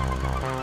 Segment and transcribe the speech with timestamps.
[0.00, 0.57] Oh, no.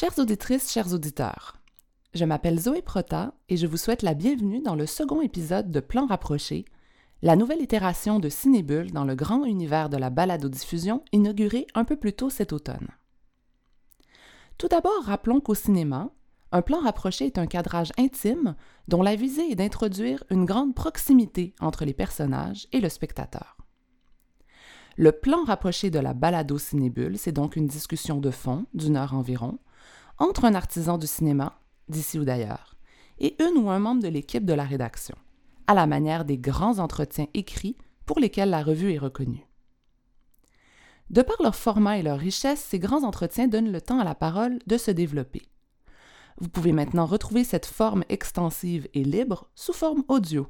[0.00, 1.58] Chères auditrices, chers auditeurs,
[2.14, 5.78] je m'appelle Zoé Prota et je vous souhaite la bienvenue dans le second épisode de
[5.78, 6.64] Plan rapproché,
[7.20, 11.96] la nouvelle itération de Cinébule dans le grand univers de la balado-diffusion inaugurée un peu
[11.96, 12.88] plus tôt cet automne.
[14.56, 16.08] Tout d'abord, rappelons qu'au cinéma,
[16.50, 18.56] un plan rapproché est un cadrage intime
[18.88, 23.58] dont la visée est d'introduire une grande proximité entre les personnages et le spectateur.
[24.96, 29.12] Le plan rapproché de la balado cinébule, c'est donc une discussion de fond d'une heure
[29.12, 29.58] environ
[30.20, 32.76] entre un artisan du cinéma, d'ici ou d'ailleurs,
[33.18, 35.16] et une ou un membre de l'équipe de la rédaction,
[35.66, 37.76] à la manière des grands entretiens écrits
[38.06, 39.46] pour lesquels la revue est reconnue.
[41.08, 44.14] De par leur format et leur richesse, ces grands entretiens donnent le temps à la
[44.14, 45.42] parole de se développer.
[46.38, 50.46] Vous pouvez maintenant retrouver cette forme extensive et libre sous forme audio,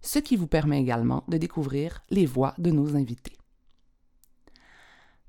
[0.00, 3.36] ce qui vous permet également de découvrir les voix de nos invités.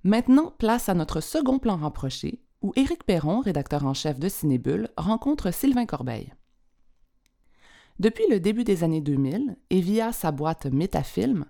[0.04, 4.90] Maintenant, place à notre second plan rapproché, où Éric Perron, rédacteur en chef de Cinébule,
[4.98, 6.34] rencontre Sylvain Corbeil.
[8.00, 11.46] Depuis le début des années 2000, et via sa boîte Métafilm,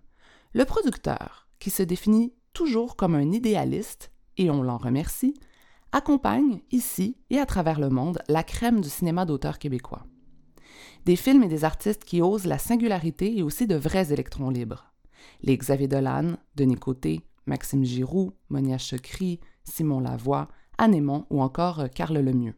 [0.53, 5.35] le producteur, qui se définit toujours comme un idéaliste, et on l'en remercie,
[5.91, 10.05] accompagne, ici et à travers le monde, la crème du cinéma d'auteur québécois.
[11.05, 14.91] Des films et des artistes qui osent la singularité et aussi de vrais électrons libres.
[15.41, 21.87] Les Xavier Dolan, Denis Côté, Maxime Giroux, Monia Chokri, Simon Lavoie, Anémon ou encore euh,
[21.87, 22.55] Carl Lemieux.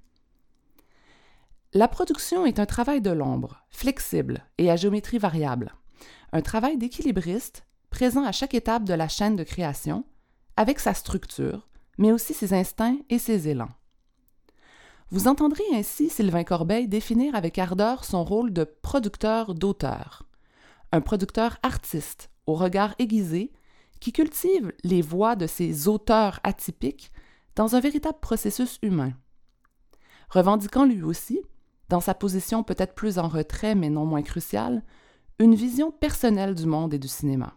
[1.73, 5.73] La production est un travail de l'ombre, flexible et à géométrie variable.
[6.31, 10.03] Un travail d'équilibriste présent à chaque étape de la chaîne de création,
[10.57, 11.67] avec sa structure,
[11.97, 13.71] mais aussi ses instincts et ses élans.
[15.11, 20.23] Vous entendrez ainsi Sylvain Corbeil définir avec ardeur son rôle de producteur d'auteur,
[20.91, 23.53] un producteur artiste au regard aiguisé
[23.99, 27.11] qui cultive les voix de ses auteurs atypiques
[27.55, 29.13] dans un véritable processus humain.
[30.29, 31.41] Revendiquant lui aussi,
[31.89, 34.83] dans sa position peut-être plus en retrait mais non moins cruciale,
[35.39, 37.55] une vision personnelle du monde et du cinéma.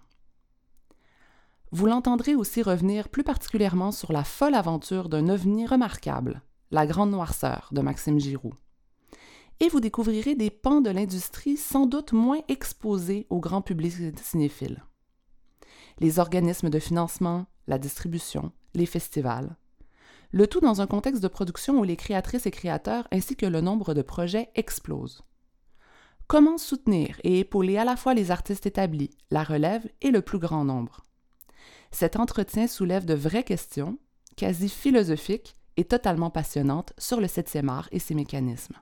[1.71, 7.11] Vous l'entendrez aussi revenir plus particulièrement sur la folle aventure d'un ovni remarquable, La Grande
[7.11, 8.55] Noirceur de Maxime Giroux.
[9.61, 13.93] Et vous découvrirez des pans de l'industrie sans doute moins exposés au grand public
[14.23, 14.83] cinéphile.
[15.99, 19.57] Les organismes de financement, la distribution, les festivals,
[20.31, 23.61] le tout dans un contexte de production où les créatrices et créateurs ainsi que le
[23.61, 25.23] nombre de projets explosent.
[26.27, 30.39] Comment soutenir et épauler à la fois les artistes établis, la relève et le plus
[30.39, 31.03] grand nombre?
[31.91, 33.99] Cet entretien soulève de vraies questions,
[34.37, 38.77] quasi philosophiques et totalement passionnantes sur le septième art et ses mécanismes.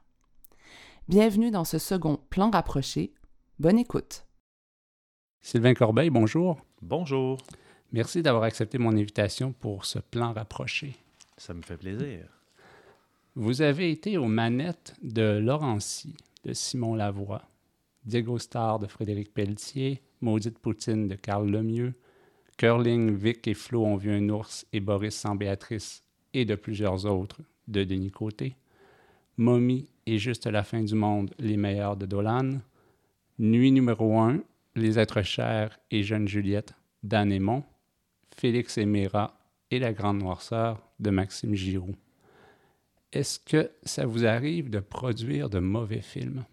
[1.09, 3.15] Bienvenue dans ce second plan rapproché.
[3.61, 4.27] Bonne écoute.
[5.41, 6.61] Sylvain Corbeil, bonjour.
[6.83, 7.39] Bonjour.
[7.93, 10.97] Merci d'avoir accepté mon invitation pour ce plan rapproché.
[11.37, 12.29] Ça me fait plaisir.
[13.35, 17.43] Vous avez été aux manettes de Laurency, de Simon Lavoie,
[18.07, 21.93] Diego Star de Frédéric Pelletier, Maudite Poutine de Carl Lemieux,
[22.57, 26.03] Curling, Vic et Flo ont vu un ours et Boris sans Béatrice
[26.33, 28.57] et de plusieurs autres de Denis Côté,
[29.37, 32.61] Mommy et Juste la fin du monde, les meilleurs de Dolan,
[33.39, 34.41] Nuit numéro 1,
[34.75, 36.73] Les êtres chers et Jeune Juliette
[37.03, 37.63] d'Anémon,
[38.35, 39.36] Félix et Mira
[39.71, 41.97] et La Grande Noirceur de Maxime Giroux.
[43.13, 46.45] Est-ce que ça vous arrive de produire de mauvais films?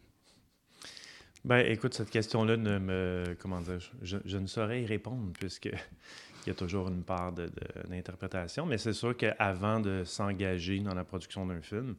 [1.45, 3.35] Ben, écoute, cette question-là ne me.
[3.39, 3.79] Comment dire?
[4.01, 5.65] Je, ne saurais y répondre puisque
[6.45, 8.65] il y a toujours une part d'interprétation.
[8.65, 11.95] Mais c'est sûr qu'avant de s'engager dans la production d'un film,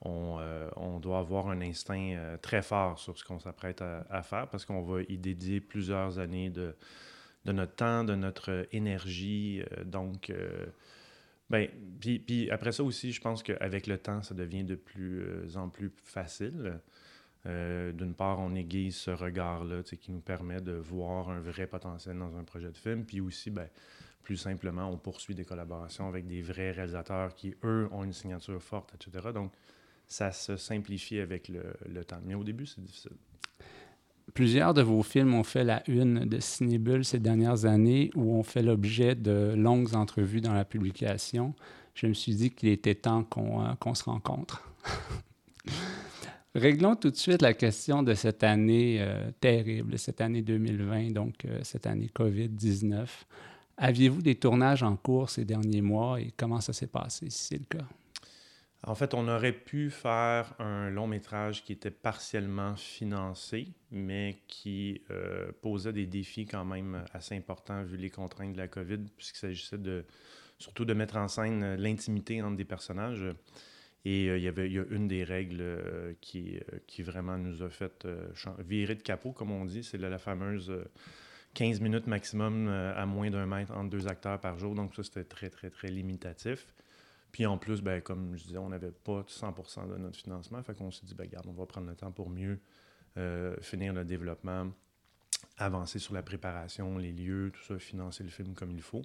[0.00, 0.68] on, euh,
[1.00, 4.82] doit avoir un instinct euh, très fort sur ce qu'on s'apprête à, faire parce qu'on
[4.82, 6.74] va y dédier plusieurs années de,
[7.44, 9.62] de notre temps, de notre énergie.
[9.62, 10.66] Euh, donc, euh,
[11.50, 11.68] ben,
[12.50, 15.92] après ça aussi, je pense qu'avec le temps, ça devient de plus euh, en plus
[16.02, 16.80] facile.
[17.46, 22.38] D'une part, on aiguise ce regard-là qui nous permet de voir un vrai potentiel dans
[22.38, 23.04] un projet de film.
[23.04, 23.68] Puis aussi, ben,
[24.22, 28.62] plus simplement, on poursuit des collaborations avec des vrais réalisateurs qui, eux, ont une signature
[28.62, 29.28] forte, etc.
[29.34, 29.52] Donc,
[30.06, 32.22] ça se simplifie avec le temps.
[32.24, 33.12] Mais au début, c'est difficile.
[34.32, 38.42] Plusieurs de vos films ont fait la une de Cinébule ces dernières années ou ont
[38.42, 41.54] fait l'objet de longues entrevues dans la publication.
[41.94, 44.66] Je me suis dit qu'il était temps qu'on euh, se rencontre.
[46.54, 51.44] Réglons tout de suite la question de cette année euh, terrible, cette année 2020, donc
[51.44, 53.06] euh, cette année COVID-19.
[53.76, 57.58] Aviez-vous des tournages en cours ces derniers mois et comment ça s'est passé, si c'est
[57.58, 57.84] le cas?
[58.86, 65.00] En fait, on aurait pu faire un long métrage qui était partiellement financé, mais qui
[65.10, 69.38] euh, posait des défis quand même assez importants vu les contraintes de la COVID, puisqu'il
[69.38, 69.78] s'agissait
[70.58, 73.24] surtout de mettre en scène l'intimité entre des personnages.
[74.04, 78.06] Et euh, il y avait a une des règles euh, qui vraiment nous a fait
[78.58, 80.70] virer de capot, comme on dit, c'est la, fameuse
[81.54, 84.74] 15 minutes maximum à moins d'un mètre entre deux acteurs par jour.
[84.74, 86.66] Donc ça, c'était très, très, très limitatif.
[87.34, 90.62] Puis en plus, ben, comme je disais, on n'avait pas 100% de notre financement.
[90.62, 92.60] Fait qu'on s'est dit, ben, regarde, on va prendre le temps pour mieux
[93.16, 94.70] euh, finir le développement,
[95.58, 99.02] avancer sur la préparation, les lieux, tout ça, financer le film comme il faut.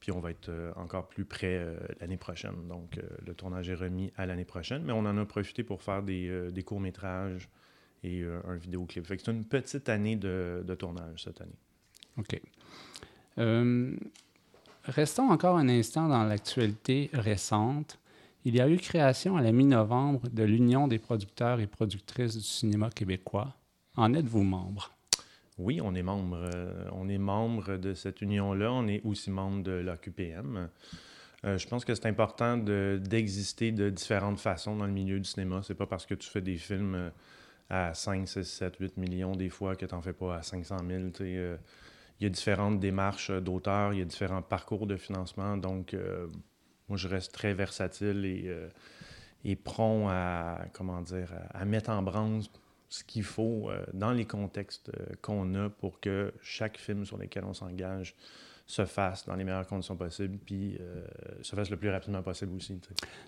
[0.00, 2.66] Puis on va être euh, encore plus près euh, l'année prochaine.
[2.66, 6.02] Donc le tournage est remis à l'année prochaine, mais on en a profité pour faire
[6.02, 7.48] des, courts-métrages
[8.02, 9.06] et un vidéoclip.
[9.06, 11.60] Fait que c'est une petite année de, de, tournage cette année.
[12.16, 12.40] OK.
[14.84, 17.98] Restons encore un instant dans l'actualité récente.
[18.44, 22.42] Il y a eu création à la mi-novembre de l'Union des producteurs et productrices du
[22.42, 23.54] cinéma québécois.
[23.96, 24.90] En êtes-vous membre?
[25.58, 26.50] Oui, on est membre.
[26.54, 28.72] Euh, on est membre de cette union-là.
[28.72, 30.68] On est aussi membre de l'AQPM.
[31.44, 35.60] Euh, je pense que c'est important d'exister de, différentes façons dans le milieu du cinéma.
[35.62, 37.10] C'est pas parce que tu fais des films euh,
[37.70, 40.78] à 5, 6, 7, 8 millions des fois que tu n'en fais pas à 500
[40.88, 41.10] 000
[42.22, 45.56] il y a différentes démarches euh, d'auteurs, il y a différents parcours de financement.
[45.56, 46.28] Donc, euh,
[46.88, 48.68] moi, je reste très versatile et, euh,
[49.44, 52.42] et prompt à, comment dire, à, mettre en branle
[52.88, 54.92] ce qu'il faut dans les contextes
[55.22, 58.14] qu'on a pour que chaque film sur lequel on s'engage
[58.66, 60.78] se fasse dans les meilleures conditions possibles, puis
[61.40, 62.78] se fasse le plus rapidement possible aussi.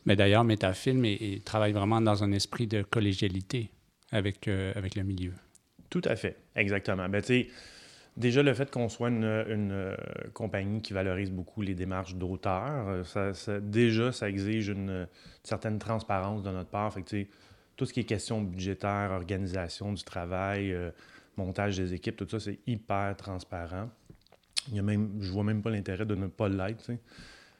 [0.05, 3.71] Mais d'ailleurs, Métafilm il, travaille vraiment dans un esprit de collégialité
[4.13, 5.33] avec, avec le milieu.
[5.89, 7.09] Tout à fait, exactement.
[7.09, 7.23] Ben,
[8.17, 9.97] Déjà, le fait qu'on soit une, euh,
[10.35, 15.09] compagnie qui valorise beaucoup les démarches d'auteurs, euh, déjà, ça exige une,
[15.43, 16.93] certaine transparence de notre part.
[16.93, 17.29] Fait
[17.77, 20.91] tout ce qui est question budgétaire, organisation du travail, euh,
[21.37, 23.91] montage des équipes, tout ça, c'est hyper transparent.
[24.69, 26.93] Il y a même, je vois même pas l'intérêt de ne pas l'être.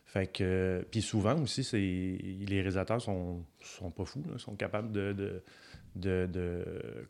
[0.07, 5.43] Fait que, puis souvent aussi, c'est, les réalisateurs sont, sont pas fous, sont capables de,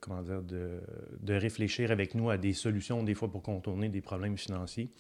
[0.01, 4.37] comment dire, de, réfléchir avec nous à des solutions, des fois pour contourner des problèmes
[4.37, 4.91] financiers.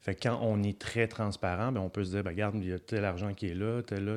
[0.00, 2.72] Fait quand on est très transparent, ben, on peut se dire, ben, regarde, il y
[2.72, 4.16] a tel argent qui est là, tel là,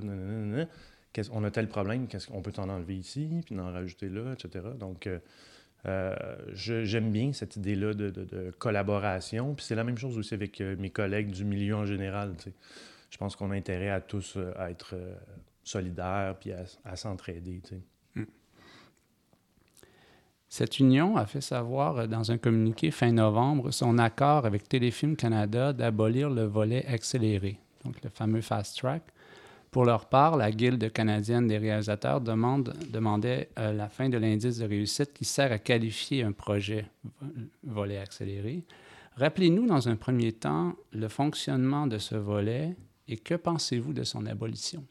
[1.31, 4.65] on a tel problème, qu'est-ce qu'on peut t'en enlever ici, puis en rajouter là, etc.
[4.77, 5.19] Donc, euh,
[5.85, 6.15] euh,
[6.53, 9.53] j'aime bien cette idée-là de, collaboration.
[9.53, 12.33] Puis c'est la même chose aussi avec euh, mes collègues du milieu en général.
[13.09, 14.95] Je pense qu'on a intérêt à tous à être
[15.63, 17.61] solidaires puis à s'entraider.
[20.57, 25.17] Cette union a fait savoir euh, dans un communiqué fin novembre son accord avec Téléfilm
[25.17, 29.03] Canada d'abolir le volet accéléré, donc le fameux fast track.
[29.69, 34.59] Pour leur part, la Guilde canadienne des réalisateurs demande, demandait euh, la fin de l'indice
[34.59, 36.85] de réussite qui sert à qualifier un projet
[37.65, 38.63] volet accéléré.
[39.17, 42.77] Rappelez-nous dans un premier temps le fonctionnement de ce volet
[43.09, 44.85] et que pensez-vous de son abolition?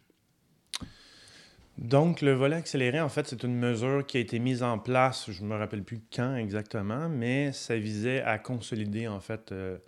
[1.79, 5.31] Donc, le volet accéléré, en fait, c'est une mesure qui a été mise en place,
[5.31, 9.79] je ne me rappelle plus quand exactement, mais ça visait à consolider, en fait, euh,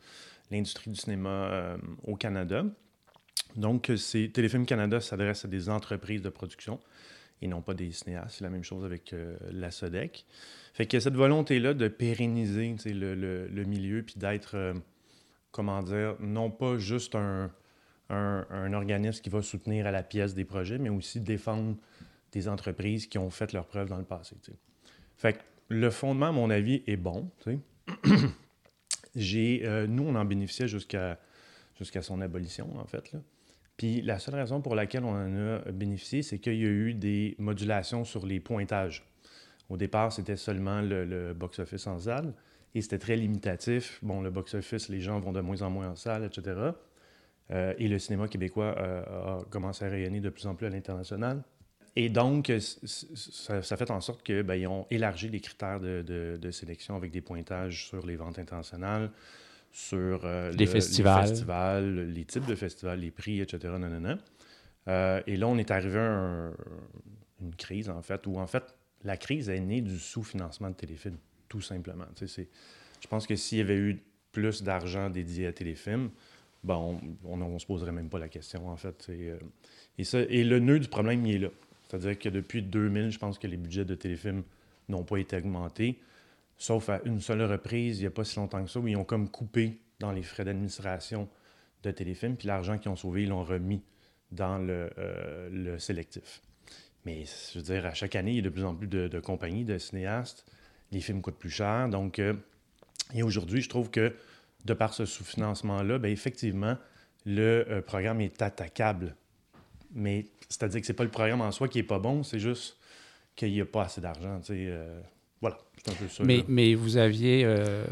[0.51, 2.65] l'industrie du cinéma euh, au Canada.
[3.55, 3.93] Donc,
[4.33, 6.81] Téléfilm Canada s'adresse à des entreprises de production
[7.41, 8.39] et non pas des cinéastes.
[8.39, 10.27] C'est la même chose avec euh, la SODEC.
[10.75, 14.75] Fait qu'il y a cette volonté-là de pérenniser le, le, le, milieu puis d'être,
[15.53, 17.51] comment dire, non pas juste un
[18.09, 21.77] un, organisme qui va soutenir à la pièce des projets, mais aussi défendre
[22.33, 24.37] des entreprises qui ont fait leurs preuves dans le passé.
[25.17, 27.31] Fait que le fondement, à mon avis, est bon.
[29.19, 31.19] Euh, nous, on en bénéficiait jusqu'à
[31.79, 33.13] jusqu'à son abolition, en fait.
[33.77, 36.95] Puis la seule raison pour laquelle on en a bénéficié, c'est qu'il y a eu
[36.95, 39.05] des modulations sur les pointages.
[39.69, 42.33] Au départ, c'était seulement le, box-office en salle
[42.75, 43.99] et c'était très limitatif.
[44.03, 46.71] Bon, le box-office, les gens vont de moins en moins en salle, etc.
[47.53, 50.71] Euh, et le cinéma québécois euh, a commencé à rayonner de plus en plus à
[50.71, 51.43] l'international.
[51.95, 57.11] Et donc, ça, fait en sorte qu'ils ben, ont élargi les critères de, sélection avec
[57.11, 59.11] des pointages sur les ventes internationales,
[59.73, 61.33] sur euh, les, festivals.
[62.13, 63.73] les, types de festivals, les prix, etc.
[65.27, 66.51] et là, on est arrivé à
[67.41, 68.75] une crise, en fait, où en fait,
[69.05, 71.19] la crise est née du sous-financement de téléfilms.
[71.49, 72.07] tout simplement.
[72.21, 76.11] Je pense que s'il y avait eu plus d'argent dédié à téléfilm,
[76.67, 79.07] bon, on ne se poserait même pas la question, en fait.
[79.09, 79.39] Euh,
[79.99, 81.49] et, ça, et le nœud du problème, il est là.
[81.89, 84.43] C'est-à-dire que depuis 2000, je pense que les budgets de téléfilm
[84.89, 86.01] n'ont pas été augmentés,
[86.59, 88.97] sauf à une seule reprise, il n'y a pas si longtemps que ça, où ils
[88.97, 91.29] ont comme coupé dans les frais d'administration
[91.83, 93.83] de téléfilm, puis l'argent qu'ils ont sauvé, ils l'ont remis
[94.33, 96.43] dans le, euh, sélectif.
[97.05, 99.21] Mais je veux dire, à chaque année, il y a de plus en plus de,
[99.21, 100.45] compagnies, de cinéastes.
[100.91, 101.89] Les films coûtent plus cher.
[101.89, 102.35] Donc, euh,
[103.15, 104.13] et aujourd'hui, je trouve que
[104.67, 106.77] de par ce sous-financement-là, bien, effectivement,
[107.25, 109.17] le euh, programme est attaquable.
[109.95, 112.77] Mais c'est-à-dire que c'est pas le programme en soi qui est pas bon, c'est juste
[113.35, 114.41] qu'il n'y a pas assez d'argent.
[114.51, 115.01] Euh,
[115.41, 116.25] voilà, c'est un peu ça.
[116.25, 117.85] Mais, mais vous aviez, euh,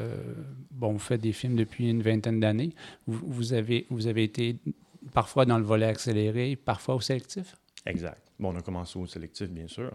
[0.71, 2.75] bon, vous faites des films depuis une vingtaine d'années.
[3.07, 4.57] Vous, avez, vous avez été
[5.12, 7.57] parfois dans le volet accéléré, parfois au sélectif?
[7.87, 8.23] Exact.
[8.38, 9.93] Bon, on a commencé au sélectif, bien sûr.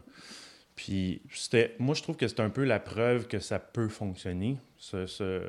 [0.75, 4.57] Puis, c'était, moi, je trouve que c'est un peu la preuve que ça peut fonctionner,
[4.77, 5.41] ce, ce,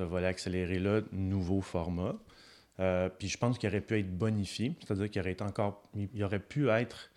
[0.00, 2.14] volet accéléré-là, nouveau format.
[2.80, 6.24] Euh, puis je pense qu'il aurait pu être bonifié, c'est-à-dire qu'il aurait, été encore, il
[6.24, 7.10] aurait pu être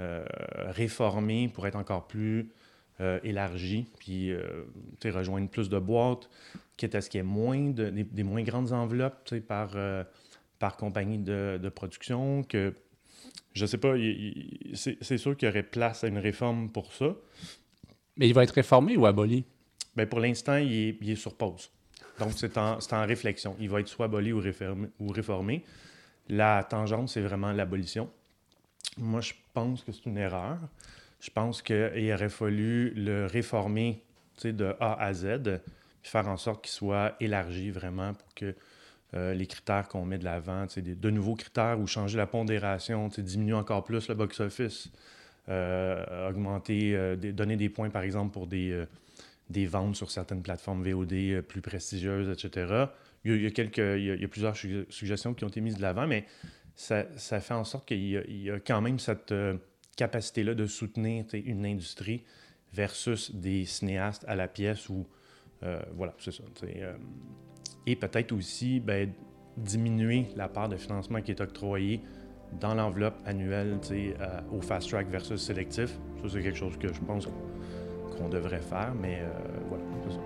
[0.00, 0.24] euh,
[0.68, 2.48] réformé pour être encore plus
[3.00, 4.32] euh, élargi, puis
[5.04, 6.30] rejoindre plus de boîtes,
[6.76, 9.76] quitte à ce qu'il y ait moins de, des, moins grandes enveloppes par,
[10.58, 12.72] par compagnie de, de production, que
[13.52, 13.94] je sais pas,
[14.72, 17.14] c'est sûr qu'il y aurait place à une réforme pour ça.
[18.16, 19.44] Mais il va être réformé ou aboli?
[19.94, 21.70] Bien, pour l'instant, il, est sur pause.
[22.18, 23.56] Donc, c'est en, réflexion.
[23.58, 25.64] Il va être soit aboli ou réformé.
[26.28, 28.10] La tangente, c'est vraiment l'abolition.
[28.98, 30.58] Moi, je pense que c'est une erreur.
[31.20, 34.02] Je pense qu'il aurait fallu le réformer
[34.44, 35.60] de A à Z,
[36.02, 38.54] puis faire en sorte qu'il soit élargi vraiment pour que
[39.14, 43.54] euh, les critères qu'on met de l'avant, de nouveaux critères ou changer la pondération, diminuer
[43.54, 44.90] encore plus le box-office,
[45.48, 48.84] euh, augmenter, euh, donner des points, par exemple, pour des,
[49.52, 52.86] des ventes sur certaines plateformes VOD plus prestigieuses, etc.
[53.24, 56.06] Il y a, quelques, il y a, plusieurs suggestions qui ont été mises de l'avant,
[56.06, 56.26] mais
[56.74, 59.32] ça, fait en sorte qu'il y, a quand même cette
[59.96, 62.24] capacité-là de soutenir une industrie
[62.72, 65.06] versus des cinéastes à la pièce où,
[65.94, 66.42] voilà, c'est ça
[67.86, 69.12] et peut-être aussi ben,
[69.56, 72.00] diminuer la part de financement qui est octroyée
[72.60, 75.98] dans l'enveloppe annuelle euh, au fast track versus sélectif.
[76.22, 77.26] Ça, c'est quelque chose que je pense
[78.14, 79.30] qu'on devrait faire, mais euh,
[79.68, 80.20] voilà, ça.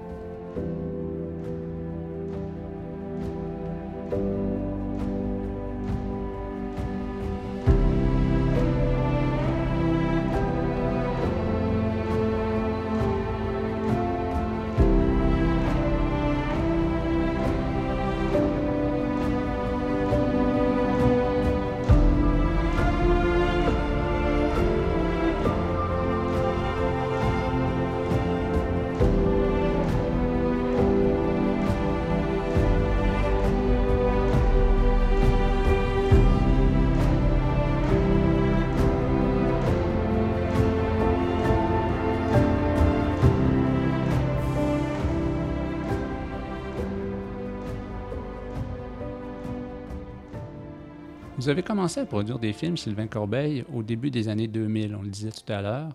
[51.47, 55.03] Vous avez commencé à produire des films, Sylvain Corbeil, au début des années 2000, on
[55.03, 55.93] le disait tout à l'heure.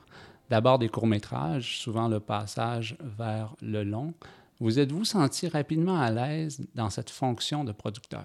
[0.49, 4.13] D'abord des courts-métrages, souvent le passage vers le long.
[4.61, 8.23] Vous êtes-vous senti rapidement à l'aise dans cette fonction de producteur?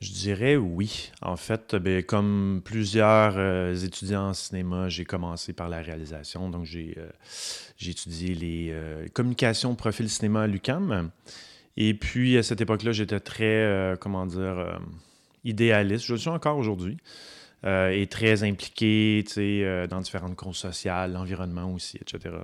[0.00, 1.12] Je dirais oui.
[1.22, 6.50] En fait, ben, comme plusieurs euh, étudiants en cinéma, j'ai commencé par la réalisation.
[6.50, 7.08] Donc, j'ai euh,
[7.80, 11.12] étudié les euh, communications profil cinéma à l'UCAM.
[11.76, 14.78] Et puis, à cette époque-là, j'étais très, euh, comment dire, euh,
[15.44, 16.06] idéaliste.
[16.06, 16.96] Je le suis encore aujourd'hui.
[17.64, 19.24] Euh, et très impliqué
[19.88, 22.34] dans différentes causes sociales, l'environnement aussi, etc.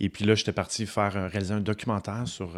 [0.00, 2.50] Et puis là, j'étais parti faire réaliser un documentaire sur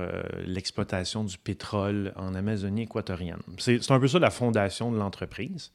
[0.45, 3.41] l'exploitation du pétrole en Amazonie équatorienne.
[3.57, 5.73] C'est un peu ça la fondation de l'entreprise.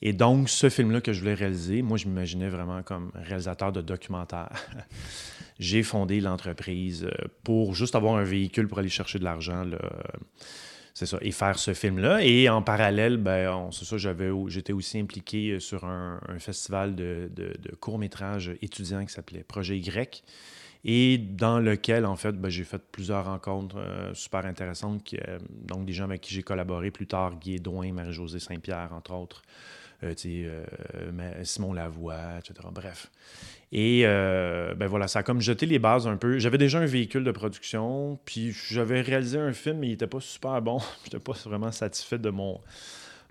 [0.00, 3.80] Et donc, ce film-là que je voulais réaliser, moi, je m'imaginais vraiment comme réalisateur de
[3.80, 4.52] documentaire.
[5.58, 9.64] j'ai fondé l'entreprise euh, pour juste avoir un véhicule pour aller chercher de l'argent.
[10.94, 12.24] C'est ça, et faire ce film-là.
[12.24, 17.74] Et en parallèle, ben, c'est ça, j'étais aussi impliqué euh, sur un, festival de, de,
[17.76, 20.24] courts-métrages étudiants qui s'appelait Projet Y
[20.84, 25.02] et dans lequel, en fait, ben, j'ai fait plusieurs rencontres euh, super intéressantes.
[25.64, 29.42] donc, des gens avec qui j'ai collaboré plus tard, Guy Edouin, Marie-Josée Saint-Pierre, entre autres,
[31.44, 32.68] Simon Lavoie, etc.
[32.72, 33.10] Bref.
[33.70, 36.38] Et euh, ben voilà, ça a comme jeté les bases un peu.
[36.38, 40.20] J'avais déjà un véhicule de production, puis j'avais réalisé un film, mais il n'était pas
[40.20, 40.78] super bon.
[41.00, 42.60] Je n'étais pas vraiment satisfait de mon,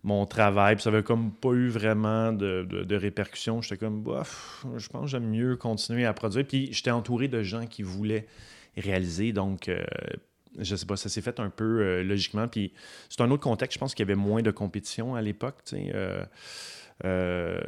[0.04, 0.76] mon travail.
[0.76, 3.62] Puis ça avait comme pas eu vraiment de, de, répercussions.
[3.62, 6.46] J'étais comme, bof, je pense que j'aime mieux continuer à produire.
[6.46, 8.28] Puis j'étais entouré de gens qui voulaient
[8.78, 9.34] réaliser.
[9.34, 9.84] Donc, euh,
[10.60, 12.48] je sais pas, ça s'est fait un peu euh, logiquement.
[12.48, 12.74] Puis
[13.10, 13.76] c'est un autre contexte.
[13.76, 15.56] Je pense qu'il y avait moins de compétition à l'époque.
[15.74, 16.24] Euh,
[17.06, 17.60] euh,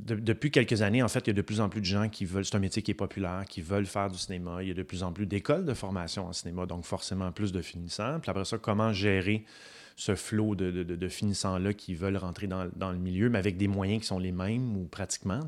[0.00, 2.24] depuis quelques années, en fait, il y a de plus en plus de gens qui
[2.24, 4.62] veulent, c'est un métier qui est populaire, qui veulent faire du cinéma.
[4.62, 7.52] Il y a de plus en plus d'écoles de formation en cinéma, donc forcément plus
[7.52, 8.20] de finissants.
[8.20, 9.44] Puis après ça, comment gérer
[9.96, 14.06] ce flot de, finissants-là qui veulent rentrer dans, le milieu, mais avec des moyens qui
[14.06, 15.40] sont les mêmes ou pratiquement,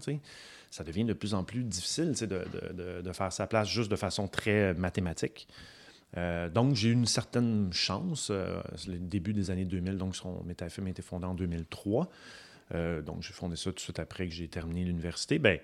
[0.71, 4.73] ça devient de plus en plus difficile de, faire sa place juste de façon très
[4.73, 5.49] mathématique.
[6.17, 8.29] Euh, donc, j'ai eu une certaine chance.
[8.31, 12.09] Euh, le début des années 2000, donc son métafilm a été fondé en 2003.
[12.75, 15.39] Euh, donc, j'ai fondé ça tout de suite après que j'ai terminé l'université.
[15.39, 15.59] Ben,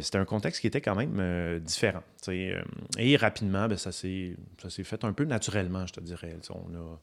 [0.00, 2.02] c'était un contexte qui était quand même différent.
[2.28, 4.36] et rapidement, ben, ça s'est
[4.84, 6.34] fait un peu naturellement, je te dirais.
[6.50, 7.00] On a,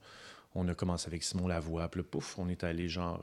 [0.56, 3.22] on a commencé avec Simon Lavoie, puis pouf, on est allé genre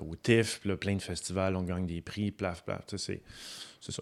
[0.00, 2.82] au TIFF, plein de festivals, on gagne des prix, plaf, plaf.
[2.96, 3.22] C'est,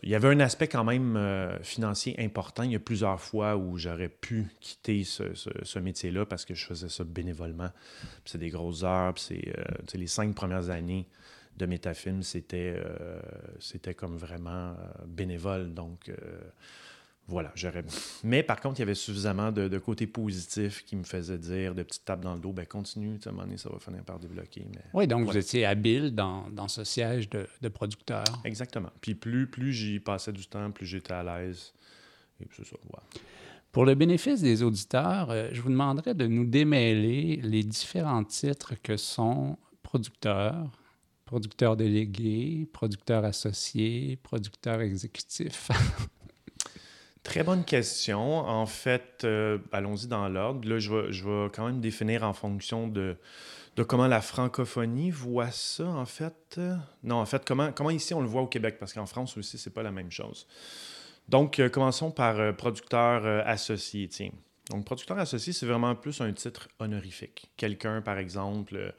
[0.03, 2.63] Il y avait un aspect quand même euh, financier important.
[2.63, 6.89] Il y a plusieurs fois où j'aurais pu quitter ce, métier-là parce que je faisais
[6.89, 7.71] ça bénévolement.
[8.25, 9.15] c'est des grosses heures.
[9.17, 11.07] c'est, euh, les cinq premières années
[11.57, 13.21] de Métafilm, c'était, euh,
[13.59, 14.75] c'était comme vraiment
[15.07, 15.75] bénévole.
[15.75, 16.11] Donc,
[17.29, 17.85] voilà, j'aurais.
[18.25, 21.83] Mais par contre, il y avait suffisamment de, côtés positifs qui me faisaient dire, de
[21.83, 24.19] petites tapes dans le dos, ben continue, à un moment donné, ça va finir par
[24.19, 24.67] débloquer.
[24.69, 24.83] Mais...
[24.93, 28.25] Oui, donc vous étiez habile dans, ce siège de, producteur.
[28.45, 28.91] Exactement.
[29.01, 31.73] Puis plus, plus j'y passais du temps, plus j'étais à l'aise.
[32.41, 33.05] Et c'est ça, voilà.
[33.71, 38.75] Pour le bénéfice des auditeurs, euh, je vous demanderais de nous démêler les différents titres
[38.83, 40.71] que sont producteur,
[41.25, 45.71] producteur délégué, producteur associé, producteur exécutif.
[47.23, 48.39] Très bonne question.
[48.39, 50.69] En fait, euh, allons-y dans l'ordre.
[50.69, 53.17] Là, je vais, je vais, quand même définir en fonction de,
[53.77, 56.61] de comment la francophonie voit ça, en fait.
[57.05, 59.57] Non, en fait, comment, comment ici on le voit au Québec, parce qu'en France aussi,
[59.57, 60.49] c'est pas la même chose.
[61.29, 64.09] Donc, euh, commençons par euh, producteur associé.
[64.09, 64.33] Tiens.
[64.71, 67.53] Donc, producteur associé, c'est vraiment plus un titre honorifique.
[67.57, 68.95] Quelqu'un, par exemple,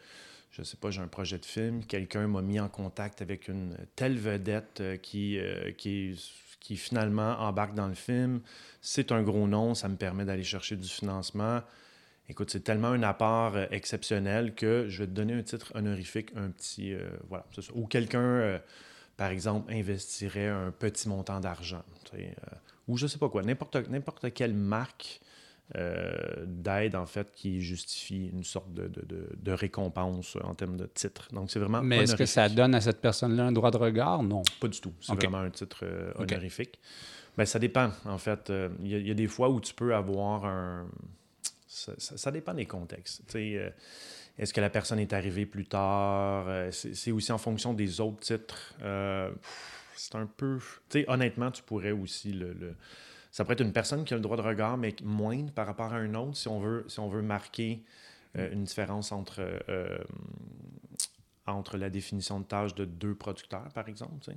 [0.52, 3.50] je ne sais pas, j'ai un projet de film, quelqu'un m'a mis en contact avec
[3.50, 5.40] une telle vedette qui,
[5.78, 6.16] qui
[6.64, 8.42] qui finalement embarque dans le film.
[8.82, 11.62] C'est un gros nom, ça me permet d'aller chercher du financement.
[12.30, 16.32] Écoute, c'est tellement un apport euh, exceptionnel que je vais te donner un titre honorifique,
[16.38, 16.94] un petit.
[16.94, 17.46] Euh, voilà.
[17.76, 18.60] Ou quelqu'un, euh,
[19.18, 21.84] par exemple, investirait un petit montant d'argent.
[22.88, 25.20] ou je sais pas quoi, n'importe quelle marque
[25.76, 26.14] euh,
[26.46, 31.30] d'aide, en fait, qui justifie une sorte de, de, de, récompense en termes de titre.
[31.32, 31.82] Donc, c'est vraiment.
[31.82, 34.22] Mais est-ce que ça donne à cette personne-là un droit de regard?
[34.22, 34.44] Non.
[34.60, 34.94] Pas du tout.
[35.02, 36.80] C'est vraiment un titre euh, honorifique.
[37.38, 38.50] Ben, ça dépend, en fait.
[38.50, 40.86] Euh, il y, a des fois où tu peux avoir un.
[41.68, 43.24] Ça, dépend des contextes.
[43.36, 46.46] est-ce que la personne est arrivée plus tard?
[46.72, 48.76] c'est aussi en fonction des autres titres.
[49.96, 50.60] c'est un peu.
[50.90, 52.76] Tu sais, honnêtement, tu pourrais aussi le
[53.34, 55.92] ça pourrait être une personne qui a le droit de regard, mais moindre par rapport
[55.92, 57.84] à un autre, si on veut, si on veut marquer
[58.38, 59.98] euh, une différence entre, euh,
[61.48, 64.32] entre la définition de tâche de deux producteurs, par exemple.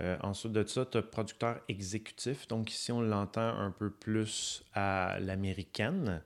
[0.00, 2.48] Euh, ensuite de ça, tu as producteur exécutif.
[2.48, 6.20] Donc ici, on l'entend un peu plus à l'américaine.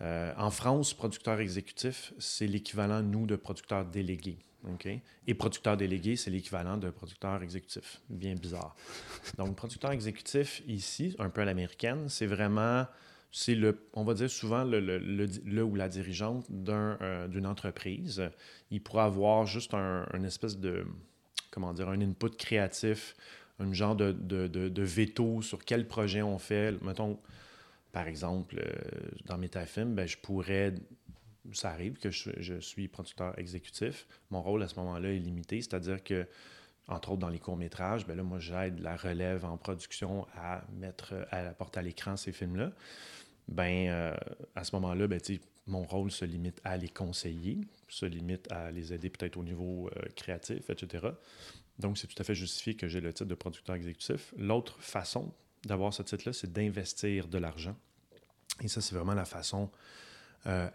[0.00, 4.38] en France, producteur exécutif, c'est l'équivalent, nous, de producteur délégué.
[5.26, 8.00] Et producteur délégué, c'est l'équivalent d'un producteur exécutif.
[8.08, 8.74] Bien bizarre.
[9.38, 12.86] Donc, producteur exécutif, ici, un peu à l'américaine, c'est vraiment,
[13.32, 18.22] c'est le, on va dire souvent le, le, ou la dirigeante euh, d'une entreprise.
[18.70, 20.84] Il pourra avoir juste un, espèce de,
[21.50, 23.16] comment dire, un input créatif,
[23.58, 26.72] un genre de, de, de, veto sur quel projet on fait.
[26.82, 27.18] Mettons,
[27.92, 30.74] par exemple, euh, dans Metafilm, ben, je pourrais
[31.52, 34.06] ça arrive que je, suis producteur exécutif.
[34.30, 36.26] Mon rôle à ce moment-là est limité, c'est-à-dire que,
[36.88, 41.14] entre autres dans les courts-métrages, ben là, moi, j'aide la relève en production à mettre
[41.30, 42.72] à la porte à l'écran ces films-là.
[43.48, 44.14] Ben, euh,
[44.54, 45.20] à ce moment-là, ben,
[45.66, 49.88] mon rôle se limite à les conseiller, se limite à les aider peut-être au niveau
[49.88, 51.08] euh, créatif, etc.
[51.78, 54.34] Donc, c'est tout à fait justifié que j'ai le titre de producteur exécutif.
[54.36, 55.32] L'autre façon
[55.64, 57.76] d'avoir ce titre-là, c'est d'investir de l'argent.
[58.62, 59.70] Et ça, c'est vraiment la façon
[60.46, 60.68] euh.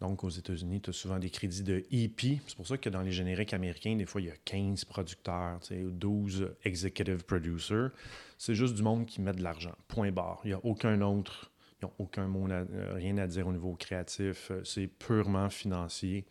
[0.00, 2.40] Donc, aux États-Unis, tu as souvent des crédits de EP.
[2.46, 5.58] C'est pour ça que dans les génériques américains, des fois, il y a 15 producteurs,
[5.70, 7.90] 12 executive producers.
[8.38, 9.74] C'est juste du monde qui met de l'argent.
[9.88, 10.40] Point barre.
[10.44, 13.74] Il n'y a aucun autre, ils n'ont aucun mot, euh, rien à dire au niveau
[13.74, 14.52] créatif.
[14.52, 16.24] Euh, c'est purement financier.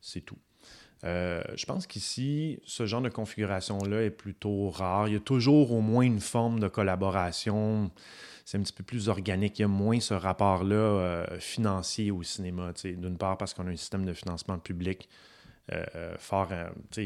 [0.00, 0.38] C'est tout.
[1.04, 5.08] Euh, je pense qu'ici, ce genre de configuration-là est plutôt rare.
[5.08, 7.90] Il y a toujours au moins une forme de collaboration.
[8.48, 9.58] C'est un petit peu plus organique.
[9.58, 12.72] Il y a moins ce rapport-là euh, financier au cinéma.
[12.82, 15.06] D'une part, parce qu'on a un système de financement public
[15.70, 16.48] euh, fort,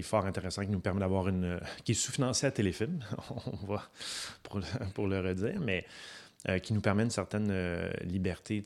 [0.05, 1.59] fort intéressant qui nous permet d'avoir une.
[1.85, 3.00] qui est sous-financé à Téléfilm,
[3.46, 3.83] on va
[4.44, 4.61] pour,
[4.94, 5.85] pour, le redire, mais
[6.62, 7.52] qui nous permet une certaine
[8.05, 8.62] liberté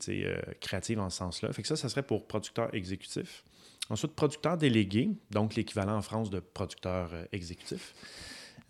[0.61, 1.51] créative en ce sens-là.
[1.53, 3.43] Fait que ça, ça serait pour producteur exécutif.
[3.89, 7.93] Ensuite, producteur délégué, donc l'équivalent en France de producteur euh, exécutif.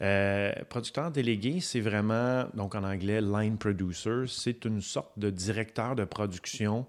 [0.02, 5.96] Euh, producteur délégué, c'est vraiment, donc en anglais, line producer, c'est une sorte de directeur
[5.96, 6.86] de production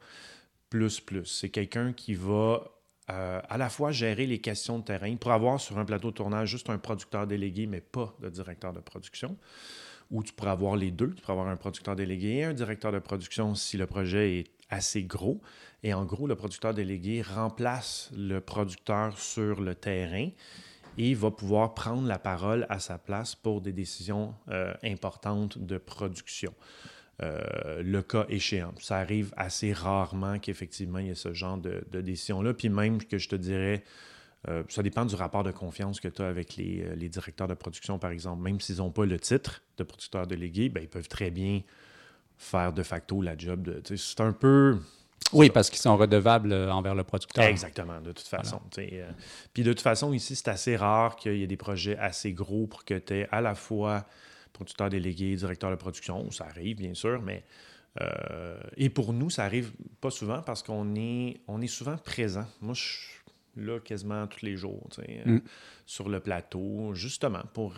[0.69, 1.25] plus plus.
[1.25, 2.63] C'est quelqu'un qui va
[3.11, 6.17] euh, à la fois gérer les questions de terrain pour avoir sur un plateau de
[6.17, 9.37] tournage juste un producteur délégué, mais pas de directeur de production.
[10.11, 11.15] Ou tu pourrais avoir les deux.
[11.15, 14.51] Tu pourrais avoir un producteur délégué et un directeur de production si le projet est
[14.69, 15.41] assez gros.
[15.83, 20.29] Et en gros, le producteur délégué remplace le producteur sur le terrain
[20.99, 25.79] et va pouvoir prendre la parole à sa place pour des décisions euh, importantes de
[25.79, 26.53] production.
[27.23, 28.75] Euh, le cas échéant.
[28.81, 32.55] Ça arrive assez rarement qu'effectivement il y ait ce genre de, décision-là.
[32.55, 33.83] Puis même que je te dirais,
[34.49, 37.55] euh, ça dépend du rapport de confiance que tu as avec les, les, directeurs de
[37.55, 38.43] production, par exemple.
[38.43, 41.63] Même s'ils n'ont pas le titre de producteur délégué, ben, ils peuvent très bien
[42.37, 43.83] faire de facto la job.
[43.85, 44.79] C'est un peu.
[45.33, 47.45] Oui, parce qu'ils sont redevables euh, envers le producteur.
[47.45, 48.61] Exactement, de toute façon.
[48.79, 49.11] Euh.
[49.53, 52.67] Puis de toute façon, ici, c'est assez rare qu'il y ait des projets assez gros
[52.67, 54.07] pour que tu aies à la fois
[54.53, 56.31] producteur délégué, directeur de production.
[56.31, 57.45] Ça arrive, bien sûr, mais.
[58.01, 62.47] Euh, et pour nous, ça arrive pas souvent parce qu'on est, on est souvent présent.
[62.61, 63.21] Moi, je suis
[63.57, 64.89] là quasiment tous les jours,
[65.25, 65.39] mm.
[65.85, 67.75] sur le plateau, justement pour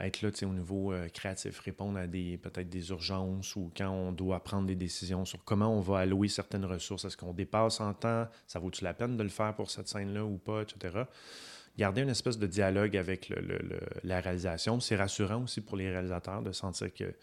[0.00, 4.12] être là au niveau euh, créatif, répondre à des peut-être des urgences ou quand on
[4.12, 7.04] doit prendre des décisions sur comment on va allouer certaines ressources.
[7.04, 8.26] Est-ce qu'on dépasse en temps?
[8.46, 11.02] Ça vaut-tu la peine de le faire pour cette scène-là ou pas, etc.
[11.78, 13.32] Garder une espèce de dialogue avec
[14.02, 17.14] la réalisation, c'est rassurant aussi pour les réalisateurs de sentir que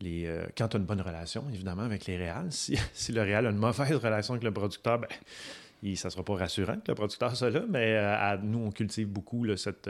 [0.00, 2.78] les, euh, quand tu as une bonne relation, évidemment, avec les réals, si,
[3.12, 6.76] le réal a une mauvaise relation avec le producteur, ben, ça ne sera pas rassurant
[6.76, 9.88] que le producteur soit là, mais nous, on cultive beaucoup cette,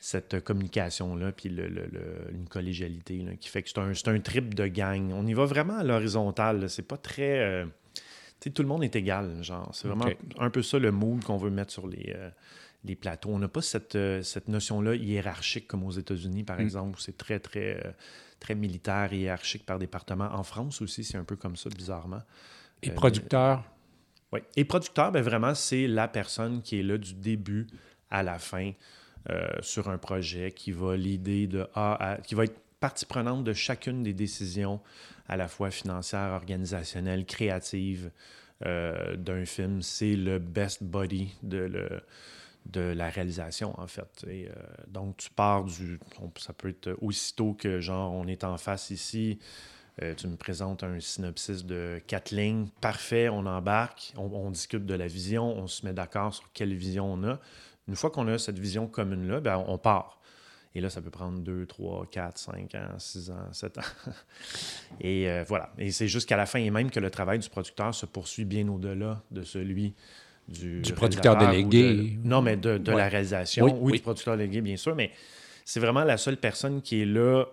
[0.00, 1.90] cette communication-là, puis le,
[2.32, 5.12] une collégialité qui fait que c'est un, un, trip de gang.
[5.12, 6.70] On y va vraiment à l'horizontale.
[6.70, 7.38] C'est pas très.
[7.38, 8.02] Euh, tu
[8.44, 9.42] sais, tout le monde est égal.
[9.42, 10.06] Genre, c'est vraiment
[10.38, 12.30] un peu ça le mood qu'on veut mettre sur les, euh,
[12.84, 13.28] les plateaux.
[13.28, 16.62] On n'a pas cette, euh, cette notion-là hiérarchique comme aux États-Unis, par mm.
[16.62, 17.94] exemple, où c'est très, très,
[18.40, 20.30] très militaire hiérarchique par département.
[20.32, 22.22] En France aussi, c'est un peu comme ça, bizarrement.
[22.82, 23.64] Et producteur?
[24.32, 24.40] Oui.
[24.56, 27.66] Et producteur, ben vraiment, c'est la personne qui est là du début
[28.10, 28.72] à la fin.
[29.28, 31.68] Euh, sur un projet, qui va l'idée de
[32.24, 34.80] qui va être partie prenante de chacune des décisions,
[35.28, 38.10] à la fois financières, organisationnelles, créatives
[38.64, 39.82] euh, d'un film.
[39.82, 42.00] C'est le best body de, le,
[42.64, 44.24] de la réalisation, en fait.
[44.26, 44.48] Euh,
[44.88, 46.00] donc, tu pars du.
[46.38, 49.38] ça peut être aussitôt que, genre, on est en face ici.
[50.16, 52.68] tu me présentes un synopsis de quatre lignes.
[52.80, 57.12] Parfait, on embarque, on discute de la vision, on se met d'accord sur quelle vision
[57.12, 57.38] on a.
[57.90, 60.20] Une fois qu'on a cette vision commune-là, ben, on part.
[60.76, 63.80] Et là, ça peut prendre 2, 3, 4, 5 ans, 6 ans, 7 ans.
[65.00, 65.72] et euh, voilà.
[65.76, 68.68] Et c'est jusqu'à la fin, et même que le travail du producteur se poursuit bien
[68.68, 69.94] au-delà de celui
[70.46, 72.16] du, du producteur délégué.
[72.22, 73.66] non, mais de, la réalisation.
[73.82, 74.94] Oui, du producteur délégué, bien sûr.
[74.94, 75.10] Mais
[75.64, 77.46] c'est vraiment la seule personne qui est là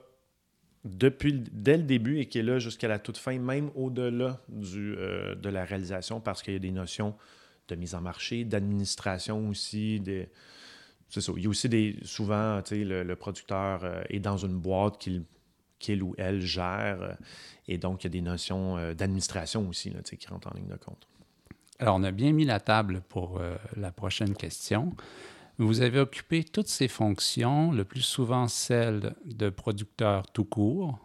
[0.86, 4.39] depuis, dès le début et qui est là jusqu'à la toute fin, même au-delà
[4.76, 7.15] euh, de la réalisation, parce qu'il y a des notions
[7.67, 10.01] de mise en marché, d'administration aussi.
[11.10, 11.32] C'est ça.
[11.36, 11.97] Il y a aussi des.
[12.03, 15.08] Souvent, le, le producteur euh, est dans une boîte
[15.80, 17.01] qu'il ou elle gère.
[17.01, 17.13] Euh,
[17.67, 20.67] et donc, il y a des notions euh, d'administration aussi là, qui rentrent en ligne
[20.67, 21.08] de compte.
[21.80, 23.39] Alors, on a bien mis la table pour
[23.75, 24.95] la prochaine question.
[25.60, 30.97] Vous avez occupé toutes ces fonctions, le plus souvent celle de producteur tout court.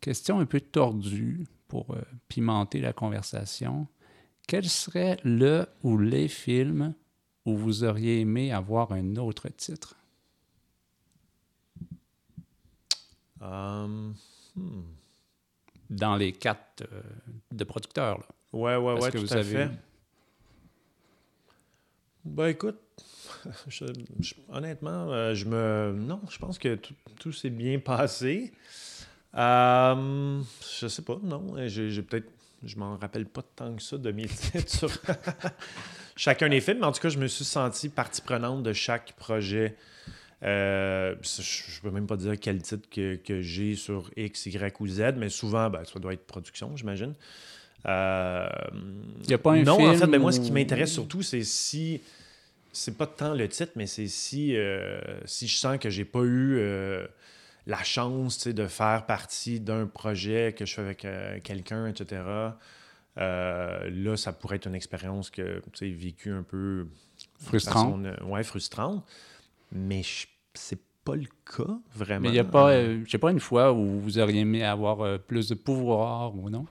[0.00, 1.96] Question un peu tordue pour
[2.28, 3.88] pimenter la conversation
[4.50, 6.92] quel serait le ou les films
[7.46, 9.94] où vous auriez aimé avoir un autre titre?
[13.40, 14.16] Um,
[14.56, 14.82] hmm.
[15.88, 17.00] Dans les quatre euh,
[17.52, 18.18] de producteurs.
[18.18, 18.26] Là.
[18.52, 19.70] Ouais, ouais, ouais, tout à fait.
[22.24, 22.80] Ben écoute,
[24.48, 25.94] honnêtement, euh, je me.
[25.96, 26.76] Non, je pense que
[27.20, 28.52] tout, s'est bien passé.
[29.36, 30.42] Euh,
[30.80, 31.54] je sais pas, non.
[31.68, 32.32] J'ai peut-être
[32.64, 34.90] je m'en rappelle pas tant que ça de mes titres sur
[36.16, 39.12] chacun des films, mais en tout cas, je me suis senti partie prenante de chaque
[39.14, 39.76] projet.
[40.42, 44.86] Euh, je ne peux même pas dire quel titre que, j'ai sur X, Y ou
[44.86, 47.14] Z, mais souvent, ben, ça doit être production, j'imagine.
[47.84, 51.42] Il n'y a pas un non, en fait, ben, moi, ce qui m'intéresse surtout, c'est
[51.42, 52.00] si
[52.72, 56.20] c'est pas tant le titre, mais c'est si, euh, si je sens que j'ai pas
[56.20, 57.06] eu euh,
[57.66, 62.22] la chance de faire partie d'un projet que je fais avec euh, quelqu'un, etc.
[63.16, 66.86] là, ça pourrait être une expérience que tu vécue un peu
[67.38, 67.98] Frustrant.
[68.02, 69.04] façon, ouais, frustrante.
[69.72, 70.02] Mais
[70.54, 72.22] c'est pas le cas, vraiment.
[72.22, 74.64] Mais il n'y a pas, euh, je sais pas, une fois où vous auriez aimé
[74.64, 76.66] avoir euh, plus de pouvoir ou non?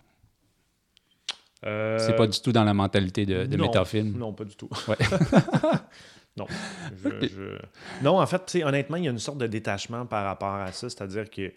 [1.65, 4.17] Euh, C'est pas du tout dans la mentalité de, de non, métafilm.
[4.17, 4.69] Non, pas du tout.
[4.87, 4.97] Ouais.
[6.39, 6.47] non.
[7.03, 10.55] Je- je- Non, en fait, honnêtement, il y a une sorte de détachement par rapport
[10.55, 10.89] à ça.
[10.89, 11.53] C'est-à-dire que, tu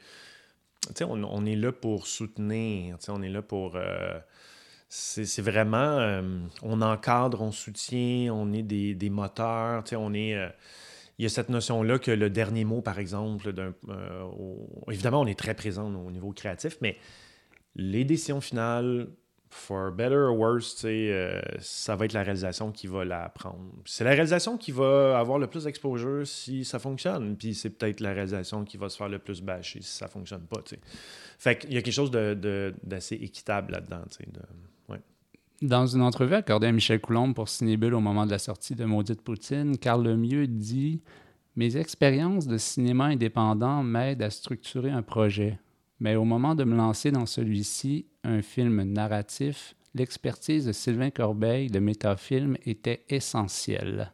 [0.95, 2.97] sais, on, on est là pour soutenir.
[3.09, 3.77] On est là pour.
[3.77, 4.19] euh,
[4.89, 5.77] c'est vraiment.
[5.99, 6.23] euh,
[6.63, 9.85] on encadre, on soutient, on est des, des moteurs.
[9.93, 10.35] On est.
[10.37, 10.49] euh,
[11.19, 13.75] il y a cette notion-là que le dernier mot, par exemple, d'un,
[14.39, 16.97] au- évidemment, on est très présent au niveau créatif, mais
[17.77, 19.09] les décisions finales,
[19.53, 23.61] for better or worse, euh, ça va être la réalisation qui va la prendre.
[23.85, 28.01] C'est la réalisation qui va avoir le plus d'exposure si ça fonctionne, puis c'est peut-être
[28.01, 30.81] la réalisation qui va se faire le plus bâcher si ça fonctionne pas, tu sais.
[31.39, 34.03] Fait qu'il y a quelque chose de, de- d'assez équitable là-dedans.
[35.61, 38.85] Dans une entrevue accordée à Michel Coulombe pour Cinébulle au moment de la sortie de
[38.85, 41.01] Maudite Poutine, Carl Lemieux dit
[41.55, 45.61] Mes expériences de cinéma indépendant m'aident à structurer un projet.
[46.03, 51.69] Mais au moment de me lancer dans celui-ci, un film narratif, l'expertise de Sylvain Corbeil
[51.69, 54.11] de Métafilm était essentielle.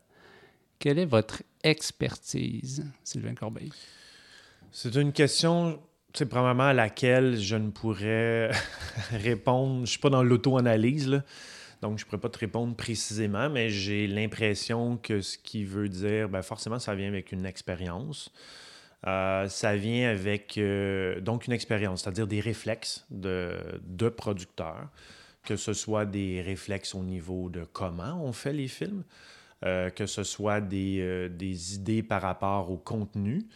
[0.78, 3.70] Quelle est votre expertise, Sylvain Corbeil?
[4.70, 5.80] C'est une question,
[6.12, 8.50] sais, probablement à laquelle je ne pourrais
[9.10, 9.86] répondre.
[9.86, 11.22] Je suis pas dans l'auto-analyse.
[11.80, 15.88] Donc, je ne pourrais pas te répondre précisément, mais j'ai l'impression que ce qui veut
[15.88, 18.30] dire, ben forcément, ça vient avec une expérience.
[19.06, 24.88] Euh, ça vient avec euh, donc une expérience, c'est-à-dire des réflexes de, producteurs,
[25.44, 29.04] que ce soit des réflexes au niveau de comment on fait les films,
[29.64, 33.46] euh, que ce soit des, idées par rapport au contenu,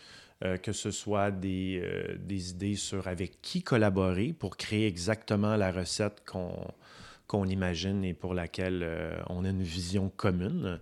[0.63, 2.11] que ce soit des,
[2.51, 9.23] idées sur avec qui collaborer pour créer exactement la recette qu'on imagine et pour laquelle
[9.29, 10.81] on a une vision commune.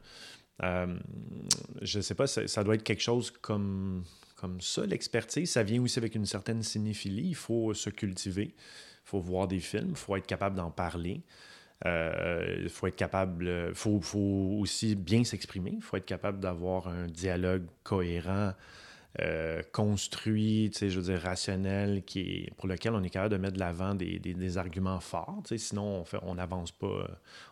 [0.63, 4.03] Je ne sais pas, ça doit être quelque chose comme,
[4.41, 5.51] comme ça, l'expertise.
[5.51, 7.29] Ça vient aussi avec une certaine cinéphilie.
[7.29, 11.23] Il faut se cultiver, il faut voir des films, il faut être capable d'en parler.
[11.87, 16.39] Euh, Il faut être capable, il faut, faut aussi bien s'exprimer, il faut être capable
[16.39, 18.53] d'avoir un dialogue cohérent,
[19.21, 23.55] euh, construit, je veux dire, rationnel, qui est, pour lequel on est capable de mettre
[23.55, 25.43] de l'avant des, des- arguments forts.
[25.57, 26.87] Sinon, on fait, on n'avance pas.
[26.87, 27.09] euh,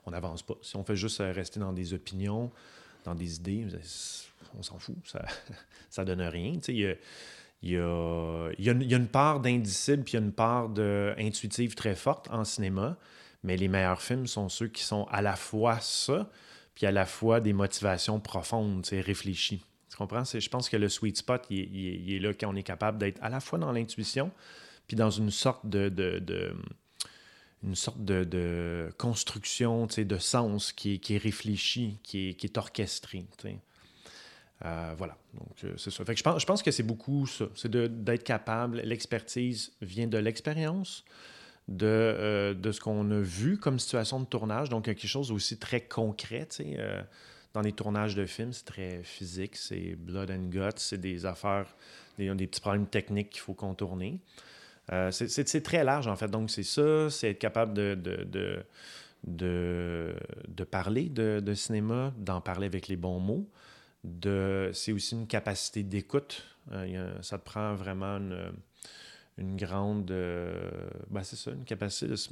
[0.07, 0.55] On n'avance pas.
[0.63, 2.51] Si on fait juste euh, rester dans des opinions,
[3.05, 3.67] dans des idées,
[4.57, 4.97] on s'en fout.
[5.05, 5.25] Ça
[5.91, 6.55] ça donne rien.
[6.69, 6.95] Il y a,
[7.63, 10.33] y a, y a une- y a une part d'indicible puis il y a une
[10.33, 12.97] part de intuitive très forte en cinéma.
[13.45, 16.29] Mais les meilleurs films sont ceux qui sont à la fois ça,
[16.75, 19.63] puis à la fois des motivations profondes, réfléchies.
[19.91, 20.25] Tu comprends?
[20.25, 23.23] Je pense que le sweet spot, il il est- là quand on est capable d'être
[23.23, 24.33] à la fois dans l'intuition,
[24.89, 26.53] puis dans une sorte de, de- de-
[27.63, 32.47] une sorte de, de construction, de sens qui est, qui est réfléchi, qui est, qui
[32.47, 33.25] est orchestré.
[34.65, 36.03] Euh, voilà, donc euh, c'est ça.
[36.09, 37.45] Je, pense, que c'est beaucoup ça.
[37.55, 41.05] C'est d'être capable, l'expertise vient de l'expérience,
[41.69, 45.59] de, euh, de ce qu'on a vu comme situation de tournage, donc quelque chose aussi
[45.59, 46.49] très concret.
[47.55, 51.67] dans les tournages de films, c'est très physique, c'est blood and guts, c'est des affaires,
[52.19, 54.21] des, des petits problèmes techniques qu'il faut contourner.
[55.11, 56.29] C'est- très large, en fait.
[56.29, 58.65] Donc, c'est ça, c'est être capable de, de,
[59.25, 60.15] de,
[60.49, 63.47] de, parler de cinéma, d'en parler avec les bons mots.
[64.05, 66.45] De, c'est aussi une capacité d'écoute.
[66.73, 68.53] Euh, ça te prend vraiment une,
[69.39, 70.11] une grande...
[70.11, 70.71] euh,
[71.11, 72.31] ben, c'est ça, une capacité de se,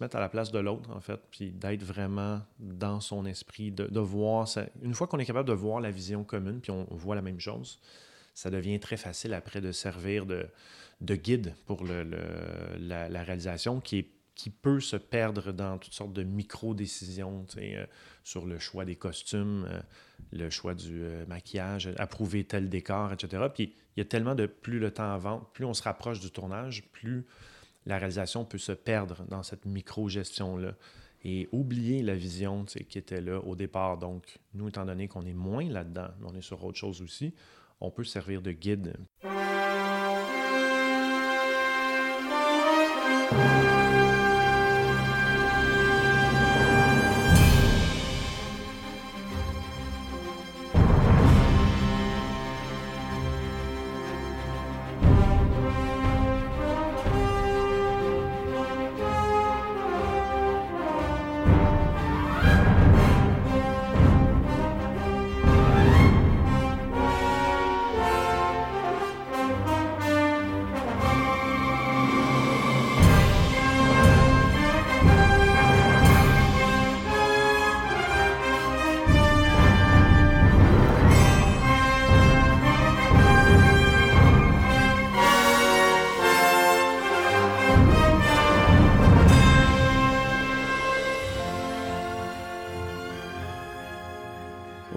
[0.00, 3.86] mettre à la place de l'autre, en fait, puis d'être vraiment dans son esprit, de,
[3.86, 4.48] de voir...
[4.48, 7.22] ça- une fois qu'on est capable de voir la vision commune, puis on voit la
[7.22, 7.80] même chose,
[8.34, 10.46] ça devient très facile après de servir de,
[11.00, 12.08] de guide pour le-
[12.78, 17.86] la, la réalisation qui, est, qui peut se perdre dans toutes sortes de micro-décisions euh,
[18.24, 19.80] sur le choix des costumes, euh,
[20.32, 23.44] le choix du euh, maquillage, approuver tel décor, etc.
[23.52, 26.30] Puis il y a tellement de plus le temps avance, plus on se rapproche du
[26.30, 27.26] tournage, plus
[27.86, 30.74] la réalisation peut se perdre dans cette micro-gestion-là
[31.22, 33.98] et oublier la vision qui était là au départ.
[33.98, 37.34] Donc, nous, étant donné qu'on est moins là-dedans, mais on est sur autre chose aussi,
[37.80, 38.94] on peut servir de guide.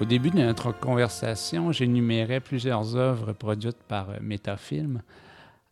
[0.07, 5.01] Début de notre conversation, j'énumérais plusieurs œuvres produites par Metafilm.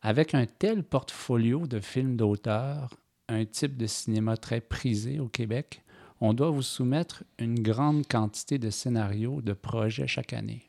[0.02, 2.90] Avec un tel portfolio de films d'auteur,
[3.30, 5.82] un type de cinéma très prisé au Québec,
[6.20, 10.64] on doit vous soumettre une grande quantité de scénarios, de projets chaque année.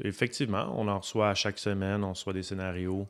[0.00, 3.06] Effectivement, on en reçoit à chaque semaine, on reçoit des scénarios.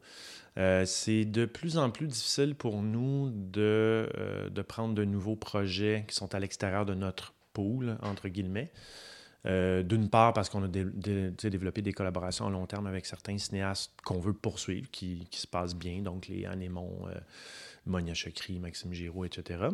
[0.59, 5.37] Euh, c'est de plus en plus difficile pour nous de, euh, de prendre de nouveaux
[5.37, 8.71] projets qui sont à l'extérieur de notre pool, entre guillemets.
[9.47, 13.93] Euh, d'une part, parce qu'on a développé des collaborations à long terme avec certains cinéastes
[14.03, 17.15] qu'on veut poursuivre, qui, se passent bien, donc les Anémon, euh,
[17.85, 19.65] Monia Chokri, Maxime Giraud, etc.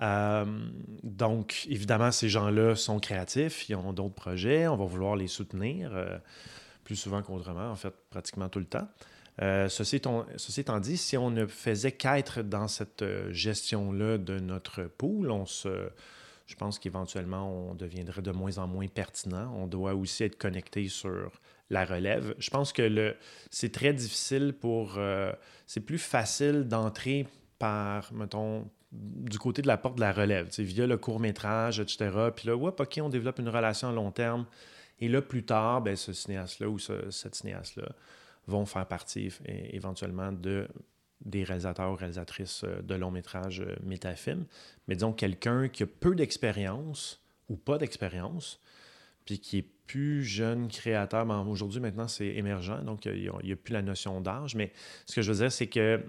[0.00, 0.44] Euh,
[1.04, 5.92] donc, évidemment, ces gens-là sont créatifs, ils ont d'autres projets, on va vouloir les soutenir
[6.82, 8.88] plus souvent qu'autrement, en fait, pratiquement tout le temps.
[9.38, 10.02] ceci,
[10.36, 15.46] ceci, étant dit, si on ne faisait qu'être dans cette gestion-là de notre pool, on
[15.46, 15.88] se
[16.46, 19.52] je pense qu'éventuellement, on deviendrait de moins en moins pertinent.
[19.56, 21.30] On doit aussi être connecté sur
[21.70, 22.34] la relève.
[22.38, 23.16] Je pense que le,
[23.50, 24.98] c'est très difficile pour...
[24.98, 25.32] Euh,
[25.66, 27.26] c'est plus facile d'entrer
[27.58, 32.10] par, mettons, du côté de la porte de la relève, via le court-métrage, etc.
[32.36, 34.44] Puis là, OK, on développe une relation à long terme.
[35.00, 37.88] Et là, plus tard, ben, ce cinéaste-là ou cette cinéaste-là
[38.46, 40.68] vont faire partie éventuellement de
[41.24, 44.44] des réalisateurs réalisatrices euh, de long métrage euh, métafilm,
[44.88, 48.60] mais disons quelqu'un qui a peu d'expérience ou pas d'expérience,
[49.24, 51.26] puis qui est plus jeune créateur.
[51.26, 54.54] Ben, Aujourd'hui, maintenant, c'est émergent, donc il n'y a, plus la notion d'âge.
[54.54, 54.72] Mais
[55.06, 56.02] ce que je veux dire, c'est que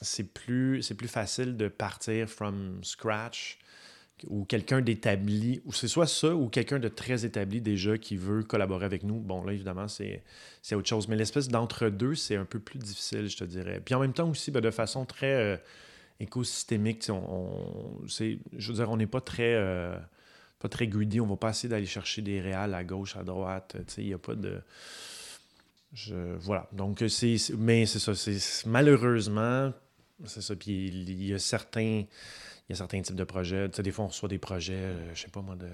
[0.00, 3.58] c'est plus, plus facile de partir from scratch
[4.28, 8.42] ou quelqu'un d'établi, ou c'est soit ça ou quelqu'un de très établi déjà qui veut
[8.42, 9.18] collaborer avec nous.
[9.18, 10.22] Bon, là, évidemment, c'est,
[10.72, 11.08] autre chose.
[11.08, 13.80] Mais l'espèce d'entre-deux, c'est un peu plus difficile, je te dirais.
[13.84, 15.56] Puis en même temps aussi, ben, de façon très euh,
[16.20, 19.96] écosystémique, on, c'est, je veux dire, on n'est pas très, euh,
[20.58, 21.20] pas très greedy.
[21.20, 23.76] On va pas essayer d'aller chercher des réals à gauche, à droite.
[23.98, 24.60] Il n'y a pas de...
[26.40, 26.68] Voilà.
[26.72, 28.14] Donc, c'est, mais c'est ça.
[28.14, 29.72] C'est, malheureusement,
[30.24, 30.56] c'est ça.
[30.56, 32.04] Puis il y a certains
[32.68, 33.68] il y a certains types de projets.
[33.68, 35.68] Tu sais, des fois, on reçoit des projets, euh, je sais pas moi, de,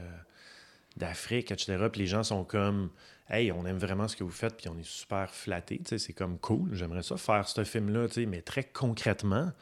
[0.96, 1.88] d'Afrique, etc.
[1.90, 2.90] Puis les gens sont comme,
[3.31, 6.38] hey, on aime vraiment ce que vous faites, puis on est super sais, c'est comme
[6.38, 9.53] cool, j'aimerais ça faire ce film-là, mais très concrètement,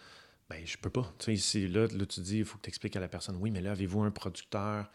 [0.49, 1.13] ben, je peux pas.
[1.29, 3.61] Ici, là, là, tu dis, il faut que tu expliques à la personne, oui, mais
[3.61, 4.87] là, avez-vous un producteur?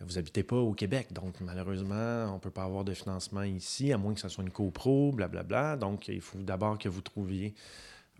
[0.00, 3.98] Vous habitez pas au Québec, donc malheureusement, on peut pas avoir de financement ici, à
[3.98, 5.76] moins que ce soit une copro, blablabla.
[5.76, 7.54] Donc, il faut d'abord que vous trouviez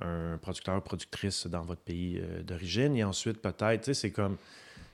[0.01, 2.97] un producteur productrice dans votre pays euh, d'origine.
[2.97, 4.37] Et ensuite, peut-être, tu sais, c'est comme.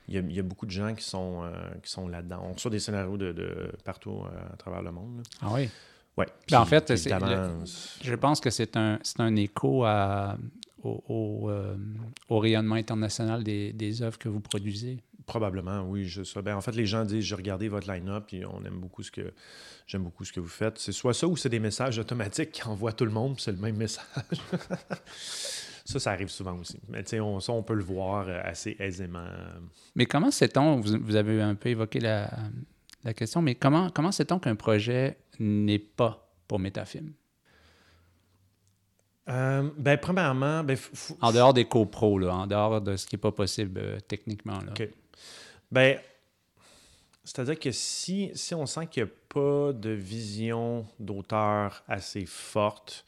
[0.09, 1.51] Il y, a, beaucoup de gens qui sont, euh,
[1.83, 2.41] qui sont là-dedans.
[2.41, 5.21] On reçoit des scénarios de, partout euh, à travers le monde.
[5.41, 5.69] Ah oui?
[6.15, 6.23] Oui.
[6.49, 10.37] Ben, en fait, je pense que c'est un, un écho à,
[10.81, 11.51] au,
[12.29, 14.99] au, rayonnement international des, des œuvres que vous produisez.
[15.27, 16.05] Probablement, oui.
[16.05, 16.41] Je, ça.
[16.41, 19.11] Ben, en fait, les gens disent j'ai regardé votre line-up et on aime beaucoup ce
[19.11, 19.33] que
[19.85, 20.79] j'aime beaucoup ce que vous faites.
[20.79, 23.57] C'est soit ça ou c'est des messages automatiques qui envoient tout le monde, c'est le
[23.57, 24.05] même message.
[25.85, 26.79] ça, ça arrive souvent aussi.
[26.87, 29.27] Mais tu sais, on, ça, on peut le voir euh, assez aisément.
[29.95, 32.31] Mais comment sait-on, vous, avez un peu évoqué la,
[33.03, 37.11] la question, mais comment, comment sait-on qu'un projet n'est pas pour Métafilm?
[39.27, 40.77] Euh, ben, premièrement, ben,
[41.19, 44.59] en dehors des copros, là, en dehors de ce qui n'est pas possible euh, techniquement.
[44.59, 44.85] Là.
[45.71, 45.99] Ben,
[47.23, 53.05] c'est-à-dire que si, si on sent qu'il n'y a pas de vision d'auteur assez forte,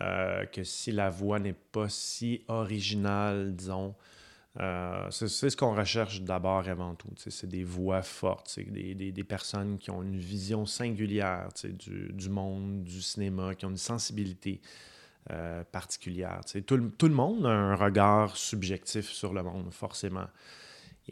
[0.00, 3.96] euh, que si la voix n'est pas si originale, disons,
[4.60, 7.08] euh, c'est ce qu'on recherche d'abord avant tout.
[7.16, 12.12] C'est des voix fortes, c'est des, des, des, personnes qui ont une vision singulière du,
[12.12, 14.60] du, monde, du cinéma, qui ont une sensibilité
[15.30, 16.40] euh, particulière.
[16.66, 20.26] Tout, tout, le monde a un regard subjectif sur le monde, forcément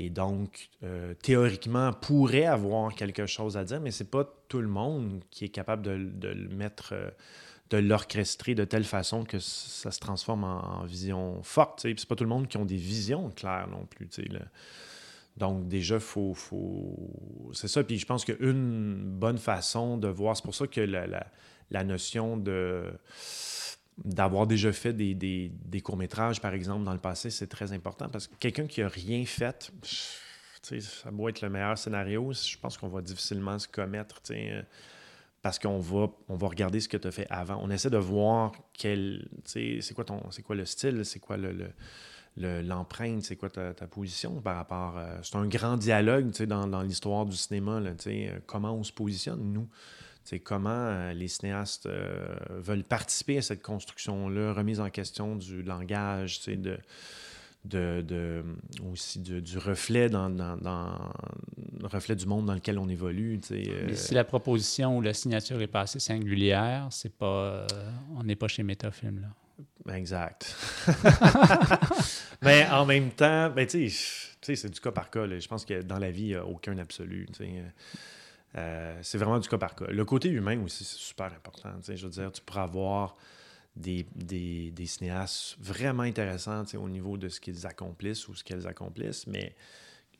[0.01, 4.69] et donc, euh, théoriquement, pourrait avoir quelque chose à dire, mais c'est pas tout le
[4.69, 7.11] monde qui est capable de, le mettre, euh,
[7.71, 11.81] de l'orchestrer de telle façon que ça se transforme en, vision forte.
[11.83, 14.09] C'est pas tout le monde qui ont des visions claires non plus.
[15.37, 17.51] Donc, déjà, faut, faut...
[17.53, 17.83] c'est ça.
[17.83, 22.85] Puis je pense qu'une bonne façon de voir, c'est pour ça que la notion de
[24.05, 28.27] d'avoir déjà fait des, des, courts-métrages, par exemple, dans le passé, c'est très important parce
[28.27, 29.73] que quelqu'un qui n'a rien fait,
[30.63, 34.23] ça doit être le meilleur scénario, je pense qu'on va difficilement se commettre,
[35.43, 37.59] parce qu'on va, on va regarder ce que tu as fait avant.
[37.63, 41.73] On essaie de voir quel, c'est quoi, ton, quoi le style, c'est quoi le,
[42.37, 45.01] l'empreinte, c'est quoi ta, position par rapport.
[45.23, 47.81] c'est un grand dialogue dans, dans l'histoire du cinéma.
[47.81, 47.93] Là,
[48.47, 49.69] comment on se positionne, nous
[50.29, 55.63] c'est comment euh, les cinéastes euh, veulent participer à cette construction-là, remise en question du
[55.63, 56.79] langage, de,
[57.65, 58.45] de,
[58.93, 63.41] aussi du reflet dans, le reflet du monde dans lequel on évolue.
[63.53, 63.95] Euh.
[63.95, 67.67] si la proposition ou la signature est pas assez singulière, c'est pas,
[68.15, 69.95] on n'est pas chez Métafilm là.
[69.95, 70.55] Exact.
[72.43, 75.27] Mais en même temps, ben, c'est du cas par cas.
[75.27, 77.27] Je pense que dans la vie, il n'y a aucun absolu.
[78.57, 79.87] Euh, c'est vraiment du cas par cas.
[79.89, 81.71] Le côté humain aussi, c'est super important.
[81.87, 83.17] Je veux dire, tu pourras avoir
[83.77, 88.67] des, des, des cinéastes vraiment intéressants au niveau de ce qu'ils accomplissent ou ce qu'elles
[88.67, 89.55] accomplissent, mais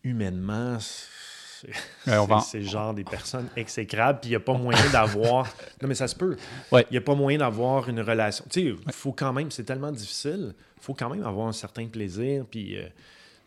[0.05, 0.79] humainement,
[2.41, 5.47] c'est le genre des personnes exécrables, puis il n'y a pas moyen d'avoir.
[5.83, 6.37] non, mais ça se peut.
[6.73, 8.45] Il n'y a pas moyen d'avoir une relation.
[8.51, 11.53] Tu sais, il faut quand même, c'est tellement difficile, il faut quand même avoir un
[11.53, 12.77] certain plaisir, puis.
[12.77, 12.89] Euh,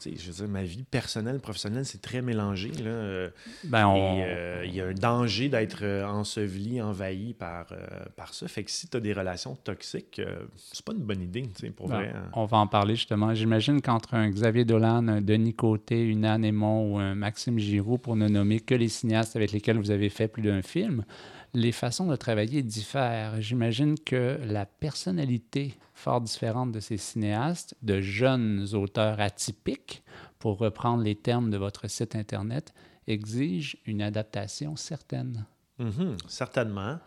[0.04, 2.72] je veux dire, ma vie personnelle, professionnelle, c'est très mélangé.
[2.72, 3.30] Là.
[3.66, 8.47] Ben, euh, il y a un danger d'être euh, enseveli, envahi par, euh, par ça.
[8.47, 10.22] Fait que si tu as des relations toxiques,
[10.56, 12.14] c'est pas une bonne idée, pour ben, vrai.
[12.16, 12.30] Hein.
[12.34, 13.34] On va en parler justement.
[13.34, 17.97] J'imagine qu'entre un Xavier Dolan, un Denis Côté, une Anne Aymon ou un Maxime Giroux,
[17.97, 21.06] pour ne nommer que les cinéastes avec lesquels vous avez fait plus d'un film,
[21.54, 23.41] les façons de travailler diffèrent.
[23.41, 30.04] J'imagine que la personnalité fort différente de ces cinéastes, de jeunes auteurs atypiques,
[30.39, 32.74] pour reprendre les termes de votre site Internet,
[33.08, 35.45] exige une adaptation certaine.
[35.80, 36.99] Mm-hmm, certainement.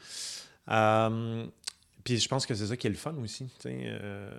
[0.69, 1.47] Euh,
[2.05, 3.49] puis je pense que c'est ça qui est le fun aussi.
[3.67, 4.31] Euh,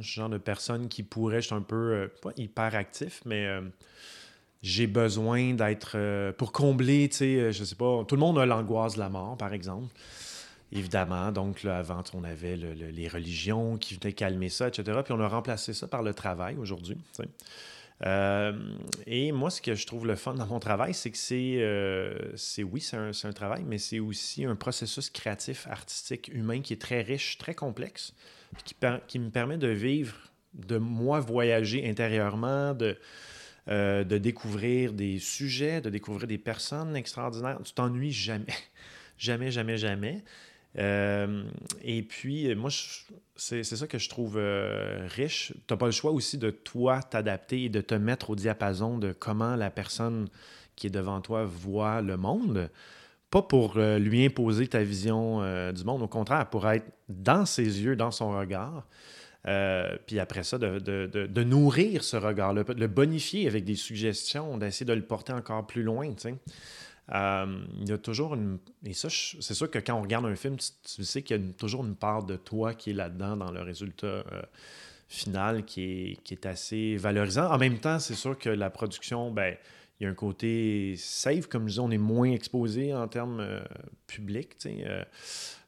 [0.00, 3.46] ce genre de personne qui pourrait, je suis un peu, euh, hyper actif, mais
[4.62, 5.92] j'ai besoin d'être.
[5.96, 9.00] Euh, pour combler, tu sais, euh, je sais pas, tout le monde a l'angoisse de
[9.00, 9.88] la mort, par exemple.
[10.72, 11.32] Évidemment.
[11.32, 15.00] Donc, avant, on avait les religions qui venaient calmer ça, etc.
[15.04, 16.96] Puis on a remplacé ça par le travail aujourd'hui.
[18.04, 18.52] Euh,
[19.06, 22.62] et moi, ce que je trouve le fun dans mon travail, c'est que c'est, c'est
[22.62, 27.02] oui, c'est un, travail, mais c'est aussi un processus créatif, artistique, humain qui est très
[27.02, 28.14] riche, très complexe,
[28.64, 28.74] qui,
[29.06, 30.16] qui me permet de vivre,
[30.54, 32.96] de moi voyager intérieurement, de,
[33.68, 37.60] euh, de découvrir des sujets, de découvrir des personnes extraordinaires.
[37.64, 38.46] Tu t'ennuies jamais.
[39.18, 40.24] jamais, jamais, jamais.
[40.78, 41.44] Euh,
[41.82, 42.70] et puis, moi,
[43.36, 45.52] c'est ça que je trouve euh, riche.
[45.66, 48.98] Tu n'as pas le choix aussi de toi t'adapter et de te mettre au diapason
[48.98, 50.28] de comment la personne
[50.76, 52.70] qui est devant toi voit le monde.
[53.30, 55.40] Pas pour lui imposer ta vision
[55.72, 58.86] du monde, au contraire, pour être dans ses yeux, dans son regard.
[59.48, 64.86] Euh, puis après ça, de, nourrir ce regard-là, de le bonifier avec des suggestions, d'essayer
[64.86, 66.12] de le porter encore plus loin.
[67.14, 68.58] Euh, il y a toujours une.
[68.84, 71.52] Et ça, c'est sûr que quand on regarde un film, tu, sais qu'il y a
[71.54, 74.42] toujours une part de toi qui est là-dedans dans le résultat euh,
[75.08, 77.50] final qui est, qui est assez valorisant.
[77.50, 79.56] En même temps, c'est sûr que la production, ben,
[80.00, 83.46] il y a un côté safe, comme je dis, on est moins exposé en termes
[84.06, 84.56] publics.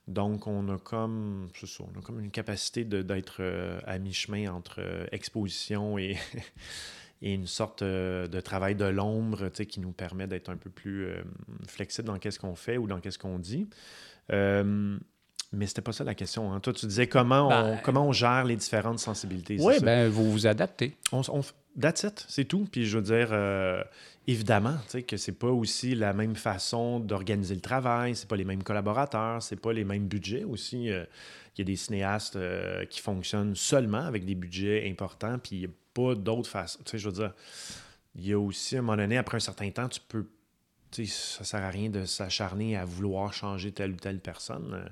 [0.07, 1.49] Donc, on a comme,
[1.80, 6.16] on a comme une capacité d'être euh, à mi-chemin entre euh, exposition et,
[7.23, 11.09] et, une sorte euh, de travail de l'ombre qui nous permet d'être un peu plus
[11.67, 13.69] flexible dans qu'est-ce qu'on fait ou dans qu'est-ce qu'on dit.
[14.31, 16.53] mais c'était pas ça la question.
[16.53, 16.61] Hein.
[16.61, 19.57] Toi, tu disais comment, on, ben, comment on gère les différentes sensibilités.
[19.61, 20.97] Oui, ben, vous vous adaptez.
[21.12, 21.43] On, on,
[21.81, 22.67] that's it, c'est tout.
[22.71, 23.33] Puis je veux dire,
[24.27, 28.37] Évidemment, tu sais, que c'est pas aussi la même façon d'organiser le travail, c'est pas
[28.37, 30.91] les mêmes collaborateurs, c'est pas les mêmes budgets aussi.
[30.91, 31.05] Euh,
[31.57, 36.14] il y a des cinéastes euh, qui fonctionnent seulement avec des budgets importants, puis pas
[36.14, 36.80] d'autres façons.
[36.84, 37.32] Tu sais, je veux dire,
[38.16, 40.26] il y a aussi, à un moment donné, après un certain temps, tu peux.
[40.90, 44.90] Tu sais, ça sert à rien de s'acharner à vouloir changer telle ou telle personne.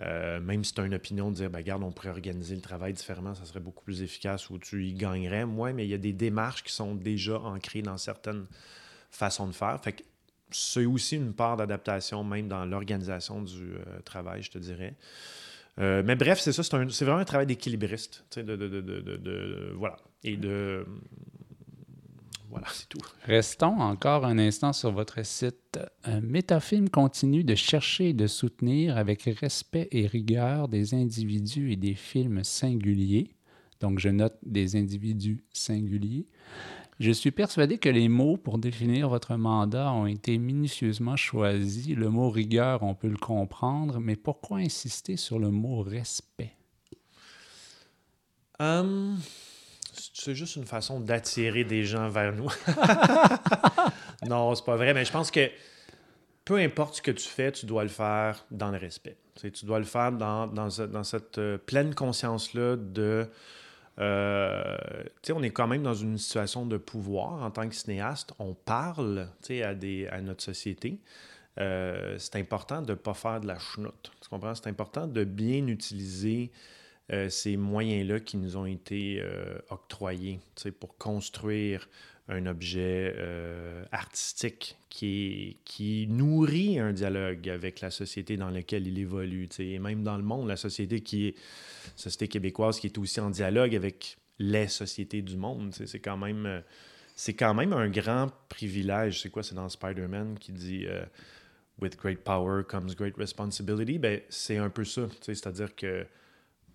[0.00, 2.62] Euh, même si tu as une opinion de dire, ben, regarde, on pourrait organiser le
[2.62, 5.44] travail différemment, ça serait beaucoup plus efficace ou tu y gagnerais.
[5.44, 8.46] Moi, mais il y a des démarches qui sont déjà ancrées dans certaines
[9.10, 9.78] façons de faire.
[9.82, 10.02] Fait que
[10.50, 14.94] c'est aussi une part d'adaptation, même dans l'organisation du euh, travail, je te dirais.
[15.78, 18.24] Euh, mais bref, c'est ça, c'est vraiment un travail d'équilibriste.
[18.36, 19.96] De, de, de, voilà.
[20.22, 20.86] Et de
[22.50, 22.98] voilà, c'est tout.
[23.26, 25.78] Restons encore un instant sur votre site.
[26.02, 31.76] Un Métafilm continue de chercher et de soutenir avec respect et rigueur des individus et
[31.76, 33.30] des films singuliers.
[33.78, 36.26] Donc, je note des individus singuliers.
[36.98, 41.94] Je suis persuadé que les mots pour définir votre mandat ont été minutieusement choisis.
[41.94, 46.52] Le mot rigueur, on peut le comprendre, mais pourquoi insister sur le mot respect?
[48.58, 49.18] Hum,
[50.20, 52.50] c'est juste une façon d'attirer des gens vers nous.
[54.28, 55.50] non, c'est pas vrai, mais je pense que
[56.44, 59.16] peu importe ce que tu fais, tu dois le faire dans le respect.
[59.34, 63.26] Tu, dois le faire dans, dans, cette euh, pleine conscience-là de...
[63.98, 64.76] Euh,
[65.32, 68.32] on est quand même dans une situation de pouvoir en tant que cinéaste.
[68.38, 71.00] On parle à, des, à notre société.
[71.58, 74.12] Euh, c'est important de ne pas faire de la chenoute.
[74.20, 74.54] Tu comprends?
[74.54, 76.50] C'est important de bien utiliser
[77.12, 79.22] euh, ces moyens-là qui nous ont été
[79.70, 80.40] octroyés
[80.78, 81.88] pour construire
[82.28, 83.16] un objet
[83.90, 89.48] artistique qui, qui nourrit un dialogue avec la société dans laquelle il évolue.
[89.58, 91.34] Et même dans le monde, la société qui est
[91.96, 95.74] société québécoise qui est aussi en dialogue avec les sociétés du monde.
[95.74, 96.62] C'est quand même
[97.20, 99.20] c'est quand même un grand privilège.
[99.20, 99.42] C'est quoi?
[99.42, 101.04] C'est dans Spider-Man qui dit euh,
[101.78, 103.98] With great power comes great responsibility.
[103.98, 105.02] Ben, c'est un peu ça.
[105.20, 106.06] C'est-à-dire que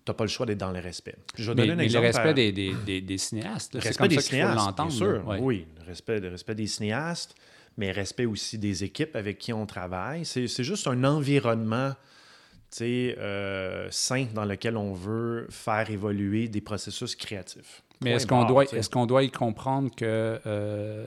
[0.06, 1.16] tu n'as pas le choix d'être dans le respect.
[1.36, 2.04] Je vais mais, donner un exemple.
[2.04, 3.74] Le respect des, des, des, cinéastes.
[3.74, 5.22] Le respect des cinéastes, bien sûr.
[5.40, 7.34] Oui, le respect, le respect des cinéastes,
[7.76, 10.24] mais respect aussi des équipes avec qui on travaille.
[10.24, 11.92] C'est juste un environnement
[12.82, 17.82] euh, sain dans lequel on veut faire évoluer des processus créatifs.
[18.02, 21.06] Mais est-ce qu'on doit, est qu'on doit y comprendre que euh,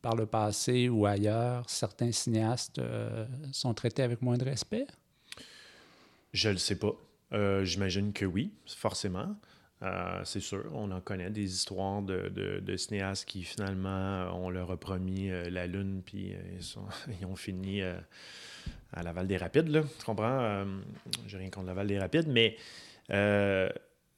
[0.00, 4.86] par le passé ou ailleurs, certains cinéastes euh, sont traités avec moins de respect?
[6.32, 6.92] Je ne le sais pas.
[7.32, 9.36] Euh, j'imagine que oui, forcément.
[10.24, 14.76] c'est sûr, on en connaît des histoires de, de, cinéastes qui finalement, on leur a
[14.76, 19.68] promis la Lune, puis ils, ils, ont fini à Laval des Rapides.
[19.68, 20.64] Là, tu comprends?
[21.26, 22.56] J'ai rien contre Laval des Rapides, mais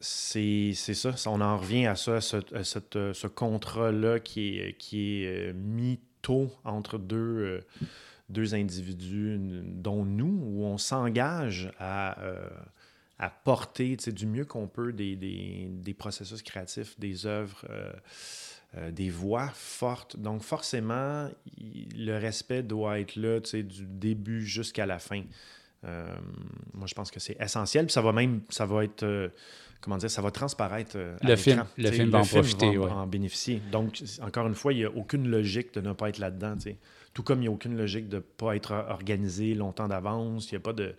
[0.00, 1.14] c'est ça.
[1.26, 6.50] On en revient à ça, ce, ce contrat-là qui est, qui est euh, mis tôt
[6.64, 7.60] entre deux, euh,
[8.28, 12.48] deux individus, dont nous, où on s'engage à, euh,
[13.20, 17.64] à porter du mieux qu'on peut des, des, des, processus créatifs, des œuvres,
[18.90, 20.16] des voix fortes.
[20.16, 25.22] Donc, forcément, le respect doit être là du début jusqu'à la fin.
[25.82, 27.86] moi, je pense que c'est essentiel.
[27.86, 29.30] Puis ça va même, ça va être
[29.80, 33.06] comment dire, ça va transparaître euh, le film, Le film va en profiter, va en
[33.06, 33.62] bénéficier.
[33.72, 36.56] Donc, encore une fois, il n'y a aucune logique de ne pas être là-dedans.
[37.14, 40.50] Tout comme il n'y a aucune logique de ne pas être organisé longtemps d'avance.
[40.50, 40.94] Il n'y a pas de...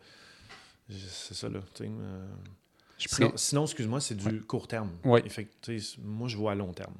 [0.91, 1.59] C'est ça, là.
[1.81, 2.27] Euh...
[3.35, 4.91] Sinon, excuse-moi, c'est du court terme.
[5.03, 5.21] Oui.
[6.03, 6.95] moi, je vois à long terme.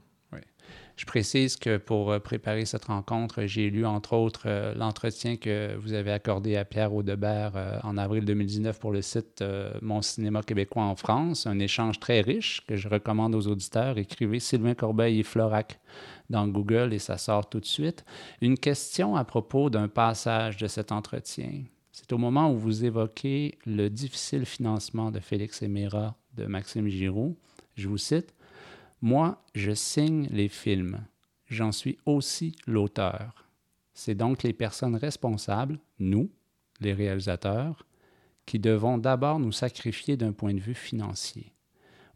[1.02, 5.76] Je précise que pour euh, préparer cette rencontre, j'ai lu entre autres euh, l'entretien que
[5.78, 9.44] vous avez accordé à Pierre Audebert euh, en avril 2019 pour le site
[9.82, 13.98] Mon cinéma québécois en France, un échange très riche que je recommande aux auditeurs.
[13.98, 15.80] Écrivez Sylvain Corbeil et Florac
[16.30, 18.06] dans Google et ça sort tout de suite.
[18.42, 21.64] Une question à propos d'un passage de cet entretien.
[21.92, 27.36] C'est au moment où vous évoquez le difficile financement de Félix Emera de Maxime Giroux.
[27.76, 28.34] Je vous cite
[29.02, 31.04] moi, je signe les films.
[31.48, 33.50] J'en suis aussi l'auteur.
[33.94, 36.30] C'est donc les personnes responsables, nous,
[36.80, 37.86] les réalisateurs,
[38.46, 41.52] qui devons d'abord nous sacrifier d'un point de vue financier.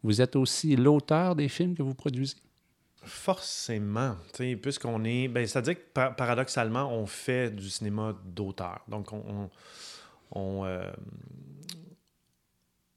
[0.04, 2.36] Vous êtes aussi l'auteur des films que vous produisez?
[3.06, 4.16] Forcément,
[4.60, 5.28] puisqu'on est...
[5.28, 8.82] Ben, C'est-à-dire que paradoxalement, on fait du cinéma d'auteur.
[8.88, 9.48] Donc, on,
[10.32, 10.90] on, euh,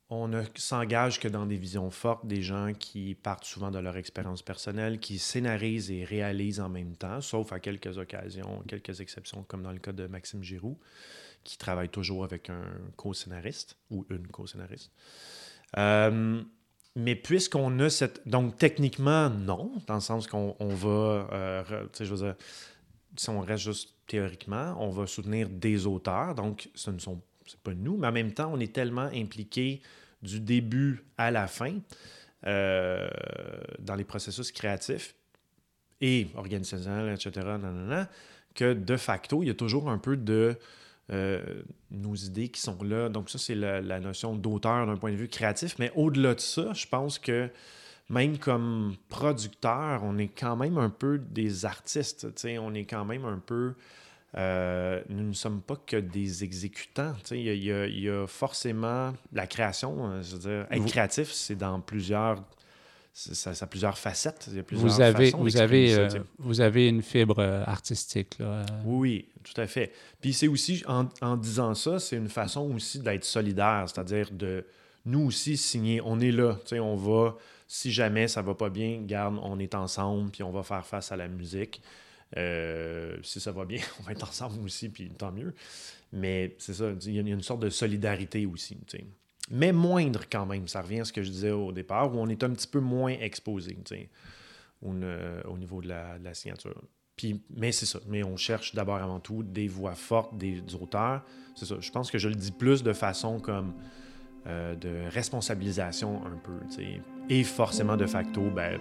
[0.09, 3.95] on ne s'engage que dans des visions fortes, des gens qui partent souvent de leur
[3.97, 9.43] expérience personnelle, qui scénarisent et réalisent en même temps, sauf à quelques occasions, quelques exceptions,
[9.43, 10.79] comme dans le cas de Maxime Giroux,
[11.43, 14.91] qui travaille toujours avec un co-scénariste ou une co-scénariste.
[15.77, 16.41] Euh,
[16.99, 18.27] mais puisqu'on a cette...
[18.27, 21.27] Donc, techniquement, non, dans le sens qu'on va...
[21.31, 22.35] Euh, tu sais, je veux dire,
[23.15, 27.21] si on reste juste théoriquement, on va soutenir des auteurs, donc ce ne sont
[27.63, 29.81] pas nous, mais en même temps, on est tellement impliqué
[30.21, 31.79] du début à la fin
[32.45, 33.09] euh,
[33.79, 35.15] dans les processus créatifs
[36.01, 37.45] et organisationnels, etc.,
[38.55, 40.57] que de facto, il y a toujours un peu de
[41.11, 43.09] euh, nos idées qui sont là.
[43.09, 45.75] Donc ça, c'est la, la, notion d'auteur d'un point de vue créatif.
[45.79, 47.49] Mais au-delà de ça, je pense que
[48.09, 52.27] même comme producteur, on est quand même un peu des artistes.
[52.59, 53.73] On est quand même un peu
[54.37, 57.13] euh, nous ne sommes pas que des exécutants.
[57.31, 60.11] Il y, y, a forcément la création.
[60.11, 62.43] Euh, je veux dire, être créatif, c'est dans plusieurs.
[63.19, 64.45] Ça, a plusieurs facettes.
[64.49, 66.07] Il y a plusieurs vous avez, vous, avez, euh,
[66.37, 68.39] vous avez une fibre artistique.
[68.39, 68.65] Là.
[68.85, 69.91] Oui, tout à fait.
[70.21, 74.65] Puis c'est aussi, en, en, disant ça, c'est une façon aussi d'être solidaire, c'est-à-dire de
[75.05, 75.99] nous aussi signer.
[76.03, 76.57] On est là.
[76.73, 77.35] On va,
[77.67, 81.11] si jamais ça va pas bien, garde, on est ensemble, puis on va faire face
[81.11, 81.81] à la musique.
[82.37, 85.53] Euh, si ça va bien, on va être ensemble aussi, puis tant mieux.
[86.13, 88.77] Mais c'est ça, il y a une sorte de solidarité aussi.
[89.49, 92.27] Mais moindre quand même, ça revient à ce que je disais au départ, où on
[92.27, 93.77] est un petit peu moins exposé
[94.81, 96.81] au, au niveau de la, signature.
[97.15, 101.23] Puis, mais c'est ça, mais on cherche d'abord avant tout des voix fortes des, auteurs.
[101.55, 103.73] C'est ça, je pense que je le dis plus de façon comme
[104.47, 106.53] euh, de responsabilisation un peu.
[107.29, 108.79] Et forcément, de facto, ben,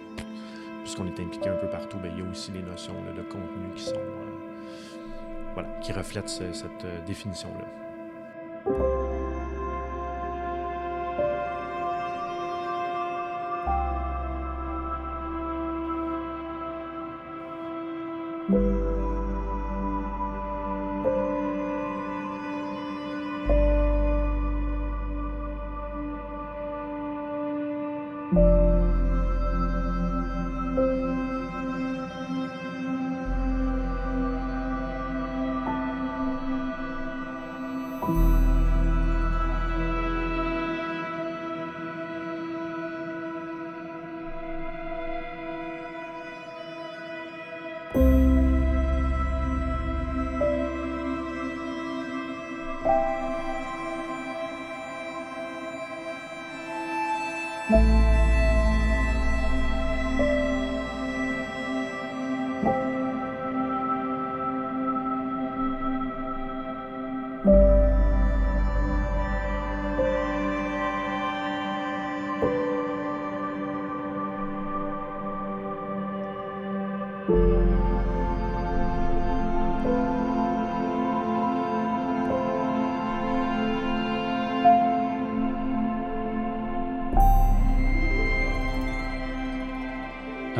[0.84, 3.74] puisqu'on est impliqué un peu partout, bien, il y a aussi les notions de contenu
[3.74, 4.38] qui sont euh,
[5.54, 8.97] voilà, qui reflètent cette euh, définition-là.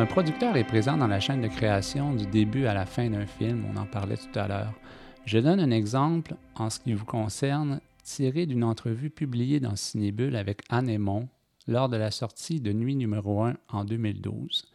[0.09, 3.63] Producteur est présent dans la chaîne de création du début à la fin d'un film,
[3.71, 4.73] on en parlait tout à l'heure.
[5.25, 10.35] Je donne un exemple en ce qui vous concerne, tiré d'une entrevue publiée dans Cinébule
[10.35, 11.29] avec Anne Aymon
[11.67, 14.65] lors de la sortie de Nuit numéro 1 en 2012.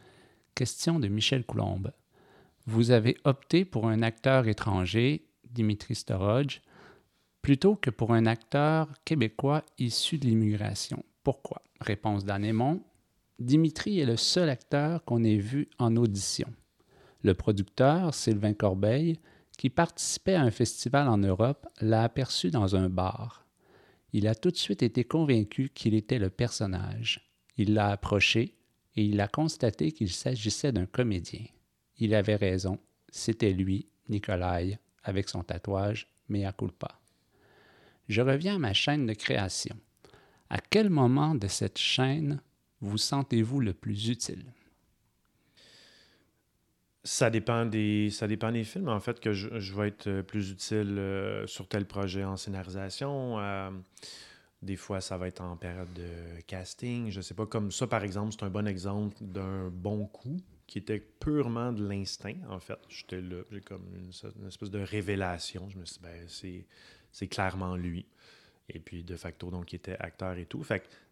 [0.55, 1.91] Question de Michel Coulombe.
[2.65, 6.61] Vous avez opté pour un acteur étranger, Dimitri Storoj,
[7.41, 11.03] plutôt que pour un acteur québécois issu de l'immigration.
[11.23, 11.61] Pourquoi?
[11.81, 12.81] Réponse d'Anne Aymon.
[13.39, 16.47] Dimitri est le seul acteur qu'on ait vu en audition.
[17.21, 19.19] Le producteur, Sylvain Corbeil,
[19.57, 23.45] qui participait à un festival en Europe, l'a aperçu dans un bar.
[24.13, 27.29] Il a tout de suite été convaincu qu'il était le personnage.
[27.57, 28.55] Il l'a approché
[28.95, 31.43] et il a constaté qu'il s'agissait d'un comédien.
[31.97, 32.79] Il avait raison,
[33.09, 36.99] c'était lui, Nikolai, avec son tatouage Mea culpa.
[38.07, 39.75] Je reviens à ma chaîne de création.
[40.49, 42.39] À quel moment de cette chaîne
[42.85, 44.45] vous sentez-vous le plus utile?
[47.03, 50.51] Ça dépend des, ça dépend des films, en fait, que je, je vais être plus
[50.51, 53.39] utile euh, sur tel projet en scénarisation.
[53.39, 53.69] Euh,
[54.65, 57.11] des fois, ça va être en période de casting.
[57.11, 60.79] Je sais pas, comme ça, par exemple, c'est un bon exemple d'un bon coup qui
[60.79, 62.79] était purement de l'instinct, en fait.
[62.89, 65.69] J'étais là, j'ai comme une, espèce de révélation.
[65.69, 66.65] Je me suis dit, ben,
[67.11, 68.05] c'est, clairement lui.
[68.69, 70.63] Et puis, de facto, donc, il était acteur et tout.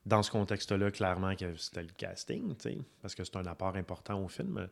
[0.05, 2.53] Dans ce contexte-là, clairement, que c'était le casting,
[3.01, 4.67] parce que c'est un apport important au film.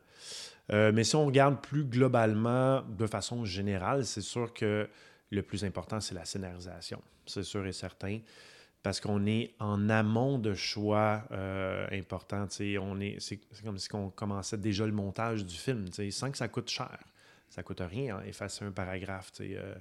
[0.70, 4.88] Euh, mais si on regarde plus globalement, de façon générale, c'est sûr que
[5.30, 7.00] le plus important, c'est la scénarisation.
[7.26, 8.20] C'est sûr et certain.
[8.82, 12.46] Parce qu'on est en amont de choix euh, importants.
[13.00, 16.68] est, c'est, comme si on commençait déjà le montage du film, sans que ça coûte
[16.68, 16.98] cher.
[17.48, 19.30] Ça coûte rien, hein, effacer un paragraphe.
[19.40, 19.74] euh,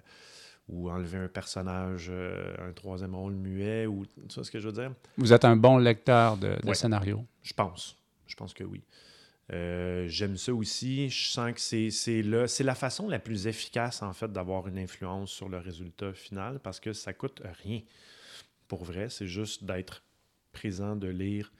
[0.72, 4.68] ou enlever un personnage, euh, un troisième rôle muet, ou tu vois ce que je
[4.68, 4.94] veux dire?
[5.18, 6.74] Vous êtes un bon lecteur de, de Ouais.
[6.76, 7.26] scénario.
[7.44, 7.98] Je pense.
[8.28, 8.82] Je pense que oui.
[9.52, 11.10] Euh, J'aime ça aussi.
[11.10, 14.68] Je sens que c'est c'est là- c'est la façon la plus efficace, en fait, d'avoir
[14.68, 17.82] une influence sur le résultat final parce que ça coûte rien.
[18.70, 20.04] Pour vrai, c'est juste d'être
[20.54, 21.52] présent, de lire,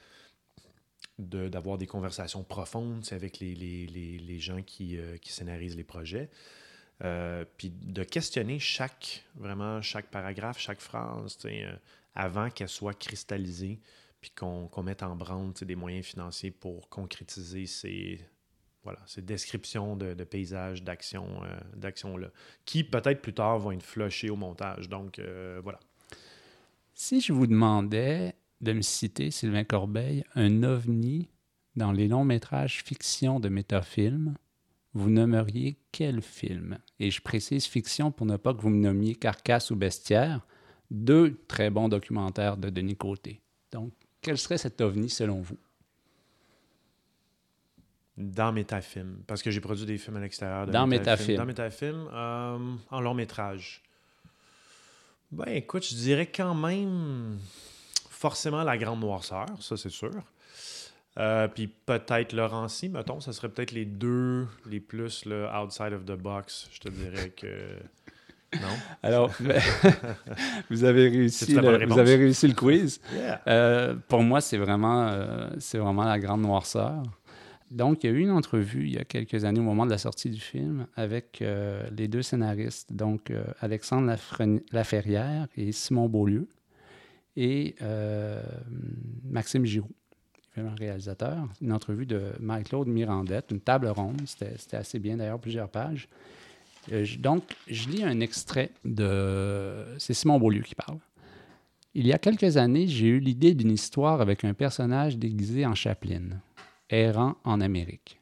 [1.20, 5.76] de- d'avoir des conversations profondes avec les, les- les- les gens qui, euh, qui scénarisent
[5.76, 6.30] les projets.
[7.04, 11.74] Euh, puis de questionner chaque, vraiment, chaque paragraphe, chaque phrase, tu euh,
[12.14, 13.80] avant qu'elle soit cristallisée,
[14.20, 18.20] puis qu'on mette en branle des moyens financiers pour concrétiser ces,
[18.84, 22.28] voilà, ces descriptions de, de paysages, euh, d'actions-là,
[22.66, 24.90] qui peut-être plus tard vont être flushées au montage.
[24.90, 25.80] Donc, euh, voilà.
[26.94, 31.30] Si je vous demandais de me citer, Sylvain Corbeil, un ovni
[31.76, 34.36] dans les longs métrages fiction de métafilm,
[34.94, 36.78] vous nommeriez quel film?
[37.00, 40.46] Et je précise fiction pour ne pas que vous me nommiez Carcasse ou Bestiaire,
[40.90, 43.42] deux très bons documentaires de Denis Côté.
[43.72, 45.58] Donc, quel serait cet ovni selon vous?
[48.18, 51.38] Dans Métafilm, parce que j'ai produit des films à l'extérieur de Dans Métafilm.
[51.38, 53.82] Dans Métafilm, euh, en long métrage.
[55.32, 57.40] Ben écoute, je dirais quand même
[58.10, 60.12] forcément La Grande Noirceur, ça c'est sûr.
[61.20, 66.06] Euh, puis peut-être Laurency, mettons, ça serait peut-être les deux les plus là, outside of
[66.06, 66.70] the box.
[66.72, 67.48] Je te dirais que.
[68.54, 68.68] Non?
[69.02, 69.32] Alors,
[70.70, 73.00] vous, avez réussi le, vous avez réussi le quiz.
[73.14, 73.42] Yeah.
[73.48, 77.02] Euh, pour moi, c'est vraiment, euh, c'est vraiment la grande noirceur.
[77.70, 79.92] Donc, il y a eu une entrevue il y a quelques années, au moment de
[79.92, 83.32] la sortie du film, avec euh, les deux scénaristes, donc
[83.62, 86.50] Alexandre Lafren- Laferrière et Simon Beaulieu,
[87.38, 87.76] et
[89.24, 89.96] Maxime Giroux.
[90.56, 94.22] Évidemment réalisateur, une entrevue de Marie-Claude Mirandette, une table ronde.
[94.26, 96.08] C'était assez bien d'ailleurs, plusieurs pages.
[96.92, 99.86] Euh, donc, je lis un extrait de.
[99.98, 100.98] C'est Simon Beaulieu qui parle.
[101.94, 105.76] Il y a quelques années, j'ai eu l'idée d'une histoire avec un personnage déguisé en
[105.76, 106.42] Chaplin,
[106.90, 108.18] errant en Amérique.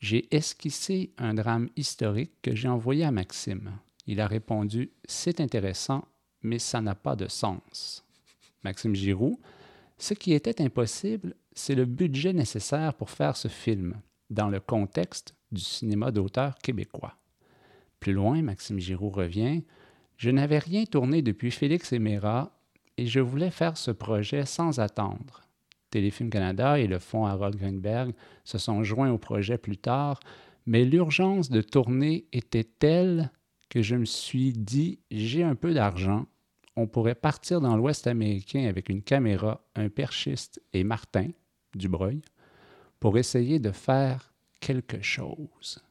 [0.00, 3.72] J'ai esquissé un drame historique que j'ai envoyé à Maxime.
[4.06, 6.04] Il a répondu C'est intéressant,
[6.42, 8.04] mais ça n'a pas de sens.
[8.64, 9.38] Maxime Giroux
[9.98, 14.00] Ce qui était impossible, c'est le budget nécessaire pour faire ce film,
[14.30, 17.14] dans le contexte du cinéma d'auteur québécois.
[18.00, 19.62] Plus loin, Maxime Giroux revient
[20.16, 22.52] Je n'avais rien tourné depuis Félix et Méra
[22.96, 25.42] et je voulais faire ce projet sans attendre.
[25.90, 28.12] Téléfilm Canada et le fonds Harold Greenberg
[28.44, 30.20] se sont joints au projet plus tard,
[30.66, 33.30] mais l'urgence de tourner était telle
[33.70, 36.26] que je me suis dit j'ai un peu d'argent,
[36.76, 41.28] on pourrait partir dans l'Ouest américain avec une caméra, un perchiste et Martin
[41.76, 42.20] Dubreuil
[43.00, 45.82] pour essayer de faire quelque chose.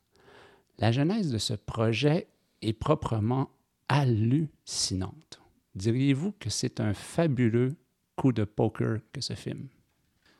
[0.79, 2.27] La genèse de ce projet
[2.61, 3.49] est proprement
[3.87, 5.41] hallucinante.
[5.75, 7.75] Diriez-vous que c'est un fabuleux
[8.15, 9.67] coup de poker que ce film?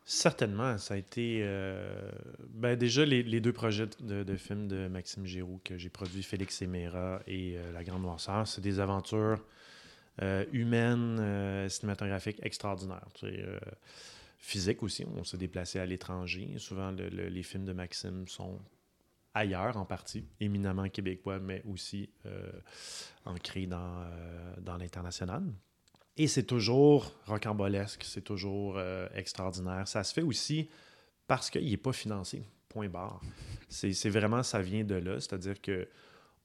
[0.06, 1.40] Certainement, ça a été.
[1.44, 2.12] Euh,
[2.50, 6.68] ben déjà, les, deux projets de, films de Maxime Giroux que j'ai produits, Félix et
[6.68, 9.46] Méra et euh, La Grande Noirceur, c'est des aventures
[10.22, 13.08] euh, humaines, cinématographiques extraordinaires.
[14.44, 16.56] Physique aussi, on s'est déplacé à l'étranger.
[16.58, 18.60] Souvent, les films de Maxime sont
[19.34, 22.52] ailleurs en partie, éminemment québécois, mais aussi euh,
[23.24, 25.44] ancré dans, euh, dans l'international.
[26.18, 29.88] Et c'est toujours rocambolesque, c'est toujours euh, extraordinaire.
[29.88, 30.70] Ça se fait aussi
[31.26, 33.22] parce qu'il n'est pas financé, point barre.
[33.70, 35.88] C'est vraiment, ça vient de là, c'est-à-dire que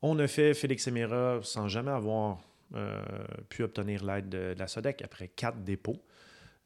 [0.03, 2.38] on a fait Félix Emera sans jamais avoir
[3.49, 6.01] pu obtenir l'aide de, la SODEC après quatre dépôts.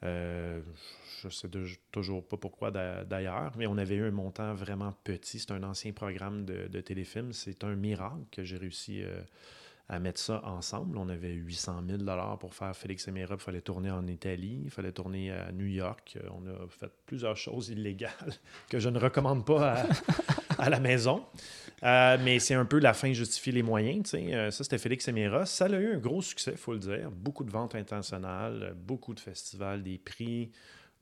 [0.02, 1.48] Je ne sais
[1.92, 5.38] toujours pas pourquoi d'ailleurs, mais on avait eu un montant vraiment petit.
[5.38, 7.32] C'est un ancien programme de, téléfilm.
[7.32, 9.22] C'est un miracle que j'ai réussi euh,
[9.88, 10.96] à mettre ça ensemble.
[10.98, 12.02] On avait 800 000
[12.40, 16.18] pour faire Félix et Il fallait tourner en Italie, il fallait tourner à New York.
[16.30, 18.34] On a fait plusieurs choses illégales
[18.68, 19.84] que je ne recommande pas
[20.70, 21.24] la maison.
[21.82, 24.14] Euh, mais c'est un peu la fin justifie les moyens.
[24.14, 27.10] Euh, ça, c'était Félix et Ça a eu un gros succès, il faut le dire.
[27.10, 30.50] Beaucoup de ventes internationales, beaucoup de festivals, des prix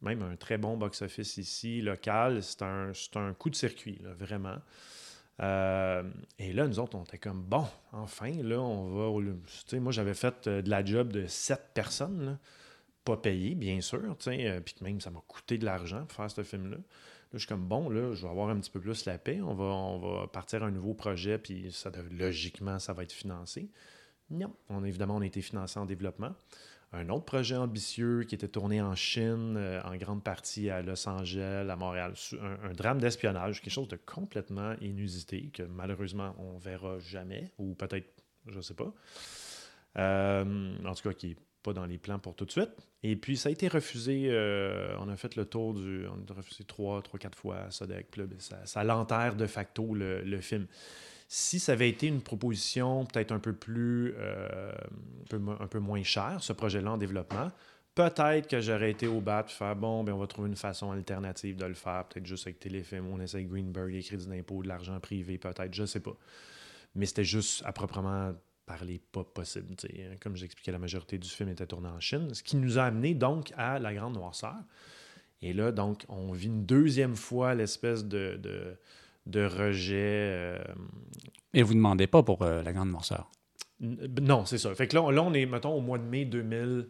[0.02, 2.42] même un très bon box-office ici, local.
[2.42, 4.56] C'est un, coup de circuit, vraiment.
[5.42, 6.02] Euh,
[6.38, 9.32] et là, nous autres, on était comme, bon, enfin, là, on va...
[9.46, 12.38] Tu sais, moi, j'avais fait euh, de la job de sept personnes,
[13.04, 16.42] pas payées, bien sûr, euh, puis même, ça m'a coûté de l'argent pour faire ce
[16.42, 16.76] film-là.
[17.32, 19.40] Là, je suis comme, bon, là, je vais avoir un petit peu plus la paix,
[19.40, 23.70] on va, on va partir un nouveau projet, puis ça, logiquement, ça va être financé.
[24.30, 26.34] Non, on, évidemment, on a été financé en développement
[26.92, 31.08] un autre projet ambitieux qui était tourné en Chine, euh, en grande partie à Los
[31.08, 32.14] Angeles, à Montréal.
[32.64, 38.08] Un, drame d'espionnage, quelque chose de complètement inusité que malheureusement on verra jamais, ou peut-être,
[38.46, 38.92] je ne sais pas.
[39.98, 42.70] Euh, en tout cas, qui n'est pas dans les plans pour tout de suite.
[43.02, 44.28] Et puis, ça a été refusé.
[44.30, 46.06] Euh, on a fait le tour du.
[46.06, 48.08] On a refusé trois, trois, quatre fois à Sodec.
[48.16, 50.66] Ben, ça, ça l'enterre de facto le film.
[51.32, 54.72] Si ça avait été une proposition peut-être un peu plus, euh,
[55.60, 57.52] un, peu, moins chère, ce projet-là en développement,
[57.94, 60.90] peut-être que j'aurais été au bat et faire bon, ben on va trouver une façon
[60.90, 64.66] alternative de le faire, peut-être juste avec Téléfilm, on essaie Greenberg, les crédits d'impôt, de
[64.66, 66.16] l'argent privé, peut-être, je sais pas.
[66.96, 68.34] Mais c'était juste à proprement
[68.72, 69.74] parler pas possible.
[70.20, 73.14] Comme j'expliquais, la majorité du film était tourné en Chine, ce qui nous a amené
[73.14, 74.56] donc à La Grande Noirceur.
[75.42, 78.38] Et là, donc, on vit une deuxième fois l'espèce de
[79.26, 80.60] de rejet.
[81.54, 83.30] Et euh, vous ne demandez pas pour euh, la grande noirceur?
[83.80, 84.74] Non, c'est ça.
[84.74, 86.88] Fait que là, là, on est, mettons, au mois de mai 2000.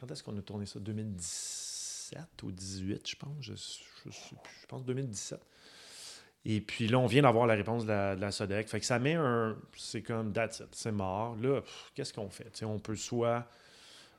[0.00, 0.80] Quand est-ce qu'on a tourné ça?
[0.80, 3.30] 2017 ou 2018, je pense.
[3.40, 5.40] Je, je, pense 2017.
[6.44, 8.68] Et puis là, on vient d'avoir la réponse de la, SODEC.
[8.68, 9.56] Fait que ça met un.
[9.76, 11.36] C'est comme, that's it, c'est mort.
[11.40, 11.60] Là,
[11.94, 12.62] qu'est-ce qu'on fait?
[12.64, 13.46] on peut soit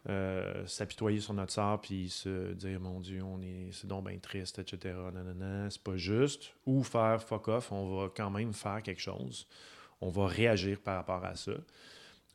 [0.09, 4.17] euh, s'apitoyer sur notre sort puis se dire mon Dieu, on est c'est donc bien
[4.17, 4.95] triste, etc.
[5.69, 6.53] c'est pas juste.
[6.65, 9.47] Ou faire fuck off, on va quand même faire quelque chose.
[9.99, 11.53] On va réagir par rapport à ça.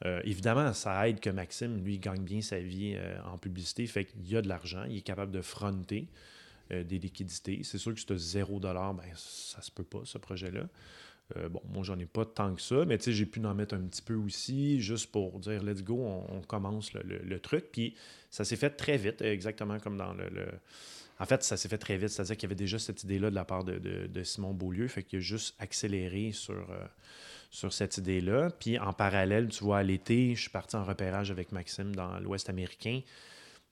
[0.05, 4.05] Euh, évidemment, ça aide que Maxime, lui, gagne bien sa vie euh, en publicité, fait
[4.05, 6.09] qu'il y a de l'argent, il est capable de fronter
[6.71, 7.61] des liquidités.
[7.65, 10.69] C'est sûr que ce zéro dollar, ben, ça se peut pas, ce projet-là.
[11.37, 13.83] Euh, bon, moi, j'en ai pas tant que ça, mais j'ai pu en mettre un
[13.83, 17.67] petit peu aussi, juste pour dire let's go, on, commence le, truc.
[17.71, 17.95] Puis
[18.31, 20.49] ça s'est fait très vite, exactement comme dans le.
[21.21, 23.35] En fait, ça s'est fait très vite, c'est-à-dire qu'il y avait déjà cette idée-là de
[23.35, 26.87] la part de, Simon Beaulieu, fait qu'il a juste accéléré sur, euh,
[27.51, 28.51] sur cette idée-là.
[28.51, 32.21] Puis en parallèle, tu vois, à l'été, je suis parti en repérage avec Maxime dans
[32.21, 33.01] l'Ouest américain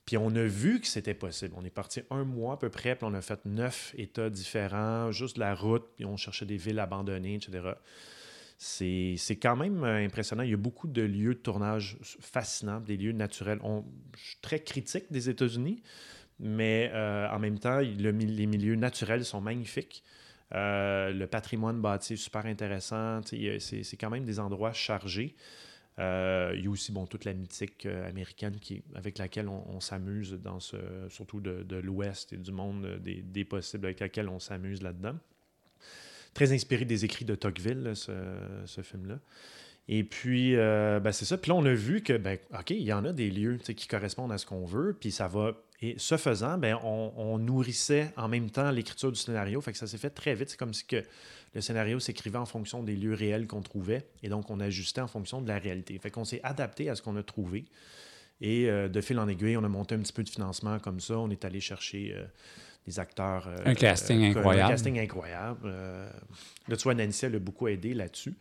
[0.06, 1.54] Puis on a vu que c'était possible.
[1.56, 5.10] On est parti un mois à peu près, puis on a fait neuf États différents,
[5.10, 7.72] juste la route, puis on cherchait des villes abandonnées, etc.
[8.56, 10.44] C'est quand même impressionnant.
[10.44, 13.58] Il y a beaucoup de lieux de tournage fascinants, des lieux naturels.
[14.16, 15.82] Je suis très critique des États-Unis,
[16.38, 20.04] mais euh, en même temps, les milieux naturels sont magnifiques.
[20.54, 23.20] Euh, le patrimoine bâti est super intéressant.
[23.24, 25.34] C'est quand même des endroits chargés.
[25.98, 29.80] Euh, il y a aussi bon, toute la mythique euh, américaine qui, avec laquelle on,
[29.80, 30.76] s'amuse, dans ce,
[31.08, 35.14] surtout de, l'Ouest et du monde des, des, possibles avec laquelle on s'amuse là-dedans.
[36.34, 39.18] Très inspiré des écrits de Tocqueville, ce, film-là.
[39.88, 41.38] Et puis, euh, ben c'est ça.
[41.38, 43.86] Puis là, on a vu que, ben, OK, il y en a des lieux qui
[43.86, 45.52] correspondent à ce qu'on veut, puis ça va.
[45.80, 49.60] Et ce faisant, ben, on, on nourrissait en même temps l'écriture du scénario.
[49.62, 50.50] Fait que ça s'est fait très vite.
[50.50, 51.02] C'est comme si que
[51.56, 55.06] le scénario s'écrivait en fonction des lieux réels qu'on trouvait et donc on ajustait en
[55.06, 55.98] fonction de la réalité.
[55.98, 57.64] Fait qu'on s'est adapté à ce qu'on a trouvé
[58.42, 61.00] et euh, de fil en aiguille, on a monté un petit peu de financement comme
[61.00, 61.18] ça.
[61.18, 62.26] On est allé chercher euh,
[62.86, 63.48] des acteurs.
[63.48, 64.66] Euh, un casting incroyable.
[64.66, 65.68] Un casting incroyable.
[66.68, 68.34] là, tu vois, Nancy, elle a beaucoup aidé là-dessus.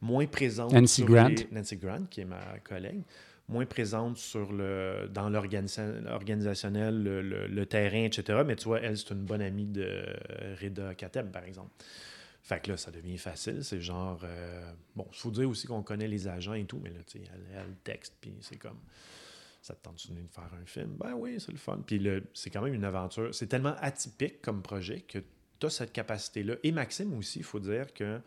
[0.00, 0.72] Moins présente.
[0.72, 1.34] Nancy Grant.
[1.52, 3.02] Nancy Grant, qui est ma collègue
[3.48, 8.44] moins présente sur le, dans l'organisationnel, le, le, terrain, etc.
[8.46, 10.06] Mais tu vois, elle, c'est une bonne amie de
[10.62, 11.70] Reda Kateb, par exemple.
[12.42, 13.62] Fait que là, ça devient facile.
[13.62, 14.20] C'est genre.
[14.24, 17.18] Euh, bon, il faut dire aussi qu'on connaît les agents et tout, mais là, tu
[17.18, 18.78] sais, elle, elle texte, puis c'est comme.
[19.62, 20.96] Ça te tente de faire un film?
[20.98, 21.78] Ben oui, c'est le fun.
[21.86, 23.32] Puis c'est quand même une aventure.
[23.32, 25.20] C'est tellement atypique comme projet que
[25.60, 26.56] tu as cette capacité-là.
[26.64, 28.20] Et Maxime aussi, il faut dire que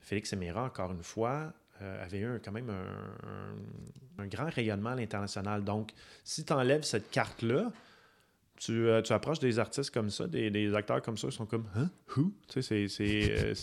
[0.00, 1.52] Félix Emera, encore une fois,
[1.82, 5.62] euh, avait eu quand même un, un, grand rayonnement à l'international.
[5.62, 5.92] Donc,
[6.24, 7.70] si tu enlèves cette carte-là,
[8.70, 11.90] euh, tu, approches des artistes comme ça, des, acteurs comme ça, ils sont comme Hein?
[12.16, 12.32] Who?
[12.48, 13.06] Tu sais, c'est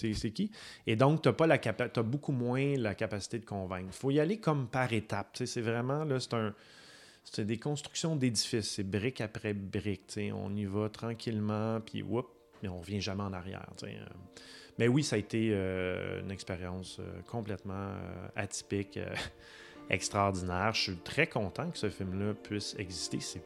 [0.27, 0.51] euh, qui?
[0.87, 3.87] Et donc, tu as, as beaucoup moins la capacité de convaincre.
[3.89, 5.33] Il faut y aller comme par étapes.
[5.33, 6.53] Tu sais, c'est vraiment, là, c'est un.
[7.25, 10.07] C'est des constructions d'édifices, c'est brique après brique.
[10.07, 12.27] Tu sais, on y va tranquillement, puis whoop,
[12.63, 13.67] mais on revient jamais en arrière.
[13.77, 13.97] Tu sais.
[14.79, 17.91] Mais oui, ça a été euh, une expérience complètement
[18.35, 18.97] atypique,
[19.89, 20.73] extraordinaire.
[20.73, 23.19] Je suis très content que ce film-là puisse exister.
[23.19, 23.43] C'est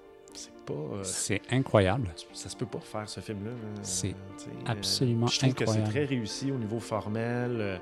[0.71, 2.09] euh, c'est incroyable.
[2.33, 3.51] Ça se peut pas faire ce film-là.
[3.81, 5.79] C'est euh, absolument je trouve incroyable.
[5.79, 7.57] que c'est très réussi au niveau formel.
[7.59, 7.77] Euh,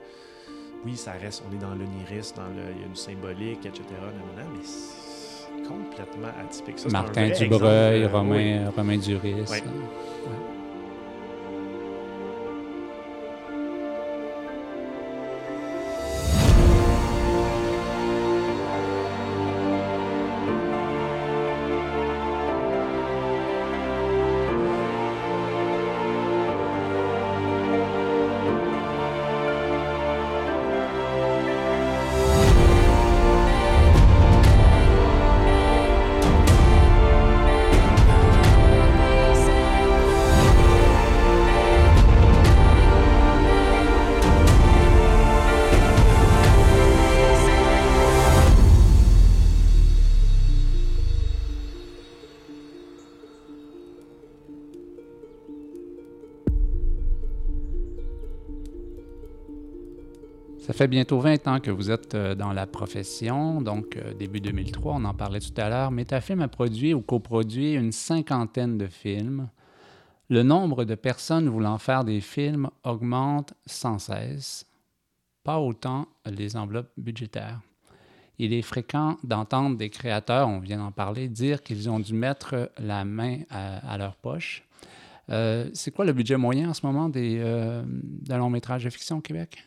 [0.84, 3.84] oui, ça reste, on est dans l'onirisme, dans le, il y a du symbolique, etc.
[4.36, 6.80] mais c'est complètement atypique.
[6.80, 9.46] Ça, Martin Dubreuil, Romain, Romain Duris.
[60.82, 64.96] Fait bientôt 20 ans que vous êtes euh, dans la profession, donc euh, début 2003,
[64.96, 65.92] on en parlait tout à l'heure.
[65.92, 69.48] Métafilm a produit ou coproduit une cinquantaine de films.
[70.30, 74.66] Le nombre de personnes voulant faire des films augmente sans cesse,
[75.44, 77.62] pas autant les enveloppes budgétaires.
[78.40, 82.72] Il est fréquent d'entendre des créateurs, on vient d'en parler, dire qu'ils ont dû mettre
[82.80, 84.64] la main à, leur poche.
[85.30, 87.40] Euh, c'est quoi le budget moyen en ce moment des,
[87.86, 89.64] d'un long métrage de fiction au Québec?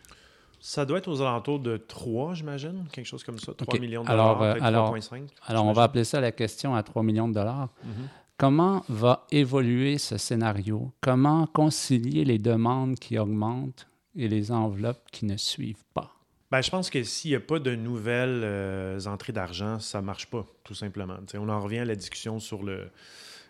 [0.66, 3.52] Ça doit être aux alentours de 3, j'imagine, quelque chose comme ça.
[3.52, 5.28] 3 millions de dollars, alors, alors, 3,5.
[5.46, 7.68] Alors, on va appeler ça la question à 3 millions de dollars.
[7.84, 8.08] Mhm.
[8.38, 10.90] Comment va évoluer ce scénario?
[11.02, 13.86] Comment concilier les demandes qui augmentent
[14.16, 16.14] et les enveloppes qui ne suivent pas?
[16.50, 20.06] Ben, je pense que s'il n'y a pas de nouvelles euh, entrées d'argent, ça ne
[20.06, 21.18] marche pas, tout simplement.
[21.34, 22.90] on en revient à la discussion sur le,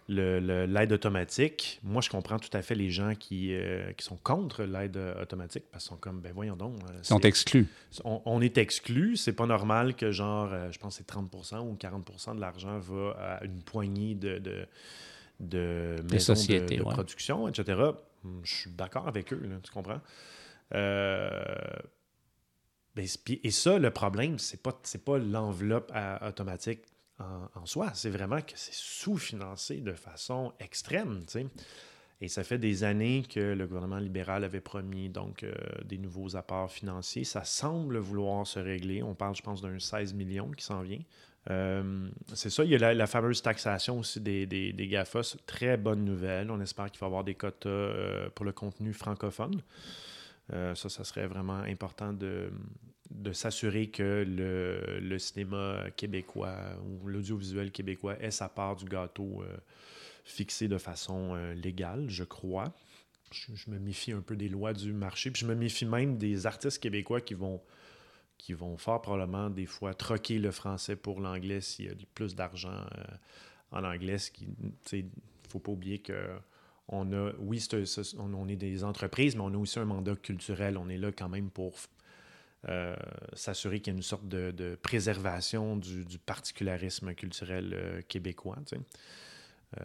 [0.09, 4.64] l'aide automatique, moi, je comprends tout à fait les gens qui, euh, qui sont contre
[4.64, 6.74] l'aide automatique parce qu'ils sont comme, ben voyons donc.
[6.82, 7.68] Euh, Ils sont exclus.
[8.05, 9.16] On, est exclus.
[9.16, 12.78] C'est pas normal que, genre, euh, je pense que c'est 30% ou 40% de l'argent
[12.78, 14.66] va à une poignée de, de,
[15.40, 17.80] de maisons de, production, etc.
[18.24, 20.00] Hum, je suis d'accord avec eux, tu comprends?
[22.96, 23.05] Ben,
[23.42, 25.92] et ça, le problème, c'est pas, pas l'enveloppe
[26.22, 26.80] automatique
[27.18, 27.90] en, soi.
[27.94, 31.24] C'est vraiment que c'est sous-financé de façon extrême.
[32.20, 35.52] Et ça fait des années que le gouvernement libéral avait promis donc euh,
[35.84, 37.24] des nouveaux apports financiers.
[37.24, 39.02] Ça semble vouloir se régler.
[39.02, 41.02] On parle, je pense, d'un 16 millions qui s'en vient
[41.50, 45.02] Euh, c'est ça, il y a la, fameuse taxation aussi des, des, des.
[45.46, 46.50] Très bonne nouvelle.
[46.50, 49.60] On espère qu'il va y avoir des quotas euh, pour le contenu francophone.
[50.50, 52.50] ça, ça serait vraiment important de,
[53.11, 59.44] de s'assurer que le, le, cinéma québécois ou l'audiovisuel québécois ait sa part du gâteau
[60.24, 62.72] fixé de façon légale, je crois.
[63.30, 66.46] Je, me méfie un peu des lois du marché, puis je me méfie même des
[66.46, 67.61] artistes québécois qui vont
[68.38, 72.34] qui vont fort probablement des fois troquer le français pour l'anglais s'il y a plus
[72.34, 73.05] d'argent euh,
[73.70, 74.16] en anglais.
[74.38, 75.02] Il ne
[75.48, 76.28] faut pas oublier que
[76.88, 77.66] on a, oui,
[78.18, 80.76] on, est des entreprises, mais on a aussi un mandat culturel.
[80.76, 81.74] On est là quand même pour
[82.68, 82.96] euh,
[83.34, 88.56] s'assurer qu'il y a une sorte de, préservation du, particularisme culturel euh, québécois.
[89.80, 89.84] Euh,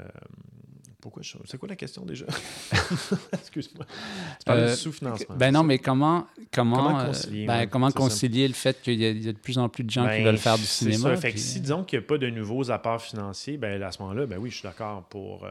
[1.01, 1.37] pourquoi je...
[1.45, 2.25] C'est quoi la question déjà?
[3.33, 3.85] Excuse-moi.
[3.85, 5.35] Tu parles euh, sous-financement.
[5.35, 9.37] Ben non, mais comment, comment, concilier, ben, comment concilier le fait qu'il y, a de
[9.37, 11.15] plus en plus de gens qui ben, veulent faire du cinéma?
[11.15, 11.17] Ça.
[11.17, 14.01] Fait que si disons qu'il n'y a pas de nouveaux apports financiers, ben, à ce
[14.01, 15.47] moment-là, ben oui, je suis d'accord pour,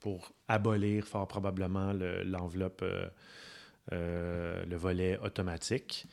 [0.00, 1.92] pour abolir fort probablement
[2.24, 2.84] l'enveloppe,
[3.92, 6.06] le volet automatique.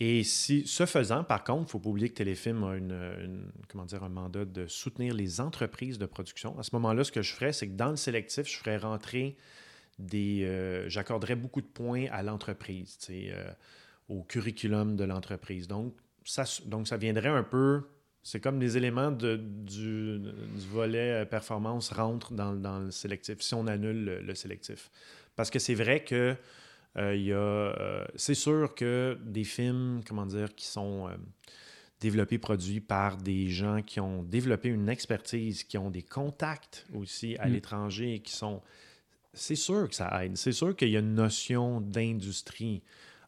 [0.00, 3.50] Et si, ce faisant, par contre, il ne faut pas oublier que Téléfilm a une,
[3.68, 6.58] comment dire, un mandat de soutenir les entreprises de production.
[6.58, 9.36] À ce moment-là, ce que je ferais, c'est que dans le sélectif, je ferais rentrer
[10.00, 10.44] des.
[10.44, 13.52] Euh, j'accorderais beaucoup de points à l'entreprise, euh,
[14.08, 15.68] au curriculum de l'entreprise.
[15.68, 17.82] Donc ça, donc, ça viendrait un peu.
[18.24, 20.18] C'est comme les éléments de, du,
[20.70, 24.90] volet euh, performance rentrent dans, le sélectif, si on annule le sélectif.
[25.36, 26.34] Parce que c'est vrai que
[26.96, 31.14] euh, euh, c'est sûr que des films, comment dire, qui sont euh,
[32.00, 37.36] développés, produits par des gens qui ont développé une expertise, qui ont des contacts aussi
[37.38, 37.52] à mm.
[37.52, 38.62] l'étranger, qui sont...
[39.32, 40.36] C'est sûr que ça aide.
[40.36, 42.82] C'est sûr qu'il y a une notion d'industrie.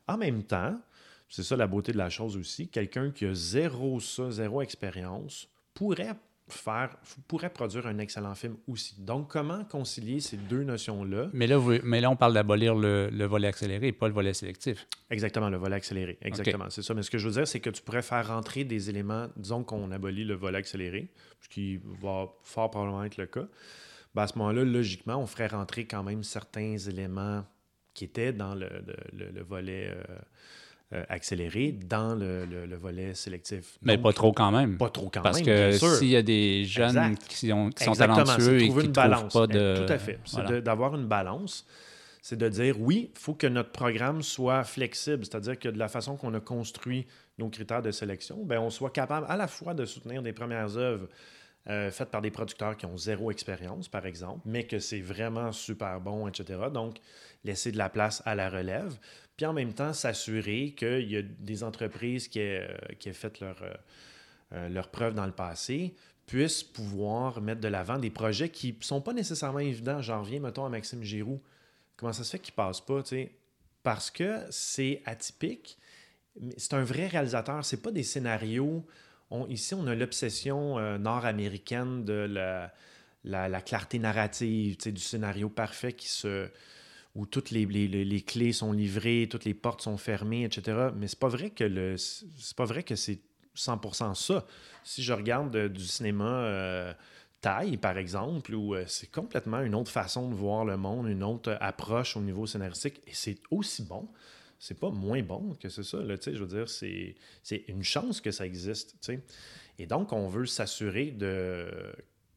[0.07, 0.81] En même temps,
[1.29, 5.49] c'est ça la beauté de la chose aussi, quelqu'un qui a zéro ça, zéro expérience,
[5.75, 6.15] pourrait
[6.49, 8.95] faire, pourrait produire un excellent film aussi.
[9.01, 11.29] Donc, comment concilier ces deux notions-là?
[11.33, 14.87] Mais là, mais là on parle d'abolir le, volet accéléré et pas le volet sélectif.
[15.11, 16.19] Exactement, le volet accéléré.
[16.23, 16.95] Exactement, c'est ça.
[16.95, 19.65] Mais ce que je veux dire, c'est que tu pourrais faire rentrer des éléments, disons
[19.65, 21.09] qu'on abolit le volet accéléré,
[21.41, 23.47] ce qui va fort probablement être le cas.
[24.15, 27.45] Ben, à ce moment-là, logiquement, on ferait rentrer quand même certains éléments
[27.93, 28.69] qui étaient dans le,
[29.43, 29.91] volet...
[29.91, 30.19] Euh,
[30.93, 33.79] euh, accéléré dans le, volet sélectif.
[33.83, 34.79] Mais pas trop quand même.
[34.79, 35.71] Pas trop quand Parce même.
[35.71, 38.93] Parce que s'il y a des jeunes qui, ont, qui sont talentueux et qui ne
[38.93, 39.85] trouvent pas de.
[39.85, 40.21] Tout à fait.
[40.25, 41.67] C'est d'avoir une balance.
[42.23, 45.87] C'est de dire oui, il faut que notre programme soit flexible, c'est-à-dire que de la
[45.87, 47.07] façon qu'on a construit
[47.39, 50.77] nos critères de sélection, bien, on soit capable à la fois de soutenir des premières
[50.77, 51.09] œuvres
[51.69, 55.51] euh, faites par des producteurs qui ont zéro expérience, par exemple, mais que c'est vraiment
[55.51, 56.61] super bon, etc.
[56.73, 56.99] Donc,
[57.43, 58.97] laisser de la place à la relève,
[59.37, 63.63] puis en même temps s'assurer qu'il y a des entreprises qui aient, euh, fait leur,
[63.63, 63.75] euh,
[64.53, 65.95] euh, leur preuve dans le passé
[66.27, 70.03] puissent pouvoir mettre de l'avant des projets qui ne sont pas nécessairement évidents.
[70.03, 71.41] J'en reviens, mettons, à Maxime Giroux.
[71.97, 73.33] Comment ça se fait qu'il ne passe pas, tu sais?
[73.83, 75.79] Parce que c'est atypique.
[76.57, 77.65] C'est un vrai réalisateur.
[77.65, 78.85] C'est pas des scénarios.
[79.49, 82.73] ici, on a l'obsession nord-américaine de la,
[83.23, 86.51] la, clarté narrative, du scénario parfait qui se,
[87.17, 90.91] où toutes les, les, clés sont livrées, toutes les portes sont fermées, etc.
[90.95, 93.21] Mais c'est pas vrai que le c'est pas vrai que c'est
[93.57, 94.47] 100% ça.
[94.85, 96.93] Si je regarde du cinéma euh,
[97.41, 101.23] taille, par exemple, où euh, c'est complètement une autre façon de voir le monde, une
[101.23, 104.09] autre approche au niveau scénaristique, et c'est aussi bon.
[104.59, 105.99] C'est pas moins bon que c'est ça.
[105.99, 107.17] Là, je veux dire, c'est,
[107.69, 108.97] une chance que ça existe.
[109.79, 111.67] Et donc, on veut s'assurer de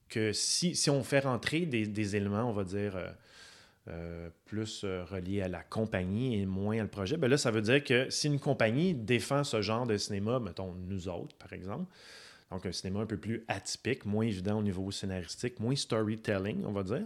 [0.10, 3.10] que si, si on fait rentrer des, des éléments, on va dire, euh,
[3.88, 7.50] euh, plus euh, relié à la compagnie et moins à le projet, ben là, ça
[7.50, 11.54] veut dire que si une compagnie défend ce genre de cinéma, mettons nous autres, par
[11.54, 11.86] exemple,
[12.52, 16.72] donc un cinéma un peu plus atypique, moins évident au niveau scénaristique, moins storytelling, on
[16.72, 17.06] va dire,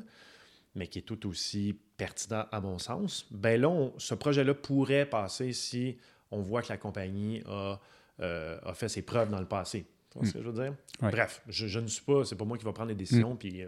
[0.76, 5.54] mais qui est tout aussi pertinent à mon sens, ben là, ce projet-là pourrait passer
[5.54, 5.98] si
[6.32, 7.80] on voit que la compagnie a,
[8.20, 9.86] euh, a fait ses preuves dans le passé.
[10.12, 10.34] Tu vois ce hmm.
[10.34, 10.76] que je veux dire?
[11.00, 13.38] Bref, je, ne suis pas, c'est pas moi qui va prendre les décisions, hmm.
[13.38, 13.64] puis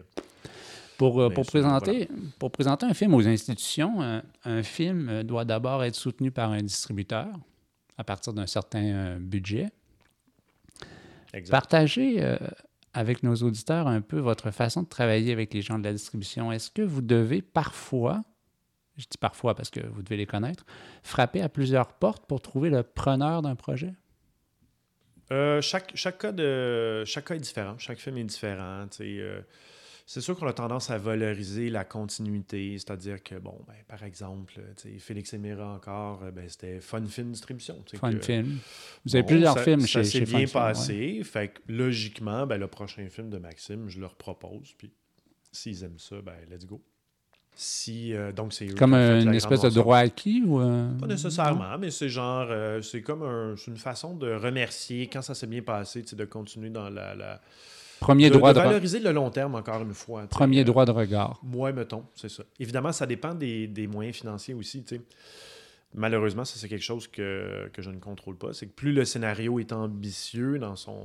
[0.97, 5.45] pour, euh, pour, présenter, pour présenter un film aux institutions, euh, un, film euh, doit
[5.45, 7.27] d'abord être soutenu par un distributeur
[7.97, 9.69] à partir d'un certain budget.
[11.49, 12.21] Partagez
[12.93, 16.51] avec nos auditeurs un peu votre façon de travailler avec les gens de la distribution.
[16.51, 18.21] Est-ce que vous devez parfois,
[18.97, 20.65] je dis parfois parce que vous devez les connaître,
[21.03, 23.93] frapper à plusieurs portes pour trouver le preneur d'un projet?
[25.61, 27.77] chaque, chaque, cas de, chaque cas est différent.
[27.77, 28.87] Chaque film est différent.
[30.07, 34.53] C'est sûr qu'on a tendance à valoriser la continuité, c'est-à-dire que, bon, ben, par exemple,
[34.99, 37.83] Félix Émira encore, euh, ben, c'était Fun Film Distribution.
[37.95, 38.59] Fun que- Film.
[39.05, 40.51] Vous avez Bon, plusieurs ça- films ça chez, s'est chez bien Fun Film, ouais.
[40.73, 41.21] passé.
[41.23, 44.73] Fait que logiquement, ben, le prochain film de Maxime, je leur propose.
[44.77, 44.91] Puis
[45.51, 46.81] s'ils aiment ça, ben let's go.
[47.57, 50.59] Si, euh, donc c'est Comme une espèce de droit acquis ou.
[50.59, 51.13] euh, Pas non?
[51.13, 55.47] nécessairement, mais c'est genre, euh, c'est comme un- une façon de remercier quand ça s'est
[55.47, 57.15] bien passé, de continuer dans la.
[57.15, 57.41] la
[57.99, 60.27] Premier, de, droit de de, valoriser le long terme, encore une fois.
[60.27, 61.41] premier Euh, droit de regard.
[61.53, 62.43] Ouais, mettons, c'est ça.
[62.59, 65.01] Évidemment, ça dépend des, des moyens financiers aussi, tu sais.
[65.93, 68.51] Malheureusement, ça, c'est quelque chose que, que je ne contrôle pas.
[68.51, 70.99] C'est que plus le scénario est ambitieux dans son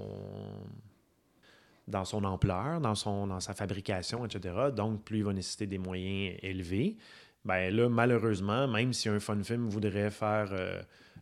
[1.90, 5.78] dans son ampleur, dans, son, dans sa fabrication, etc., donc plus il va nécessiter des
[5.78, 6.96] moyens élevés.
[7.44, 10.80] Ben là, malheureusement, même si un fun film voudrait faire euh,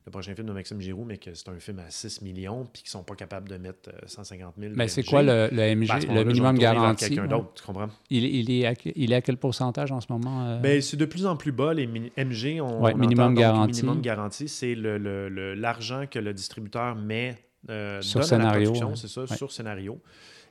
[0.09, 2.83] le prochain film de Maxime Giroux, mais que c'est un film à 6 millions, puis
[2.83, 6.07] qu'ils sont pas capables de mettre euh, 150 000 Mais c'est quoi le, le MG,
[6.09, 7.07] ben, minimum garanti?
[7.09, 7.29] quelqu'un ouais.
[7.29, 7.89] d'autre, tu comprends?
[8.11, 10.47] Il, il est à, il est à quel pourcentage en ce moment?
[10.49, 10.59] euh?
[10.61, 11.75] Ben, c'est de plus en plus bas.
[11.75, 13.83] Les MG, on, Ouais, on minimum entend garanti.
[13.83, 17.37] minimum garanti, c'est le- le- le- l'argent que le distributeur met
[17.69, 18.97] euh, Sur donne à la scénario, production, ouais.
[18.97, 20.01] c'est ça, sur scénario.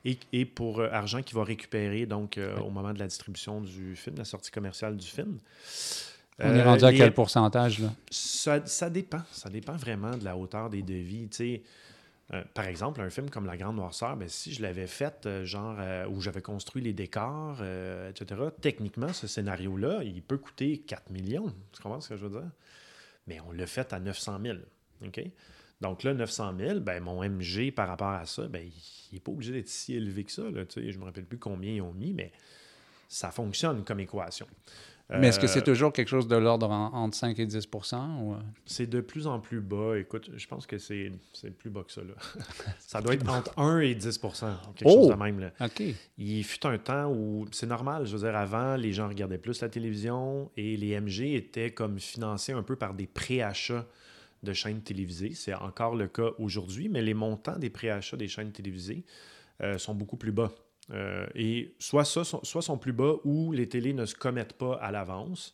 [0.06, 3.60] Et, et pour euh, argent qu'il va récupérer donc euh, au moment de la distribution
[3.62, 5.38] du film, la sortie commerciale du film.
[6.40, 7.80] On est Euh, rendu à quel pourcentage?
[7.80, 7.90] Là?
[8.12, 9.22] ça, ça dépend.
[9.32, 11.28] Ça dépend vraiment de la hauteur des devis.
[11.30, 11.64] Tu sais,
[12.34, 15.46] euh, par exemple, un film comme La Grande Noirceur, ben, si je l'avais fait, euh,
[15.46, 17.62] genre, euh, où j'avais construit les décors,
[18.10, 21.52] etc., techniquement, ce scénario-là, il peut coûter 4 millions.
[21.72, 22.50] Tu comprends ce que je veux dire?
[23.26, 24.58] Mais on l'a fait à 900 000.
[25.06, 25.22] OK?
[25.82, 29.32] Donc là, 900 000, ben, mon MG par rapport à ça, ben, il n'est pas
[29.32, 30.44] obligé d'être si élevé que ça.
[30.44, 30.92] Là, tu sais.
[30.92, 32.32] je ne me rappelle plus combien ils ont mis, mais
[33.08, 34.48] ça fonctionne comme équation.
[35.10, 37.66] Mais est-ce que Euh, c'est toujours quelque chose de l'ordre en- entre 5 et 10
[38.22, 38.38] ou, euh?
[38.66, 39.98] C'est de plus en plus bas.
[39.98, 42.02] Écoute, je pense que c'est c'est plus bas que ça.
[42.02, 42.14] Là.
[42.80, 44.90] ça doit être entre 1 et 10 quelque Oh!
[45.04, 45.40] chose de même.
[45.40, 45.52] Là.
[45.62, 45.82] OK.
[46.18, 48.06] Il fut un temps où c'est normal.
[48.06, 52.00] Je veux dire, avant, les gens regardaient plus la télévision et les MG étaient comme
[52.00, 53.86] financés un peu par des préachats
[54.44, 55.32] de chaînes télévisées.
[55.34, 59.04] C'est encore le cas aujourd'hui, mais les montants des préachats des chaînes télévisées
[59.64, 60.52] euh, sont beaucoup plus bas.
[60.92, 64.76] Euh, et soit ça, soit sont plus bas ou les télés ne se commettent pas
[64.76, 65.54] à l'avance.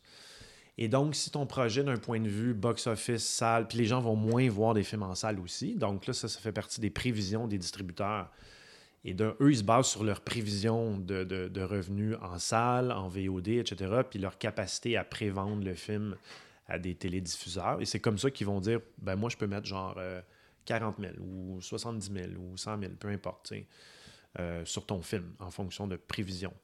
[0.76, 4.16] Et donc, si ton projet d'un point de vue box-office, salle, puis les gens vont
[4.16, 7.58] moins voir des films en salle aussi, donc là, ça, fait partie des prévisions des
[7.58, 8.30] distributeurs.
[9.04, 14.00] Et eux, ils se basent sur leurs prévisions de, revenus en salle, en VOD, etc.,
[14.08, 16.16] puis leur capacité à prévendre le film
[16.66, 17.80] à des télédiffuseurs.
[17.80, 20.22] Et c'est comme ça qu'ils vont dire, ben moi, je peux mettre genre euh,
[20.64, 23.52] 40 000 ou 70 000 ou 100 000, peu importe,
[24.38, 26.54] euh, sur ton film, en fonction de prévisions.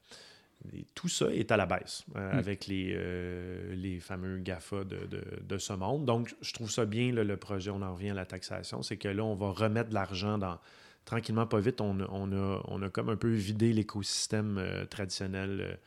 [0.73, 2.37] Et tout ça est à la baisse euh, Mm.
[2.37, 6.05] avec les, euh, les fameux GAFA de, de- de ce monde.
[6.05, 8.97] Donc, je trouve ça bien, là, le projet, on en revient à la taxation, c'est
[8.97, 10.59] que là, on va remettre de l'argent dans...
[11.03, 15.79] Tranquillement, pas vite, on, a- on, a, on a comme un peu vidé l'écosystème traditionnel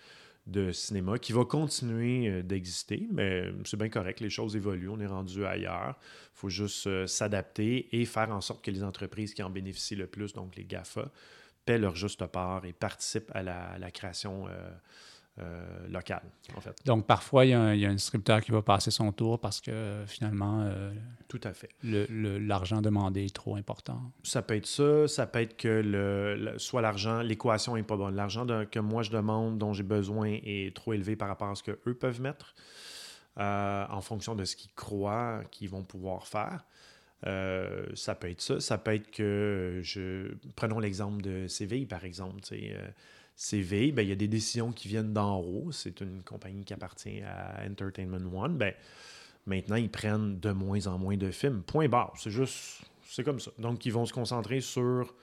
[0.49, 5.07] de cinéma qui va continuer d'exister, mais c'est bien correct, les choses évoluent, on est
[5.07, 5.95] rendu ailleurs.
[6.01, 9.95] Il faut juste euh, s'adapter et faire en sorte que les entreprises qui en bénéficient
[9.97, 11.11] le plus, donc les GAFA,
[11.65, 14.71] paient leur juste part et participent à la, à la création euh,
[15.41, 16.23] euh, locale,
[16.57, 16.77] en fait.
[16.85, 19.11] Donc, parfois, il y, a un, il y a un distributeur qui va passer son
[19.11, 20.93] tour parce que finalement, euh,
[21.27, 21.71] Tout à fait.
[21.83, 24.01] l'argent demandé est trop important.
[24.23, 27.97] Ça peut être ça, ça peut être que le, le- soit l'argent, l'équation n'est pas
[27.97, 28.15] bonne.
[28.15, 31.65] L'argent que moi je demande, dont j'ai besoin, est trop élevé par rapport à ce
[31.65, 32.55] qu'eux peuvent mettre,
[33.39, 36.65] euh, en fonction de ce qu'ils croient qu'ils vont pouvoir faire.
[37.27, 38.61] Euh, ça peut être ça.
[38.61, 40.35] Ça peut être que, je...
[40.57, 42.41] prenons l'exemple de CVI, par exemple.
[42.53, 42.89] euh,
[43.37, 45.73] CVI, ben, il y a des décisions qui viennent d'en haut.
[45.73, 48.57] C'est une compagnie qui appartient à Entertainment One.
[48.59, 48.75] Ben,
[49.47, 51.63] maintenant, ils prennent de moins en moins de films.
[51.63, 52.13] Point barre.
[52.17, 53.51] C'est juste, c'est comme ça.
[53.59, 55.15] Donc, ils vont se concentrer sur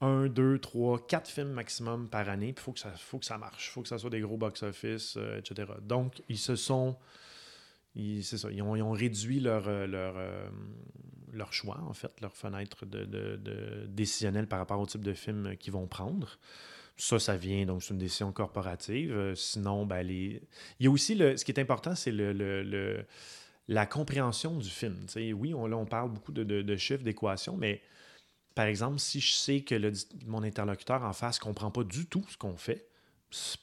[0.00, 2.54] un, deux, trois, quatre films maximum par année.
[2.56, 3.68] Il faut, que ça- faut que ça marche.
[3.68, 5.72] Il faut que ça soit des gros box-office, euh, etc.
[5.82, 6.96] Donc, ils se sont.
[7.96, 8.50] Ils- ça.
[8.52, 10.48] Ils ont, réduit leur, euh, leur, euh,
[11.32, 13.04] leur choix, en fait, leur fenêtre de,
[13.88, 16.38] décisionnelle par rapport au type de film qu'ils vont prendre.
[16.96, 19.12] Ça, ça vient, donc c'est une décision corporative.
[19.12, 20.42] Euh, sinon, ben, les...
[20.80, 23.04] il y a aussi, le, ce qui est important, c'est le, le- le-
[23.68, 25.06] la compréhension du film.
[25.34, 27.82] Oui, on, là, on parle beaucoup de, de- chiffres, d'équations, mais
[28.54, 29.92] par exemple, si je sais que le
[30.26, 32.88] mon interlocuteur en face ne comprend pas du tout ce qu'on fait,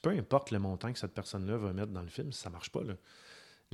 [0.02, 2.70] peu importe le montant que cette personne-là va mettre dans le film, ça ne marche
[2.70, 2.82] pas.
[2.84, 2.94] là.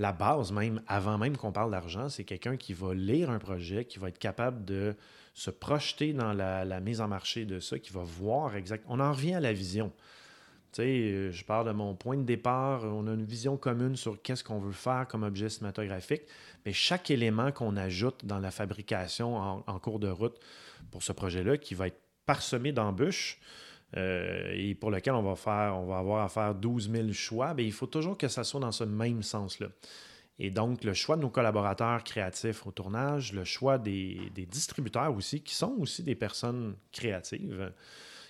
[0.00, 3.84] La base, même, avant même qu'on parle d'argent, c'est quelqu'un qui va lire un projet,
[3.84, 4.96] qui va être capable de
[5.34, 8.82] se projeter dans la, mise en marché de ça, qui va voir exact.
[8.88, 9.92] On en revient à la vision.
[10.72, 12.84] Tu sais, euh, je parle de mon point de départ.
[12.84, 16.22] On a une vision commune sur qu'est-ce qu'on veut faire comme objet cinématographique.
[16.64, 20.38] Mais chaque élément qu'on ajoute dans la fabrication en cours de route
[20.90, 23.38] pour ce projet-là, qui va être parsemé d'embûches,
[23.96, 27.54] euh, et pour lequel on va, faire, on va avoir à faire 12 000 choix,
[27.54, 29.68] bien, il faut toujours que ça soit dans ce même sens-là.
[30.38, 35.42] Et donc, le choix de nos collaborateurs créatifs au tournage, le choix des, distributeurs aussi,
[35.42, 37.72] qui sont aussi des personnes créatives,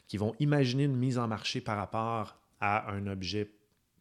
[0.08, 3.48] qui vont imaginer une mise en marché par rapport à un objet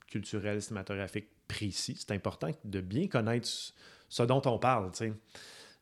[0.08, 1.98] culturel, cinématographique précis.
[2.00, 3.48] C'est important de bien connaître
[4.10, 4.90] ce dont on parle.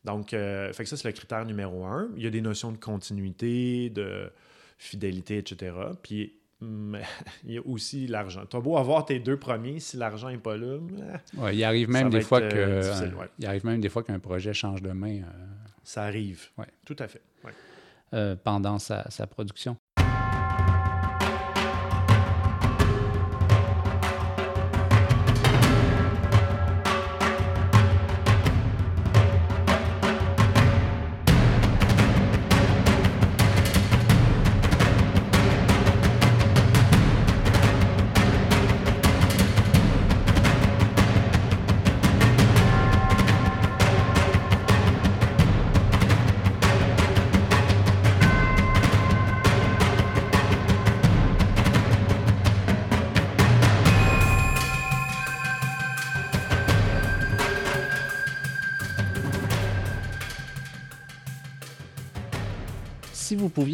[0.04, 2.10] Donc, euh, fait que ça, c'est le critère numéro un.
[2.18, 4.30] Il y a des notions de continuité, de
[4.78, 5.76] fidélité, etc.
[6.02, 6.98] Puis, mm,
[7.46, 8.44] il y a aussi l'argent.
[8.50, 10.78] Tu as beau avoir tes deux premiers, si l'argent n'est pas là.
[10.78, 13.28] eh, ouais, il arrive même des fois que euh, ouais.
[13.40, 15.18] il arrive même des fois qu'un projet change de main.
[15.20, 15.46] Euh,
[15.84, 16.48] ça arrive.
[16.58, 16.68] Ouais.
[16.86, 17.22] Tout à fait.
[18.14, 19.77] Euh, pendant sa, sa, production.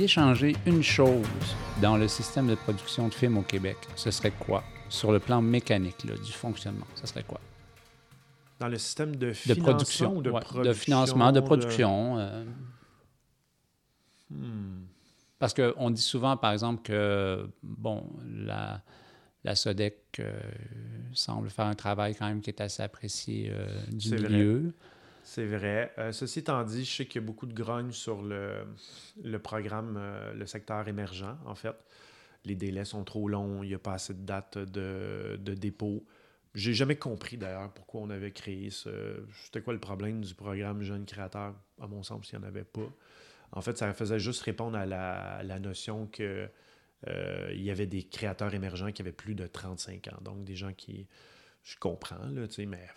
[0.04, 1.26] Pouviez changer une chose
[1.82, 4.62] dans le système de production de films au Québec, ce serait quoi?
[4.90, 7.40] Sur le plan mécanique là, du fonctionnement, ce serait quoi?
[8.60, 12.16] Dans le système de, de production, de, ouais, production, de financement, de production.
[12.18, 12.46] de- euh,
[14.32, 14.86] Hmm.
[15.38, 18.82] Parce qu'on dit souvent, par exemple, que bon, la,
[19.44, 20.40] la SODEC euh,
[21.14, 24.30] semble faire un travail quand même qui est assez apprécié euh, du C'est vrai.
[25.24, 25.94] C'est vrai.
[25.98, 28.66] Euh, ceci étant dit, je sais qu'il y a beaucoup de grogne sur le,
[29.40, 31.76] programme, euh, le secteur émergent, en fait.
[32.46, 36.06] Les délais sont trop longs, il n'y a pas assez de dates de, de dépôt.
[36.54, 39.24] J'ai jamais compris d'ailleurs pourquoi on avait créé ce.
[39.46, 41.56] C'était quoi le problème du programme Jeunes créateurs?
[41.82, 42.92] À mon sens, il n'y en avait pas.
[43.54, 46.50] En fait, ça faisait juste répondre à la, notion que
[47.08, 50.22] euh, y avait des créateurs émergents qui avaient plus de 35 ans.
[50.22, 51.08] Donc, des gens qui.
[51.64, 52.88] Je comprends, là, tu sais, mais.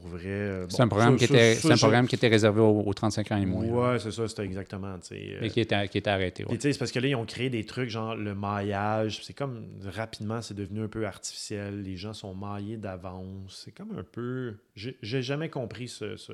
[0.00, 0.22] Pour vrai.
[0.26, 2.26] euh, C'est bon, un programme, ça- qui, était, ça, c'est un je- programme qui était
[2.26, 3.64] réservé aux, aux 35 ans et moins.
[3.64, 4.96] Ouais, c'est ça, c'était exactement.
[5.12, 6.44] euh, Mais qui était, qui était arrêté.
[6.44, 6.56] ouais.
[6.60, 9.20] c'est parce que là, ils ont créé des trucs genre le maillage.
[9.22, 11.82] C'est comme rapidement, c'est devenu un peu artificiel.
[11.82, 13.62] Les gens sont maillés d'avance.
[13.64, 14.56] C'est comme un peu.
[14.74, 16.32] J'ai jamais compris ce, ce,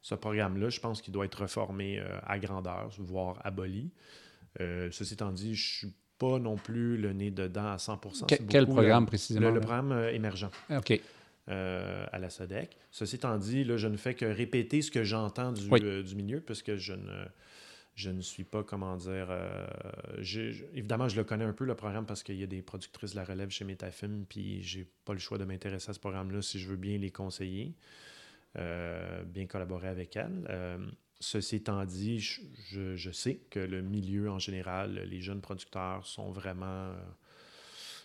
[0.00, 0.68] ce programme-là.
[0.68, 3.90] Je pense qu'il doit être reformé euh, à grandeur, voire aboli.
[4.60, 8.26] Euh, ceci étant dit, je suis pas non plus le nez dedans à 100%.
[8.26, 9.50] Que- quel beaucoup, programme précisément?
[9.50, 11.00] le, programme émergent OK.
[11.48, 12.76] Euh, à la SODEC.
[12.90, 15.80] Ceci étant dit, là, je ne fais que répéter ce que j'entends du, Oui.
[15.82, 17.24] euh, du milieu, puisque je ne,
[17.94, 19.26] je ne suis pas, comment dire...
[19.30, 19.66] euh,
[20.20, 23.12] je- évidemment, je le connais un peu, le programme, parce qu'il y a des productrices
[23.12, 26.40] de la relève chez Metafilm, puis j'ai pas le choix de m'intéresser à ce programme-là
[26.42, 27.74] si je veux bien les conseiller,
[28.56, 30.78] bien collaborer avec elles.
[31.20, 36.92] Ceci étant dit, je sais que le milieu en général, les jeunes producteurs sont vraiment...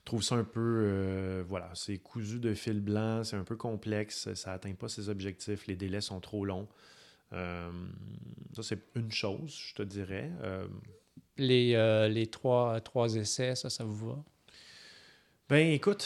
[0.06, 4.34] trouve ça un peu, euh, voilà, c'est cousu de fil blanc, c'est un peu complexe,
[4.34, 6.68] ça atteint pas ses objectifs, les délais sont trop longs.
[7.34, 7.70] Euh,
[8.56, 10.32] ça, c'est une chose, je te dirais.
[10.42, 10.68] Euh,
[11.38, 14.24] Les, les trois, trois essais, ça, ça vous va?
[15.50, 16.06] ben, écoute,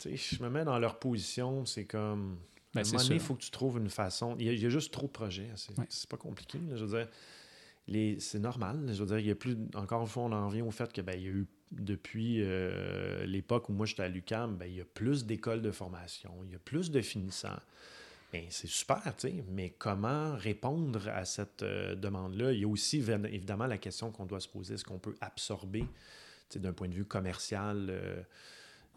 [0.00, 2.38] tu sais, je me mets dans leur position, c'est comme...
[2.74, 4.34] Ben, à un moment il faut que tu trouves une façon.
[4.38, 5.48] Il y a, il y a juste trop de projets.
[5.54, 5.86] C'est Ouais.
[6.08, 6.58] pas compliqué.
[6.68, 8.88] là, je veux dire, c'est normal.
[8.92, 9.56] Je veux dire, il y a plus.
[9.76, 12.38] Encore une fois, on en revient au fait que ben, il y a eu depuis
[12.42, 16.30] euh, l'époque où moi j'étais à l'UCAM, ben, il y a plus d'écoles de formation,
[16.44, 17.58] il y a plus de finissants.
[18.32, 22.52] Ben, c'est super, tu sais, mais comment répondre à cette euh, demande-là?
[22.52, 25.14] Il y a aussi évi- évidemment la question qu'on doit se poser, est-ce qu'on peut
[25.20, 25.86] absorber, tu
[26.48, 28.22] sais, d'un point de vue commercial, euh,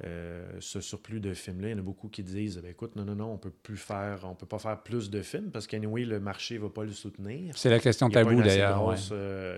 [0.04, 1.70] euh, ce surplus de films-là?
[1.70, 3.78] Il y en a beaucoup qui disent, ben, écoute, non, non, non, on peut plus
[3.78, 6.92] faire, on peut pas faire plus de films parce qu'anyway, le marché va pas le
[6.92, 7.56] soutenir.
[7.58, 8.78] C'est la question tabou d'ailleurs.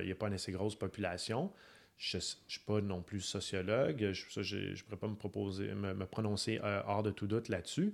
[0.01, 1.51] il n'y a pas une assez grosse population.
[1.99, 4.11] Je ne suis pas non plus sociologue.
[4.13, 7.93] Je ne pourrais pas me, proposer, me, me prononcer euh, hors de tout doute là-dessus.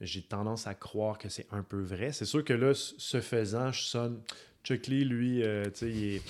[0.00, 2.10] J'ai tendance à croire que c'est un peu vrai.
[2.12, 4.20] C'est sûr que là, ce faisant, je sonne.
[4.64, 6.22] Chuck Lee, lui, euh, tu sais, il est.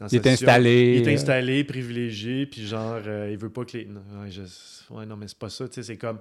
[0.00, 0.96] dans Il sa est situation- installé.
[0.96, 3.84] Il est euh, installé, privilégié, puis genre, il veut pas que les.
[3.84, 5.68] Non, ouais, je- ouais, non, mais c'est pas ça.
[5.68, 6.18] Tu sais, c'est comme.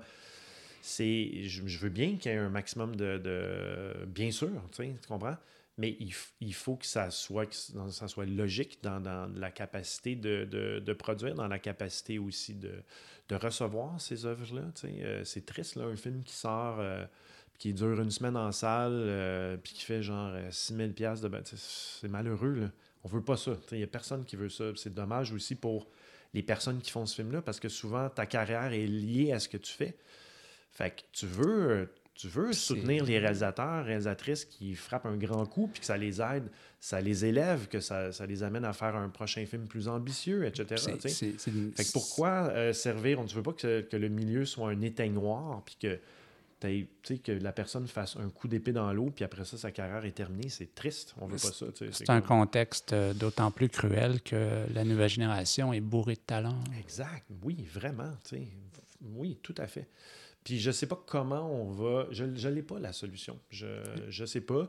[0.82, 3.18] C'est, je, veux bien qu'il y ait un maximum de.
[3.18, 5.38] de- bien sûr, tu comprends?
[5.78, 10.16] Mais il, il faut que ça soit, que ça- soit logique dans, dans la capacité
[10.16, 12.74] de, de- de produire, dans la capacité aussi de,
[13.30, 14.64] de recevoir ces œuvres-là.
[14.86, 17.06] Euh, c'est triste, là, un film qui sort, euh,
[17.58, 21.32] qui dure une semaine en salle, euh, puis qui fait genre 6000 pièces de...
[21.56, 22.72] C'est malheureux, là.
[23.04, 23.58] On veut pas ça.
[23.72, 24.66] Il n'y a personne qui veut ça.
[24.76, 25.88] C'est dommage aussi pour
[26.34, 29.50] les personnes qui font ce film-là parce que souvent, ta carrière est liée à ce
[29.50, 29.98] que tu fais.
[30.72, 35.68] Fait que tu veux, tu veux soutenir les réalisateurs, réalisatrices qui frappent un grand coup
[35.68, 36.50] puis que ça les aide,
[36.80, 40.46] ça les élève, que ça, ça les amène à faire un prochain film plus ambitieux,
[40.46, 40.76] etc.
[40.78, 44.82] Fait que pourquoi euh, servir On ne veut pas que, que, le milieu soit un
[44.82, 46.00] éteignoir puis que
[47.24, 50.12] que la personne fasse un coup d'épée dans l'eau, puis après ça, sa carrière est
[50.12, 51.14] terminée, c'est triste.
[51.20, 51.66] On veut pas ça.
[51.92, 56.60] C'est un contexte euh, d'autant plus cruel que la nouvelle génération est bourrée de talent.
[56.80, 57.26] Exact.
[57.44, 58.12] Oui, vraiment.
[59.16, 59.88] Oui, tout à fait.
[60.44, 62.08] Puis je sais pas comment on va.
[62.12, 63.40] Je n'ai pas la solution.
[63.50, 63.68] Je
[64.22, 64.68] ne sais pas.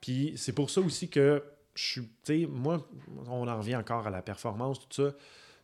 [0.00, 1.42] Puis c'est pour ça aussi que
[1.74, 2.46] je suis.
[2.46, 2.86] Moi,
[3.28, 5.14] on en revient encore à la performance, tout ça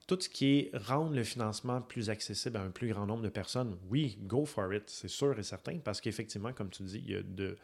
[0.08, 3.28] tout ce qui est rendre le financement plus accessible à un plus grand nombre de
[3.28, 7.10] personnes, oui, go for it, c'est sûr et certain, parce qu'effectivement, comme tu dis, il
[7.10, 7.56] y a de,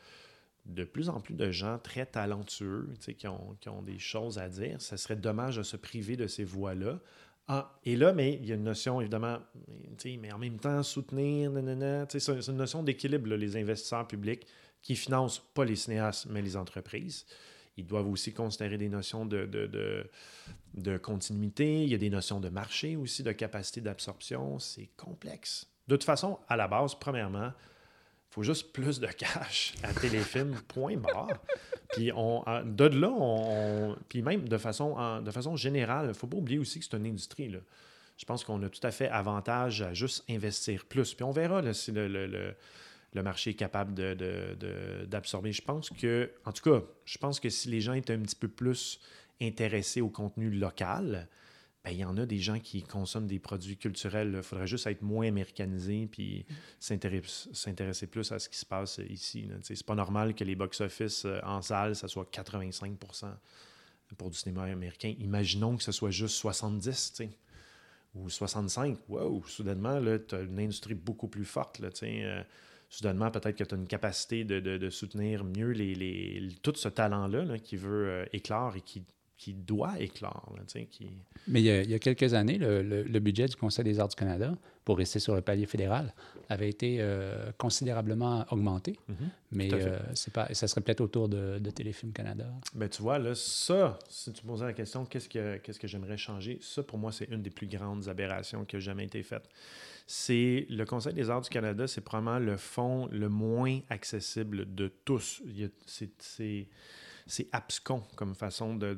[0.66, 4.51] de plus en plus de gens très talentueux qui ont, qui ont des choses à
[4.51, 4.81] dire.
[4.82, 7.01] Ce serait dommage de se priver de ces voix-là.
[7.47, 9.39] Ah, et là, mais il y a une notion, évidemment,
[10.05, 11.53] mais en même temps, soutenir,
[12.09, 14.47] c'est une notion d'équilibre, les investisseurs publics
[14.81, 17.27] qui financent pas les cinéastes, mais les entreprises.
[17.77, 19.47] Ils doivent aussi considérer des notions de,
[20.75, 21.83] de, continuité.
[21.83, 24.59] Il y a des notions de marché aussi, de capacité d'absorption.
[24.59, 25.66] C'est complexe.
[25.89, 27.53] De toute façon, à la base, premièrement,
[28.35, 31.40] faut juste plus de cash à téléfilm, point barre.
[31.90, 36.27] Puis on, de là, on, puis même de façon, de façon générale, il ne faut
[36.27, 37.48] pas oublier aussi que c'est une industrie.
[37.48, 37.61] Là.
[38.16, 41.15] Je pense qu'on a tout à fait avantage à juste investir plus.
[41.15, 42.55] Puis on verra si le, le
[43.15, 43.94] le marché est capable
[45.06, 45.51] d'absorber.
[45.51, 48.20] De, je pense que, en tout cas, je pense que si les gens étaient un
[48.20, 49.01] petit peu plus
[49.40, 51.28] intéressés au contenu local,
[51.85, 54.32] ben, il y en a des gens qui consomment des produits culturels.
[54.36, 56.47] Il faudrait juste être moins américanisé puis
[56.81, 59.47] s'intéresser plus à ce qui se passe ici.
[59.62, 63.27] C'est pas normal que les box-office euh, en salle, ça soit 85%
[64.16, 65.15] pour du cinéma américain.
[65.19, 67.23] Imaginons que ce soit juste 70
[68.15, 68.98] ou 65.
[69.09, 71.81] Wow, soudainement, tu as une industrie beaucoup plus forte.
[71.81, 72.43] Là, euh,
[72.89, 77.77] soudainement, peut-être que tu as une capacité de, soutenir mieux les, tout ce talent-là qui
[77.77, 79.05] veut euh, éclore et qui,
[79.45, 80.55] qui doit éclore.
[80.91, 81.11] qui...
[81.49, 84.55] Mais il y, a, quelques années, le, budget du Conseil des arts du Canada,
[84.87, 86.15] pour rester sur le palier fédéral,
[86.49, 88.99] avait été euh, considérablement augmenté.
[89.11, 89.29] Mm-hmm.
[89.53, 92.47] mais euh, c'est pas, ça serait peut-être autour de, de Téléfilm Canada.
[92.75, 95.89] Mais tu vois, là, ça, si tu me posais la question, qu'est-ce que, qu'est-ce que
[95.89, 96.59] j'aimerais changer?
[96.62, 99.47] Ça, pour moi, c'est une des plus grandes aberrations qui a jamais été faite
[100.07, 104.93] c'est le Conseil des arts du Canada, c'est probablement le fonds le moins accessible de
[105.07, 105.43] tous.
[105.87, 106.69] C'est
[107.52, 108.96] abscon comme façon de...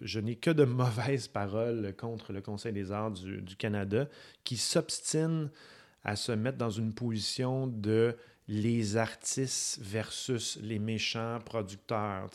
[0.00, 4.08] Je n'ai que de mauvaises paroles contre le Conseil des arts du, Canada
[4.44, 5.50] qui s'obstine
[6.04, 8.16] à se mettre dans une position de
[8.48, 12.28] les artistes versus les méchants producteurs.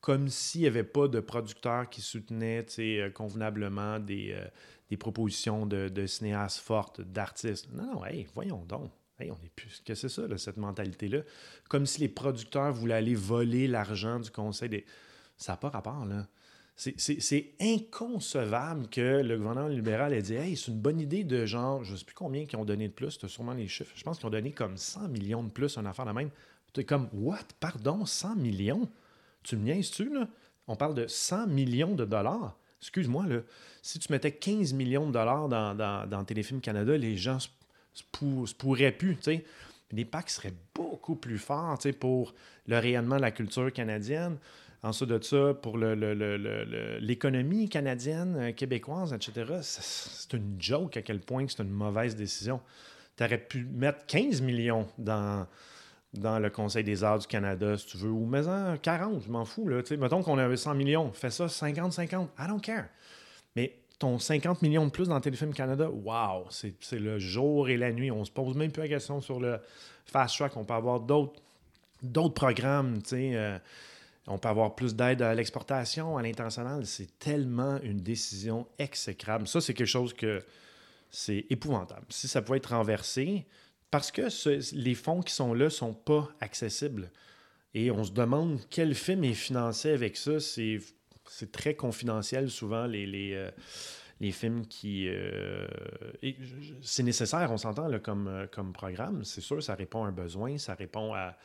[0.00, 6.06] Comme s'il n'y avait pas de producteurs qui soutenaient euh, convenablement des, euh, propositions de,
[6.06, 7.68] cinéastes fortes, d'artistes.
[7.72, 8.90] Non, non, hey, voyons donc.
[9.20, 9.82] Hey, on est plus.
[9.84, 11.20] que c'est ça, cette mentalité-là?
[11.68, 14.84] Comme si les producteurs voulaient aller voler l'argent du conseil des.
[15.36, 16.26] Ça n'a pas rapport, là.
[16.76, 21.84] C'est inconcevable que le gouvernement libéral ait dit Hey, c'est une bonne idée de genre,
[21.84, 23.92] je ne sais plus combien qui ont donné de plus, tu as sûrement les chiffres.
[23.94, 26.30] Je pense qu'ils ont donné comme 100 millions de plus, un affaire de même.
[26.72, 27.44] Tu es comme What?
[27.58, 28.88] Pardon, 100 millions?
[29.42, 30.26] Tu me niaises-tu, là?
[30.66, 33.40] On parle de 100 millions de dollars excuse-moi, là,
[33.82, 35.74] si tu mettais 15 millions de dollars dans,
[36.06, 37.48] dans, Téléfilm Canada, les gens se,
[37.94, 39.44] se, pourraient plus, tu sais.
[39.92, 42.34] Les packs seraient beaucoup plus forts, pour
[42.66, 44.36] le rayonnement de la culture canadienne.
[44.82, 51.44] Ensuite de ça, pour l'économie canadienne, euh, québécoise, etc., c'est une joke à quel point
[51.48, 52.62] c'est une mauvaise décision.
[53.16, 55.46] Tu aurais pu mettre 15 millions dans,
[56.14, 59.68] le Conseil des arts du Canada, si tu veux, ou mais-en 40, je m'en fous.
[59.68, 62.86] Là, mettons qu'on avait 100 millions, fais ça 50-50, I don't care.
[64.00, 68.10] Ton 50 millions de plus dans Téléfilm Canada, wow, c'est le jour et la nuit.
[68.10, 69.60] On se pose même plus la question sur le
[70.06, 70.56] fast track.
[70.56, 73.30] On peut avoir d'autres programmes, tu sais.
[73.34, 73.58] Euh,
[74.26, 76.86] on peut avoir plus d'aide à l'exportation, à l'international.
[76.86, 79.46] C'est tellement une décision exécrable.
[79.46, 80.42] Ça, c'est quelque chose que
[81.10, 82.06] c'est épouvantable.
[82.08, 83.46] Si ça pouvait être renversé,
[83.90, 84.22] parce que
[84.74, 87.10] les fonds qui sont là ne sont pas accessibles.
[87.74, 90.40] Et on se demande quel film est financé avec ça.
[90.40, 90.80] C'est,
[91.52, 95.08] très confidentiel souvent, les, les, euh, films qui...
[95.08, 95.66] Euh,
[96.82, 99.24] c'est nécessaire, on s'entend comme, euh, comme programme.
[99.24, 101.36] C'est sûr, ça répond à un besoin, ça répond à,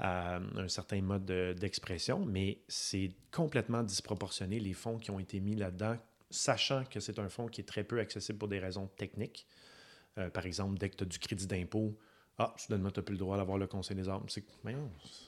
[0.00, 1.26] un certain mode
[1.58, 5.96] d'expression, mais c'est complètement disproportionné les fonds qui ont été mis là-dedans,
[6.30, 9.44] sachant que c'est un fonds qui est très peu accessible pour des raisons techniques.
[10.32, 11.98] Par exemple, dès que tu as du crédit d'impôt,
[12.38, 14.24] Ah, soudainement, tu n'as plus le droit d'avoir le Conseil des armes.
[14.28, 14.44] C'est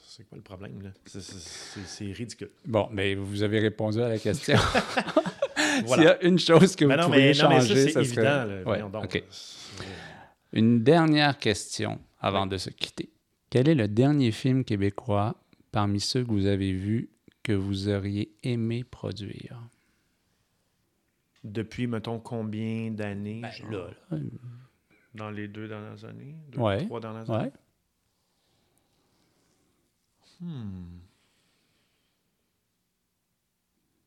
[0.06, 0.90] c'est quoi le problème, là?
[1.06, 2.50] C'est- ridicule.
[2.66, 4.56] Bon, mais vous avez répondu à la question.
[5.56, 6.10] S'il y Voilà.
[6.12, 8.00] a une chose que vous Ben non, pourriez mais, non, mais ça, changer, c'est ça
[8.00, 8.14] évident.
[8.14, 8.24] serait...
[8.24, 8.46] là.
[8.46, 9.14] Ouais, Voyons donc, OK.
[9.14, 9.84] là.
[10.52, 13.10] Une dernière question avant de se quitter.
[13.50, 15.36] Quel est le dernier film québécois
[15.72, 17.08] parmi ceux que vous avez vus
[17.42, 19.60] que vous auriez aimé produire?
[21.44, 23.40] Depuis, mettons, combien d'années?
[23.40, 23.90] Ben, là,
[25.14, 26.36] Dans les deux dernières années?
[26.48, 26.84] Deux, Ouais.
[26.86, 27.44] trois dernières années?
[27.46, 27.52] ouais.
[30.40, 31.00] Hmm.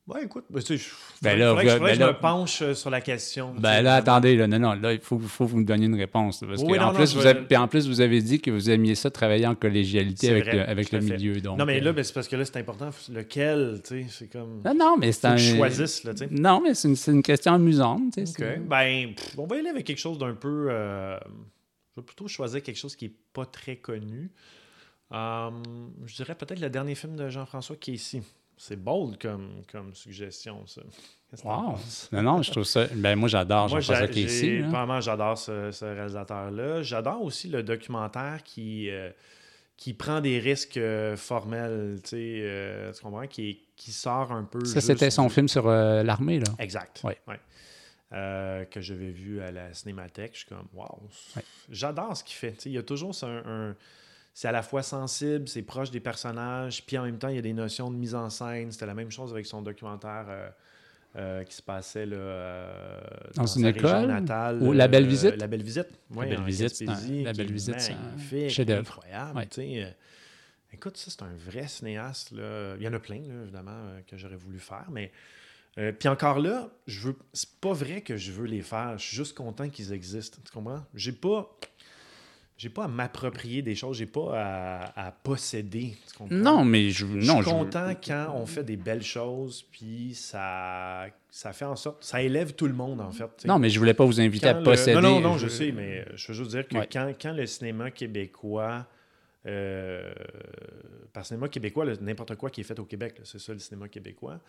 [0.06, 0.90] Ouais, écoute, ben, tu sais, je-
[1.22, 3.00] Ben là, faudrait que, vous- faudrait que ben je là- me penche euh, sur la
[3.00, 3.56] question.
[3.58, 5.96] Ben là, attendez, là, non, non, là, il faut, faut que vous me donniez une
[5.96, 6.44] réponse.
[6.46, 8.42] parce Oui, que non, en non, plus, vous avez, puis en plus, vous avez dit
[8.42, 11.40] que vous aimiez ça travailler en collégialité avec vrai, le, avec milieu.
[11.40, 12.90] Donc, non, mais là, euh, ben, c'est parce que là, c'est important.
[13.14, 14.62] Lequel, tu sais, c'est comme...
[14.66, 15.36] non, non, mais c'est un.
[15.36, 16.28] que je choisisse, là, tu sais.
[16.32, 18.02] Non, mais c'est une, une question amusante.
[18.14, 18.68] tu sais, OK.
[18.68, 20.68] Ben, pff, on va y aller avec quelque chose d'un peu...
[20.70, 21.18] euh,
[21.96, 24.32] je vais plutôt choisir quelque chose qui n'est pas très connu.
[25.14, 25.50] Euh,
[26.06, 28.22] je dirais peut-être le dernier film de Jean-François qui est ici.
[28.58, 30.82] C'est bold comme, comme suggestion, ça.
[31.44, 31.80] Wow.
[32.12, 32.86] Non, non, je trouve ça.
[32.94, 34.68] Ben, moi, j'adore Moi, j'a- j'ai- là.
[34.68, 36.84] Vraiment, j'adore ce, ce réalisateur-là.
[36.84, 39.10] J'adore aussi le documentaire qui, euh,
[39.76, 44.44] qui prend des risques euh, formels, tu sais, euh, tu comprends, qui, qui sort un
[44.44, 44.64] peu.
[44.64, 46.46] Ça, juste c'était son film sur l'armée, là.
[46.60, 47.02] Exact.
[47.04, 47.18] Ouais.
[48.12, 50.34] Euh, que j'avais vu à la Cinémathèque.
[50.34, 51.00] Je suis comme, wow.
[51.36, 51.42] Ouais.
[51.72, 52.52] J'adore ce qu'il fait.
[52.52, 53.42] Tu sais, il y a toujours un.
[53.72, 53.76] un-
[54.34, 57.40] c'est à la fois sensible, c'est proche des personnages, puis en même temps, il y
[57.40, 58.72] a des notions de mise en scène.
[58.72, 60.50] C'était la même chose avec son documentaire euh,
[61.16, 63.02] euh, qui se passait là, euh,
[63.36, 64.08] Dans une école?
[64.08, 64.62] natale.
[64.64, 65.36] Ou La Belle euh, Visite?
[65.38, 65.88] La Belle Visite.
[66.10, 68.82] Oui, Belle Visite, Gaspésie, La Belle Visite, c'est un chef-d'œuvre.
[68.82, 69.38] incroyable.
[69.38, 69.46] Ouais.
[69.48, 69.96] tu sais,
[70.74, 72.32] Écoute, ça, c'est un vrai cinéaste.
[72.32, 72.74] Là.
[72.78, 75.12] Il y en a plein, là, évidemment, que j'aurais voulu faire, mais
[75.78, 77.16] euh, puis encore là, je veux.
[77.34, 78.98] C'est pas vrai que je veux les faire.
[78.98, 80.38] Je suis juste content qu'ils existent.
[80.46, 80.84] Tu comprends?
[80.94, 81.56] J'ai pas.
[82.56, 84.32] J'ai pas à m'approprier des choses, j'ai pas
[84.96, 85.96] à, à posséder.
[86.16, 86.34] Tu?
[86.34, 87.06] Non, mais je.
[87.20, 91.76] Je suis je- content quand on fait des belles choses, puis ça, ça fait en
[91.76, 92.04] sorte.
[92.04, 93.44] Ça élève tout le monde, en fait.
[93.46, 94.94] Non, mais je voulais pas vous inviter à le- posséder.
[95.02, 96.88] Non, non, non, je sais, mais je veux juste dire que Ouais.
[96.92, 98.86] quand, quand le cinéma québécois.
[99.46, 100.14] Euh,
[101.12, 104.40] par cinéma québécois, n'importe quoi qui est fait au Québec, c'est ça le cinéma québécois.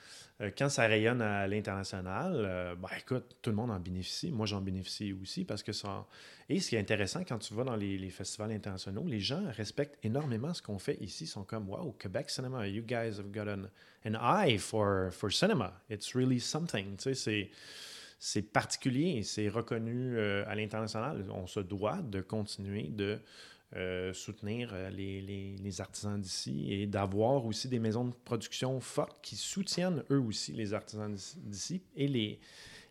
[0.40, 4.30] Euh, quand ça rayonne à l'international, euh, ben, écoute, tout le monde en bénéficie.
[4.30, 6.06] Moi, j'en bénéficie aussi parce que ça.
[6.48, 9.98] Et ce qui est intéressant quand tu vas dans les, festivals internationaux, les gens respectent
[10.04, 11.24] énormément ce qu'on fait ici.
[11.24, 13.68] Ils sont comme, wow, Québec Cinema, you guys have got an,
[14.04, 15.72] eye for, for cinema.
[15.90, 16.96] It's really something.
[16.96, 17.50] Tu sais, c'est
[18.16, 21.26] c'est particulier, c'est reconnu à l'international.
[21.30, 23.18] On se doit de continuer de
[23.76, 28.78] euh, soutenir euh, les, les- les artisans d'ici et d'avoir aussi des maisons de production
[28.80, 32.38] fortes qui soutiennent eux aussi les artisans d'ici- et les,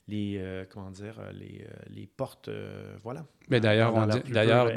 [0.09, 3.25] les euh, comment dire, les, les portes, euh, voilà.
[3.49, 3.93] Mais d'ailleurs,
[4.29, 4.69] d'ailleurs,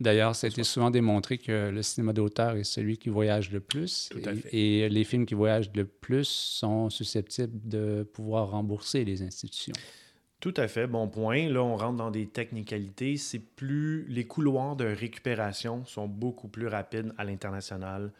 [0.00, 4.10] d'ailleurs, été souvent démontré que le cinéma d'auteur est celui qui voyage le plus.
[4.10, 4.56] Tout à et, fait.
[4.56, 9.74] et les films qui voyagent le plus sont susceptibles de pouvoir rembourser les institutions.
[10.40, 11.48] Tout à fait, bon point.
[11.48, 13.16] Là, on rentre dans des technicalités.
[13.16, 14.06] C'est plus.
[14.08, 18.12] Les couloirs de récupération sont beaucoup plus rapides à l'international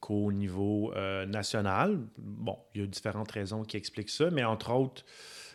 [0.00, 2.00] qu'au niveau euh, national.
[2.18, 5.04] Bon, il y a différentes raisons qui expliquent ça, mais entre autres,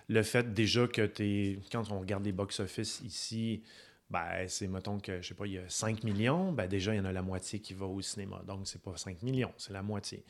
[0.08, 3.62] le fait déjà que tu Quand on regarde les box-office ici,
[4.10, 6.98] ben, c'est, mettons que, je sais pas, il y a 5 millions, ben déjà, il
[6.98, 8.42] y en a la moitié qui va au cinéma.
[8.48, 10.24] Donc, c'est pas 5 millions, c'est la moitié.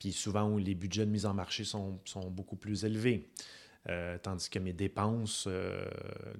[0.00, 3.28] Puis souvent, les budgets de mise en marché sont beaucoup plus élevés.
[3.88, 5.84] Euh, tandis que mes dépenses, euh,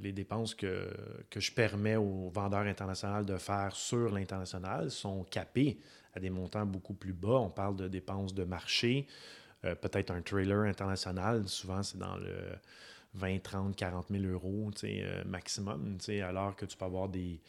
[0.00, 0.88] les dépenses que,
[1.28, 5.80] que je permets aux vendeurs internationaux de faire sur l'international sont capées
[6.14, 7.40] à des montants beaucoup plus bas.
[7.40, 9.08] On parle de dépenses de marché.
[9.64, 12.32] Euh, Peut-être un trailer international, souvent c'est dans le
[13.14, 14.70] 20, 30, 40 000 euros
[15.26, 17.40] maximum, alors que tu peux avoir des,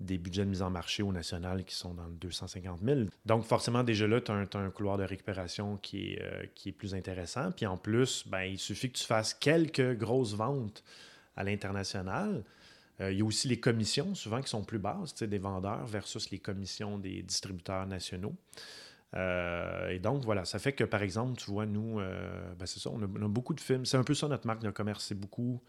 [0.00, 3.00] des budgets de mise en marché au national qui sont dans le 250 000.
[3.26, 6.72] Donc, forcément, déjà là, tu as, un couloir de récupération qui est, euh, qui est
[6.72, 7.50] plus intéressant.
[7.50, 10.84] Puis en plus, ben, il suffit que tu fasses quelques grosses ventes
[11.36, 12.44] à l'international.
[13.00, 16.30] Euh, il y a aussi les commissions, souvent, qui sont plus basses, des vendeurs versus
[16.30, 18.36] les commissions des distributeurs nationaux.
[19.14, 22.90] Euh, et donc, voilà, ça fait que, par exemple, tu vois, nous, ben, c'est ça,
[22.90, 23.84] on a, on a beaucoup de films.
[23.84, 25.06] C'est un peu ça notre marque de commerce.
[25.06, 25.60] C'est beaucoup.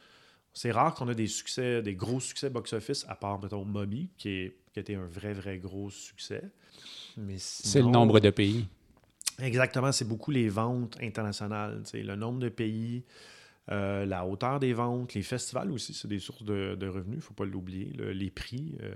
[0.54, 4.30] C'est rare qu'on a des succès, des gros succès box-office, à part, mettons, Moby, qui,
[4.30, 6.44] est, qui a été un vrai, vrai gros succès.
[7.18, 8.68] Mais C'est le nombre de pays.
[9.42, 11.84] Exactement, c'est beaucoup les ventes internationales.
[11.94, 13.06] Le nombre de pays,
[13.72, 17.18] euh, la hauteur des ventes, les festivals aussi, c'est des sources de, de revenus, il
[17.18, 17.94] ne faut pas l'oublier.
[17.98, 18.78] le- les prix.
[18.82, 18.94] euh,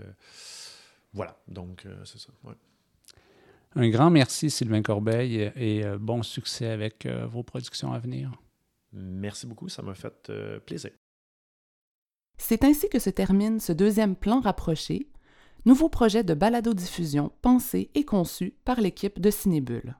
[1.14, 2.30] voilà, donc euh, c'est ça.
[2.44, 2.56] ouais.
[3.76, 8.32] Un grand merci, Sylvain Corbeil, et euh, bon succès avec euh, vos productions à venir.
[8.94, 10.92] Merci beaucoup, ça m'a fait euh, plaisir.
[12.38, 15.10] C'est ainsi que se termine ce deuxième plan rapproché.
[15.65, 19.95] nouveau projet de balado-diffusion pensé et conçu par l'équipe de Cinébule,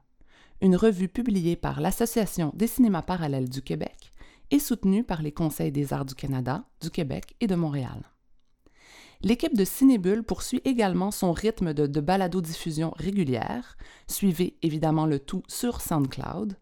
[0.60, 4.12] une revue publiée par l'Association des cinémas parallèles du Québec
[4.50, 8.10] et soutenue par les Conseils des arts du Canada, du Québec et de Montréal.
[9.22, 13.78] L'équipe de Cinébule poursuit également son rythme de, de balado-diffusion régulière.
[14.06, 16.58] Suivez évidemment le tout sur SoundCloud.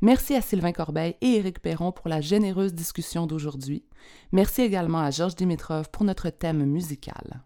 [0.00, 3.84] Merci à Sylvain Corbeil et Éric Perron pour la généreuse discussion d'aujourd'hui.
[4.32, 7.42] Merci également à Georges Dimitrov pour notre thème musical.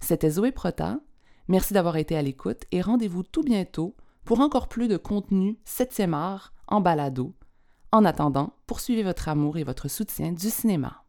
[0.00, 1.00] C'était Zoé Prota.
[1.48, 3.94] Merci d'avoir été à l'écoute et rendez-vous tout bientôt
[4.24, 7.34] pour encore plus de contenu 7e art en balado.
[7.90, 11.04] En attendant, poursuivez votre amour et votre soutien du cinéma.